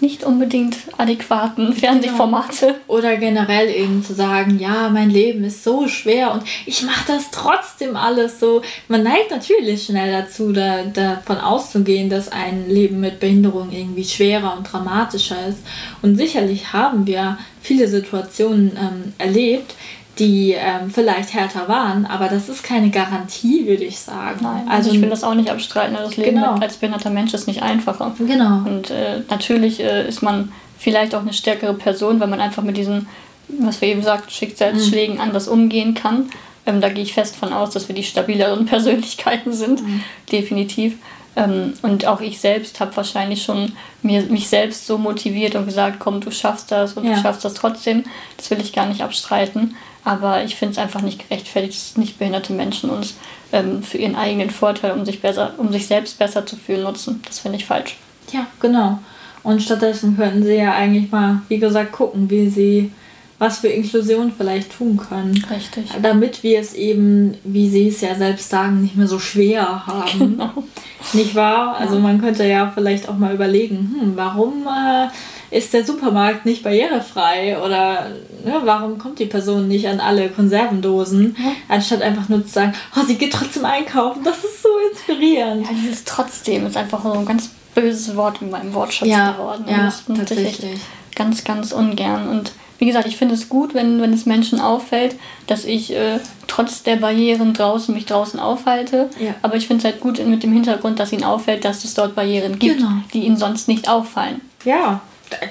nicht 0.00 0.24
unbedingt 0.24 0.76
adäquaten 0.98 1.72
Fernsehformate. 1.72 2.66
Genau. 2.66 2.78
Oder 2.86 3.16
generell 3.16 3.70
eben 3.70 4.04
zu 4.04 4.14
sagen, 4.14 4.58
ja, 4.58 4.90
mein 4.90 5.10
Leben 5.10 5.44
ist 5.44 5.64
so 5.64 5.88
schwer 5.88 6.32
und 6.32 6.42
ich 6.66 6.82
mache 6.82 7.04
das 7.06 7.30
trotzdem 7.30 7.96
alles 7.96 8.38
so. 8.38 8.62
Man 8.88 9.02
neigt 9.02 9.30
natürlich 9.30 9.84
schnell 9.84 10.12
dazu, 10.12 10.52
da, 10.52 10.82
davon 10.84 11.38
auszugehen, 11.38 12.10
dass 12.10 12.30
ein 12.30 12.68
Leben 12.68 13.00
mit 13.00 13.20
Behinderung 13.20 13.72
irgendwie 13.72 14.04
schwerer 14.04 14.54
und 14.56 14.70
dramatischer 14.70 15.46
ist. 15.48 15.58
Und 16.02 16.16
sicherlich 16.16 16.72
haben 16.72 17.06
wir 17.06 17.38
viele 17.62 17.88
Situationen 17.88 18.76
ähm, 18.78 19.12
erlebt, 19.18 19.74
die 20.18 20.52
ähm, 20.52 20.90
vielleicht 20.90 21.34
härter 21.34 21.68
waren, 21.68 22.06
aber 22.06 22.28
das 22.28 22.48
ist 22.48 22.62
keine 22.62 22.90
Garantie, 22.90 23.66
würde 23.66 23.84
ich 23.84 23.98
sagen. 23.98 24.38
Nein, 24.40 24.66
also 24.68 24.90
ich 24.90 25.00
will 25.00 25.10
das 25.10 25.24
auch 25.24 25.34
nicht 25.34 25.50
abstreiten. 25.50 25.94
Das 25.94 26.16
Leben 26.16 26.36
genau. 26.36 26.54
als 26.54 26.78
behinderter 26.78 27.10
Mensch 27.10 27.34
ist 27.34 27.46
nicht 27.46 27.62
einfacher. 27.62 28.14
Genau. 28.18 28.62
Und 28.64 28.90
äh, 28.90 29.20
natürlich 29.28 29.80
äh, 29.80 30.08
ist 30.08 30.22
man 30.22 30.52
vielleicht 30.78 31.14
auch 31.14 31.20
eine 31.20 31.34
stärkere 31.34 31.74
Person, 31.74 32.18
weil 32.18 32.28
man 32.28 32.40
einfach 32.40 32.62
mit 32.62 32.78
diesen, 32.78 33.08
was 33.48 33.80
wir 33.82 33.88
eben 33.88 34.02
sagten, 34.02 34.30
Schicksalsschlägen 34.30 35.16
mhm. 35.16 35.20
anders 35.20 35.48
umgehen 35.48 35.92
kann. 35.92 36.30
Ähm, 36.64 36.80
da 36.80 36.88
gehe 36.88 37.04
ich 37.04 37.12
fest 37.12 37.36
von 37.36 37.52
aus, 37.52 37.70
dass 37.70 37.88
wir 37.88 37.94
die 37.94 38.02
stabileren 38.02 38.64
Persönlichkeiten 38.66 39.52
sind, 39.52 39.82
mhm. 39.82 40.02
definitiv. 40.32 40.96
Ähm, 41.36 41.74
und 41.82 42.06
auch 42.06 42.20
ich 42.20 42.40
selbst 42.40 42.80
habe 42.80 42.96
wahrscheinlich 42.96 43.42
schon 43.42 43.72
mir, 44.02 44.22
mich 44.22 44.48
selbst 44.48 44.86
so 44.86 44.96
motiviert 44.96 45.54
und 45.54 45.66
gesagt, 45.66 45.98
komm, 45.98 46.20
du 46.20 46.30
schaffst 46.30 46.72
das 46.72 46.94
und 46.94 47.04
ja. 47.04 47.14
du 47.14 47.20
schaffst 47.20 47.44
das 47.44 47.54
trotzdem. 47.54 48.04
Das 48.38 48.50
will 48.50 48.60
ich 48.60 48.72
gar 48.72 48.86
nicht 48.86 49.02
abstreiten. 49.02 49.76
Aber 50.02 50.44
ich 50.44 50.56
finde 50.56 50.72
es 50.72 50.78
einfach 50.78 51.02
nicht 51.02 51.28
gerechtfertigt, 51.28 51.74
dass 51.74 51.96
nicht 51.96 52.18
behinderte 52.18 52.52
Menschen 52.52 52.90
uns 52.90 53.16
ähm, 53.52 53.82
für 53.82 53.98
ihren 53.98 54.16
eigenen 54.16 54.50
Vorteil, 54.50 54.92
um 54.92 55.04
sich, 55.04 55.20
besser, 55.20 55.54
um 55.58 55.70
sich 55.72 55.86
selbst 55.86 56.18
besser 56.18 56.46
zu 56.46 56.56
fühlen, 56.56 56.84
nutzen. 56.84 57.22
Das 57.26 57.40
finde 57.40 57.58
ich 57.58 57.66
falsch. 57.66 57.96
Ja, 58.32 58.46
genau. 58.60 58.98
Und 59.42 59.62
stattdessen 59.62 60.16
könnten 60.16 60.42
sie 60.42 60.56
ja 60.56 60.74
eigentlich 60.74 61.10
mal, 61.12 61.42
wie 61.48 61.58
gesagt, 61.58 61.92
gucken, 61.92 62.30
wie 62.30 62.48
sie 62.48 62.92
was 63.38 63.58
für 63.58 63.68
Inklusion 63.68 64.32
vielleicht 64.36 64.76
tun 64.78 64.96
können. 64.96 65.44
Richtig. 65.50 65.90
Damit 66.00 66.42
wir 66.42 66.58
es 66.58 66.74
eben, 66.74 67.34
wie 67.44 67.68
sie 67.68 67.88
es 67.88 68.00
ja 68.00 68.14
selbst 68.14 68.48
sagen, 68.48 68.82
nicht 68.82 68.96
mehr 68.96 69.08
so 69.08 69.18
schwer 69.18 69.86
haben. 69.86 70.18
Genau. 70.18 70.64
Nicht 71.12 71.34
wahr? 71.34 71.76
Also 71.76 71.98
man 71.98 72.20
könnte 72.20 72.44
ja 72.44 72.72
vielleicht 72.74 73.08
auch 73.08 73.16
mal 73.16 73.34
überlegen, 73.34 73.94
hm, 74.00 74.16
warum 74.16 74.66
äh, 74.66 75.08
ist 75.56 75.72
der 75.72 75.84
Supermarkt 75.84 76.46
nicht 76.46 76.62
barrierefrei 76.62 77.58
oder 77.62 78.10
ne, 78.44 78.60
warum 78.64 78.98
kommt 78.98 79.18
die 79.18 79.26
Person 79.26 79.68
nicht 79.68 79.86
an 79.86 80.00
alle 80.00 80.28
Konservendosen, 80.28 81.36
ja. 81.38 81.52
anstatt 81.68 82.02
einfach 82.02 82.28
nur 82.28 82.44
zu 82.44 82.52
sagen, 82.52 82.74
oh, 82.96 83.04
sie 83.06 83.16
geht 83.16 83.32
trotzdem 83.32 83.64
einkaufen. 83.64 84.24
Das 84.24 84.38
ist 84.38 84.62
so 84.62 84.68
inspirierend. 84.90 85.66
Ja, 85.66 85.72
dieses 85.72 86.04
trotzdem 86.04 86.66
ist 86.66 86.76
einfach 86.76 87.02
so 87.02 87.12
ein 87.12 87.26
ganz 87.26 87.50
böses 87.74 88.16
Wort 88.16 88.42
in 88.42 88.50
meinem 88.50 88.74
Wortschatz 88.74 89.08
ja, 89.08 89.32
geworden. 89.32 89.64
Ja, 89.68 89.84
das 89.84 90.04
tatsächlich. 90.06 90.80
Ganz, 91.14 91.44
ganz 91.44 91.72
ungern. 91.72 92.28
Und 92.28 92.52
wie 92.78 92.86
gesagt, 92.86 93.06
ich 93.06 93.16
finde 93.16 93.34
es 93.34 93.48
gut, 93.48 93.74
wenn, 93.74 94.00
wenn 94.00 94.12
es 94.12 94.26
Menschen 94.26 94.60
auffällt, 94.60 95.16
dass 95.46 95.64
ich 95.64 95.92
äh, 95.92 96.18
trotz 96.46 96.82
der 96.82 96.96
Barrieren 96.96 97.54
draußen 97.54 97.94
mich 97.94 98.06
draußen 98.06 98.38
aufhalte. 98.40 99.10
Ja. 99.18 99.34
Aber 99.42 99.56
ich 99.56 99.66
finde 99.66 99.86
es 99.86 99.92
halt 99.92 100.00
gut 100.00 100.24
mit 100.26 100.42
dem 100.42 100.52
Hintergrund, 100.52 100.98
dass 100.98 101.12
ihnen 101.12 101.24
auffällt, 101.24 101.64
dass 101.64 101.84
es 101.84 101.94
dort 101.94 102.14
Barrieren 102.14 102.58
gibt, 102.58 102.78
genau. 102.78 102.90
die 103.12 103.24
ihnen 103.24 103.36
sonst 103.36 103.68
nicht 103.68 103.88
auffallen. 103.88 104.40
Ja, 104.64 105.00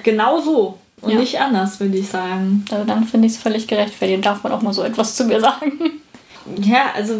Genau 0.03 0.39
so. 0.39 0.77
Und 1.01 1.11
ja. 1.11 1.19
nicht 1.19 1.39
anders, 1.39 1.79
würde 1.79 1.97
ich 1.97 2.07
sagen. 2.07 2.65
Also 2.71 2.85
dann 2.85 3.03
finde 3.05 3.27
ich 3.27 3.33
es 3.33 3.39
völlig 3.39 3.67
gerechtfertigt. 3.67 4.25
Darf 4.25 4.43
man 4.43 4.53
auch 4.53 4.61
mal 4.61 4.73
so 4.73 4.83
etwas 4.83 5.15
zu 5.15 5.25
mir 5.25 5.39
sagen. 5.39 5.71
Ja, 6.61 6.91
also 6.95 7.15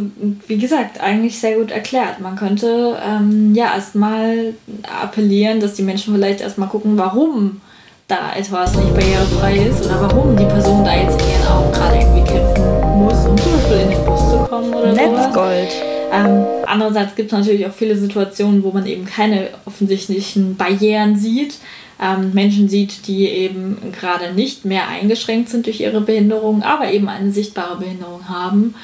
wie 0.45 0.59
gesagt, 0.59 1.01
eigentlich 1.01 1.39
sehr 1.39 1.57
gut 1.57 1.71
erklärt. 1.71 2.19
Man 2.19 2.35
könnte 2.35 3.01
ähm, 3.03 3.55
ja 3.55 3.73
erstmal 3.73 4.53
appellieren, 5.01 5.59
dass 5.59 5.73
die 5.73 5.81
Menschen 5.81 6.13
vielleicht 6.13 6.41
erstmal 6.41 6.69
gucken, 6.69 6.95
warum 6.95 7.59
da 8.07 8.35
etwas 8.35 8.75
nicht 8.75 8.93
barrierefrei 8.93 9.57
ist 9.57 9.85
oder 9.85 10.01
warum 10.01 10.37
die 10.37 10.45
Person 10.45 10.83
da 10.83 10.95
jetzt 10.95 11.19
in 11.21 11.29
ihren 11.29 11.47
Augen 11.47 11.71
gerade 11.71 11.97
irgendwie 11.97 12.31
kämpfen 12.31 12.63
muss, 12.97 13.25
um 13.25 13.37
zum 13.37 13.53
Beispiel 13.53 13.77
in 13.77 13.89
den 13.89 14.05
Bus 14.05 14.19
zu 14.19 14.37
kommen 14.49 14.73
oder 14.73 14.95
so. 14.95 15.01
Netzgold. 15.01 15.69
Ähm, 16.11 16.45
andererseits 16.65 17.15
gibt 17.15 17.31
es 17.31 17.37
natürlich 17.37 17.65
auch 17.65 17.73
viele 17.73 17.97
Situationen, 17.97 18.63
wo 18.63 18.71
man 18.71 18.85
eben 18.85 19.05
keine 19.05 19.49
offensichtlichen 19.65 20.55
Barrieren 20.55 21.17
sieht 21.17 21.55
ähm, 22.01 22.31
Menschen 22.33 22.67
sieht, 22.67 23.07
die 23.07 23.27
eben 23.27 23.77
gerade 23.91 24.33
nicht 24.33 24.65
mehr 24.65 24.87
eingeschränkt 24.87 25.49
sind 25.49 25.65
durch 25.65 25.79
ihre 25.79 26.01
Behinderung, 26.01 26.63
aber 26.63 26.91
eben 26.91 27.07
eine 27.07 27.31
sichtbare 27.31 27.77
Behinderung 27.77 28.27
haben. 28.27 28.75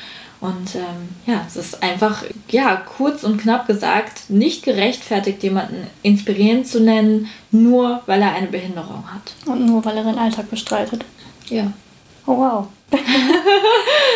Und 0.41 0.73
ähm, 0.73 1.09
ja, 1.27 1.45
es 1.47 1.55
ist 1.55 1.83
einfach, 1.83 2.23
ja, 2.49 2.75
kurz 2.75 3.23
und 3.23 3.39
knapp 3.39 3.67
gesagt, 3.67 4.29
nicht 4.29 4.63
gerechtfertigt, 4.63 5.43
jemanden 5.43 5.85
inspirierend 6.01 6.67
zu 6.67 6.79
nennen, 6.79 7.29
nur 7.51 8.01
weil 8.07 8.23
er 8.23 8.33
eine 8.33 8.47
Behinderung 8.47 9.03
hat. 9.13 9.33
Und 9.45 9.67
nur 9.67 9.85
weil 9.85 9.97
er 9.97 10.03
seinen 10.03 10.17
Alltag 10.17 10.49
bestreitet. 10.49 11.05
Ja. 11.47 11.71
Oh 12.25 12.37
wow. 12.37 12.67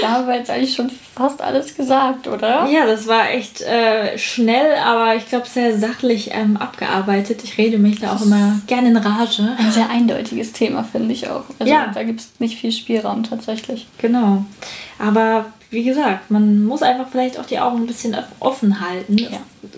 da 0.01 0.09
haben 0.09 0.27
wir 0.27 0.35
jetzt 0.35 0.49
eigentlich 0.49 0.75
schon 0.75 0.89
fast 0.89 1.41
alles 1.41 1.75
gesagt, 1.75 2.27
oder? 2.27 2.67
Ja, 2.67 2.85
das 2.85 3.07
war 3.07 3.29
echt 3.29 3.61
äh, 3.61 4.17
schnell, 4.17 4.75
aber 4.83 5.15
ich 5.15 5.29
glaube 5.29 5.47
sehr 5.47 5.77
sachlich 5.77 6.31
ähm, 6.33 6.57
abgearbeitet. 6.57 7.43
Ich 7.43 7.57
rede 7.57 7.77
mich 7.77 7.99
da 7.99 8.15
auch 8.15 8.21
immer 8.21 8.59
gerne 8.67 8.89
in 8.89 8.97
Rage. 8.97 9.55
Ein 9.57 9.71
sehr 9.71 9.89
eindeutiges 9.89 10.51
Thema, 10.51 10.83
finde 10.83 11.13
ich 11.13 11.29
auch. 11.29 11.43
Also 11.59 11.71
ja. 11.71 11.91
da 11.93 12.03
gibt 12.03 12.19
es 12.19 12.31
nicht 12.39 12.59
viel 12.59 12.71
Spielraum 12.71 13.23
tatsächlich. 13.23 13.87
Genau. 13.99 14.43
Aber 14.99 15.45
wie 15.75 15.83
gesagt, 15.83 16.31
man 16.31 16.63
muss 16.63 16.81
einfach 16.81 17.09
vielleicht 17.11 17.37
auch 17.37 17.45
die 17.45 17.59
Augen 17.59 17.81
ein 17.81 17.87
bisschen 17.87 18.15
offen 18.39 18.79
halten. 18.79 19.17
Ja. 19.17 19.29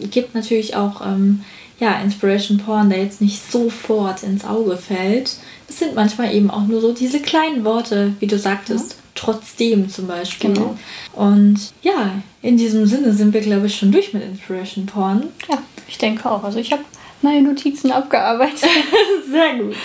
Es 0.02 0.10
gibt 0.12 0.34
natürlich 0.34 0.76
auch 0.76 1.02
ähm, 1.06 1.42
ja, 1.80 2.00
Inspiration 2.00 2.58
Porn, 2.58 2.90
der 2.90 3.04
jetzt 3.04 3.22
nicht 3.22 3.52
sofort 3.52 4.24
ins 4.24 4.46
Auge 4.46 4.78
fällt. 4.78 5.36
Es 5.68 5.80
sind 5.80 5.96
manchmal 5.96 6.34
eben 6.34 6.50
auch 6.50 6.66
nur 6.66 6.82
so 6.82 6.94
diese 6.94 7.20
kleinen 7.20 7.66
Worte, 7.66 8.14
wie 8.20 8.28
du 8.28 8.38
sagtest. 8.38 8.92
Ja. 8.92 8.98
Trotzdem 9.16 9.90
zum 9.90 10.06
Beispiel. 10.06 10.54
Genau. 10.54 10.78
Und 11.14 11.58
ja, 11.82 12.12
in 12.44 12.56
diesem 12.56 12.86
Sinne 12.86 13.14
sind 13.14 13.34
wir, 13.34 13.42
glaube 13.42 13.66
ich, 13.66 13.76
schon 13.76 13.92
durch 13.92 14.14
mit 14.14 14.24
Inspiration 14.24 14.86
Porn. 14.86 15.24
Ja, 15.50 15.58
ich 15.88 15.98
denke 15.98 16.30
auch. 16.30 16.44
Also 16.44 16.60
ich 16.60 16.72
habe 16.72 16.84
meine 17.24 17.42
Notizen 17.42 17.92
abgearbeitet. 17.92 18.70
Sehr 19.32 19.56
gut. 19.56 19.76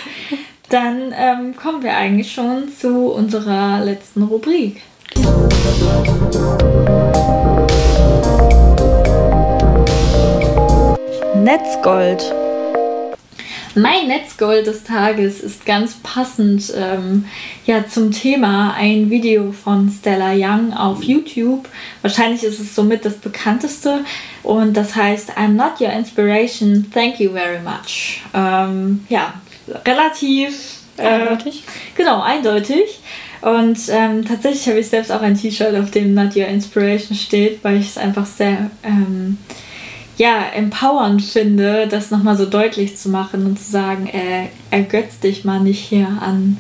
dann 0.69 1.15
ähm, 1.17 1.57
kommen 1.57 1.83
wir 1.83 1.97
eigentlich 1.97 2.31
schon 2.31 2.69
zu 2.79 3.11
unserer 3.11 3.83
letzten 3.83 4.23
Rubrik. 4.23 4.83
Netzgold. 11.43 12.23
Mein 13.75 14.09
Netzgold 14.09 14.67
des 14.67 14.85
Tages 14.85 15.41
ist 15.41 15.65
ganz 15.65 15.95
passend 16.03 16.73
ähm, 16.77 17.25
ja, 17.65 17.87
zum 17.87 18.13
Thema 18.13 18.75
ein 18.75 19.09
Video 19.09 19.51
von 19.51 19.91
Stella 19.91 20.33
Young 20.35 20.75
auf 20.75 21.03
YouTube. 21.03 21.69
Wahrscheinlich 22.03 22.45
ist 22.45 22.61
es 22.61 22.75
somit 22.75 23.05
das 23.05 23.15
bekannteste 23.17 24.05
und 24.43 24.77
das 24.77 24.95
heißt 24.95 25.39
I'm 25.39 25.55
not 25.55 25.81
your 25.81 25.91
inspiration, 25.91 26.91
thank 26.93 27.19
you 27.19 27.33
very 27.33 27.61
much. 27.61 28.21
Ähm, 28.35 29.07
ja, 29.09 29.35
relativ 29.87 30.83
äh, 30.99 31.07
eindeutig. 31.07 31.65
Genau, 31.97 32.21
eindeutig. 32.21 33.01
Und 33.43 33.79
ähm, 33.89 34.25
tatsächlich 34.25 34.69
habe 34.69 34.79
ich 34.79 34.89
selbst 34.89 35.11
auch 35.11 35.21
ein 35.21 35.37
T-Shirt, 35.37 35.75
auf 35.77 35.91
dem 35.91 36.15
Not 36.15 36.37
Your 36.37 36.47
Inspiration 36.47 37.17
steht, 37.17 37.63
weil 37.63 37.79
ich 37.79 37.89
es 37.89 37.99
einfach 37.99 38.25
sehr 38.25 38.71
ähm, 38.85 39.39
ja, 40.17 40.45
empowernd 40.55 41.23
finde, 41.23 41.89
das 41.89 42.11
nochmal 42.11 42.37
so 42.37 42.47
deutlich 42.47 42.97
zu 42.97 43.09
machen 43.09 43.45
und 43.45 43.59
zu 43.59 43.71
sagen, 43.71 44.07
äh, 44.07 44.47
ergötz 44.71 45.19
dich 45.19 45.45
mal 45.45 45.61
nicht 45.61 45.81
hier 45.81 46.07
an, 46.07 46.59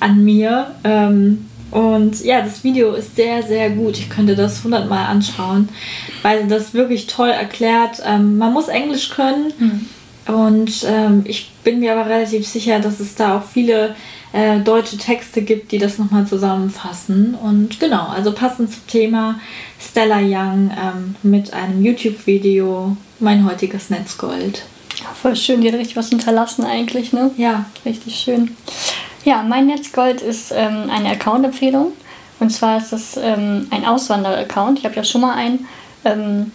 an 0.00 0.24
mir. 0.24 0.70
Ähm, 0.84 1.46
und 1.70 2.24
ja, 2.24 2.40
das 2.40 2.64
Video 2.64 2.94
ist 2.94 3.16
sehr, 3.16 3.42
sehr 3.42 3.70
gut. 3.70 3.98
Ich 3.98 4.08
könnte 4.08 4.34
das 4.34 4.64
hundertmal 4.64 5.06
anschauen, 5.06 5.68
weil 6.22 6.46
das 6.48 6.72
wirklich 6.72 7.06
toll 7.06 7.30
erklärt. 7.30 8.02
Ähm, 8.04 8.38
man 8.38 8.52
muss 8.52 8.68
Englisch 8.68 9.10
können. 9.10 9.52
Mhm 9.58 9.88
und 10.26 10.84
ähm, 10.86 11.22
ich 11.24 11.50
bin 11.64 11.80
mir 11.80 11.92
aber 11.92 12.08
relativ 12.08 12.46
sicher, 12.46 12.78
dass 12.78 13.00
es 13.00 13.14
da 13.14 13.38
auch 13.38 13.44
viele 13.44 13.94
äh, 14.32 14.60
deutsche 14.60 14.96
Texte 14.96 15.42
gibt, 15.42 15.72
die 15.72 15.78
das 15.78 15.98
nochmal 15.98 16.26
zusammenfassen. 16.26 17.34
Und 17.34 17.78
genau, 17.80 18.06
also 18.08 18.32
passend 18.32 18.72
zum 18.72 18.86
Thema 18.86 19.38
Stella 19.78 20.20
Young 20.20 20.70
ähm, 20.70 21.16
mit 21.22 21.52
einem 21.52 21.84
YouTube-Video 21.84 22.96
Mein 23.20 23.44
heutiges 23.44 23.90
Netzgold. 23.90 24.62
Ja, 24.98 25.06
voll 25.20 25.36
schön, 25.36 25.60
die 25.60 25.68
hat 25.68 25.78
richtig 25.78 25.96
was 25.96 26.08
hinterlassen 26.08 26.64
eigentlich, 26.64 27.12
ne? 27.12 27.30
Ja. 27.36 27.66
Richtig 27.84 28.16
schön. 28.16 28.56
Ja, 29.24 29.42
mein 29.42 29.66
Netzgold 29.66 30.20
ist 30.20 30.52
ähm, 30.54 30.90
eine 30.90 31.10
Account-Empfehlung. 31.10 31.92
Und 32.40 32.50
zwar 32.50 32.78
ist 32.78 32.92
das 32.92 33.16
ähm, 33.16 33.68
ein 33.70 33.84
Auswanderer-Account. 33.84 34.78
Ich 34.78 34.84
habe 34.84 34.96
ja 34.96 35.04
schon 35.04 35.20
mal 35.20 35.34
einen, 35.34 35.66
ähm, 36.04 36.52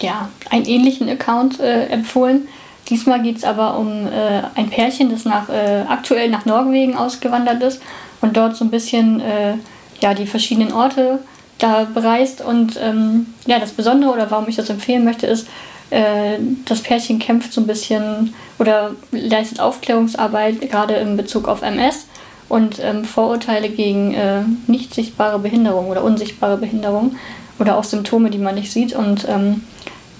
ja, 0.00 0.28
einen 0.50 0.64
ähnlichen 0.64 1.08
Account 1.08 1.60
äh, 1.60 1.86
empfohlen 1.86 2.48
Diesmal 2.88 3.22
geht 3.22 3.36
es 3.36 3.44
aber 3.44 3.78
um 3.78 4.06
äh, 4.06 4.42
ein 4.54 4.70
Pärchen, 4.70 5.10
das 5.10 5.24
nach, 5.24 5.48
äh, 5.48 5.84
aktuell 5.88 6.30
nach 6.30 6.46
Norwegen 6.46 6.96
ausgewandert 6.96 7.62
ist 7.62 7.82
und 8.20 8.36
dort 8.36 8.56
so 8.56 8.64
ein 8.64 8.70
bisschen 8.70 9.20
äh, 9.20 9.54
ja, 10.00 10.14
die 10.14 10.26
verschiedenen 10.26 10.72
Orte 10.72 11.18
da 11.58 11.86
bereist. 11.92 12.40
Und 12.40 12.78
ähm, 12.82 13.26
ja, 13.46 13.58
das 13.58 13.72
Besondere 13.72 14.12
oder 14.12 14.30
warum 14.30 14.48
ich 14.48 14.56
das 14.56 14.70
empfehlen 14.70 15.04
möchte, 15.04 15.26
ist, 15.26 15.48
äh, 15.90 16.38
das 16.64 16.82
Pärchen 16.82 17.18
kämpft 17.18 17.52
so 17.52 17.60
ein 17.60 17.66
bisschen 17.66 18.34
oder 18.58 18.92
leistet 19.12 19.60
Aufklärungsarbeit, 19.60 20.60
gerade 20.60 20.94
in 20.94 21.16
Bezug 21.16 21.48
auf 21.48 21.62
MS 21.62 22.06
und 22.48 22.78
ähm, 22.82 23.04
Vorurteile 23.04 23.68
gegen 23.68 24.14
äh, 24.14 24.42
nicht 24.66 24.94
sichtbare 24.94 25.38
Behinderung 25.38 25.88
oder 25.88 26.02
unsichtbare 26.02 26.56
Behinderung 26.56 27.16
oder 27.58 27.76
auch 27.76 27.84
Symptome, 27.84 28.30
die 28.30 28.38
man 28.38 28.54
nicht 28.54 28.72
sieht. 28.72 28.94
Und 28.94 29.26
ähm, 29.28 29.62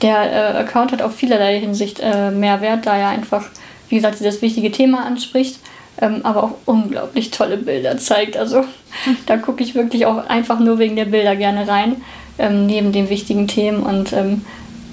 der 0.02 0.32
äh, 0.32 0.58
Account 0.58 0.92
hat 0.92 1.02
auf 1.02 1.14
vielerlei 1.14 1.58
Hinsicht 1.60 2.00
äh, 2.00 2.30
Mehrwert, 2.30 2.86
da 2.86 2.96
er 2.96 3.08
einfach, 3.08 3.44
wie 3.88 3.96
gesagt, 3.96 4.24
das 4.24 4.42
wichtige 4.42 4.70
Thema 4.70 5.04
anspricht, 5.04 5.58
ähm, 6.00 6.20
aber 6.22 6.44
auch 6.44 6.54
unglaublich 6.66 7.30
tolle 7.30 7.56
Bilder 7.56 7.98
zeigt. 7.98 8.36
Also 8.36 8.64
da 9.26 9.36
gucke 9.36 9.62
ich 9.62 9.74
wirklich 9.74 10.06
auch 10.06 10.28
einfach 10.28 10.60
nur 10.60 10.78
wegen 10.78 10.96
der 10.96 11.06
Bilder 11.06 11.36
gerne 11.36 11.66
rein, 11.66 11.96
ähm, 12.38 12.66
neben 12.66 12.92
den 12.92 13.10
wichtigen 13.10 13.48
Themen. 13.48 13.82
Und 13.82 14.12
ähm, 14.12 14.44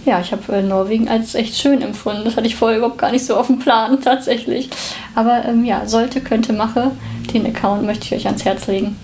ja, 0.06 0.20
ich 0.20 0.32
habe 0.32 0.56
äh, 0.56 0.62
Norwegen 0.62 1.08
als 1.08 1.36
echt 1.36 1.56
schön 1.58 1.82
empfunden. 1.82 2.24
Das 2.26 2.38
hatte 2.38 2.48
ich 2.48 2.56
vorher 2.56 2.78
überhaupt 2.78 2.98
gar 2.98 3.12
nicht 3.12 3.26
so 3.26 3.36
auf 3.36 3.48
dem 3.48 3.60
Plan, 3.60 4.02
tatsächlich. 4.04 4.70
Aber 5.14 5.46
ähm, 5.46 5.66
ja, 5.66 5.88
sollte, 5.88 6.22
könnte, 6.22 6.54
mache, 6.54 6.92
den 7.34 7.46
Account 7.46 7.84
möchte 7.84 8.06
ich 8.06 8.14
euch 8.14 8.26
ans 8.28 8.46
Herz 8.46 8.68
legen. 8.68 8.96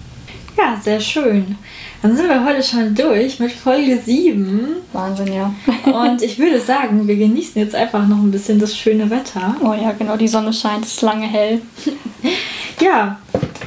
Ja, 0.57 0.79
sehr 0.81 0.99
schön. 0.99 1.57
Dann 2.01 2.15
sind 2.15 2.27
wir 2.27 2.43
heute 2.43 2.63
schon 2.63 2.93
durch 2.95 3.39
mit 3.39 3.51
Folge 3.51 3.97
7. 3.97 4.67
Wahnsinn, 4.91 5.33
ja. 5.33 5.53
Und 5.85 6.21
ich 6.21 6.39
würde 6.39 6.59
sagen, 6.59 7.07
wir 7.07 7.15
genießen 7.15 7.61
jetzt 7.61 7.75
einfach 7.75 8.07
noch 8.07 8.17
ein 8.17 8.31
bisschen 8.31 8.59
das 8.59 8.75
schöne 8.75 9.09
Wetter. 9.09 9.55
Oh 9.63 9.73
ja, 9.73 9.91
genau, 9.91 10.17
die 10.17 10.27
Sonne 10.27 10.51
scheint, 10.51 10.85
es 10.85 10.93
ist 10.93 11.01
lange 11.01 11.27
hell. 11.27 11.61
ja, 12.81 13.19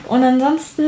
und 0.09 0.23
ansonsten 0.23 0.85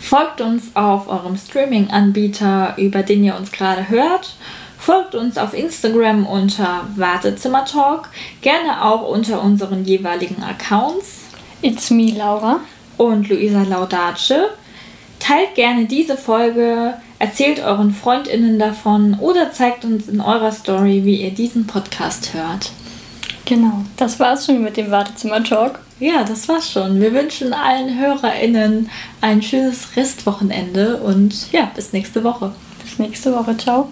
folgt 0.00 0.40
uns 0.40 0.74
auf 0.74 1.08
eurem 1.08 1.36
Streaming-Anbieter, 1.36 2.74
über 2.76 3.02
den 3.02 3.24
ihr 3.24 3.36
uns 3.36 3.52
gerade 3.52 3.88
hört. 3.88 4.36
Folgt 4.78 5.14
uns 5.14 5.36
auf 5.36 5.52
Instagram 5.52 6.26
unter 6.26 6.82
Wartezimmertalk, 6.96 8.08
gerne 8.40 8.84
auch 8.84 9.08
unter 9.08 9.42
unseren 9.42 9.84
jeweiligen 9.84 10.42
Accounts. 10.42 11.24
It's 11.60 11.90
me, 11.90 12.12
Laura. 12.12 12.60
Und 12.96 13.28
Luisa 13.28 13.62
Laudace. 13.62 14.34
Teilt 15.18 15.54
gerne 15.54 15.86
diese 15.86 16.16
Folge, 16.16 16.94
erzählt 17.18 17.60
euren 17.60 17.92
Freundinnen 17.92 18.58
davon 18.58 19.14
oder 19.20 19.50
zeigt 19.52 19.84
uns 19.84 20.08
in 20.08 20.20
eurer 20.20 20.52
Story, 20.52 21.04
wie 21.04 21.22
ihr 21.22 21.30
diesen 21.30 21.66
Podcast 21.66 22.34
hört. 22.34 22.70
Genau, 23.44 23.84
das 23.96 24.18
war's 24.20 24.46
schon 24.46 24.62
mit 24.62 24.76
dem 24.76 24.90
Wartezimmer-Talk. 24.90 25.78
Ja, 25.98 26.24
das 26.24 26.48
war's 26.48 26.70
schon. 26.70 27.00
Wir 27.00 27.12
wünschen 27.14 27.54
allen 27.54 27.98
HörerInnen 27.98 28.90
ein 29.20 29.40
schönes 29.40 29.96
Restwochenende 29.96 30.98
und 30.98 31.52
ja, 31.52 31.70
bis 31.74 31.92
nächste 31.92 32.22
Woche. 32.22 32.52
Bis 32.82 32.98
nächste 32.98 33.32
Woche. 33.32 33.56
Ciao. 33.56 33.88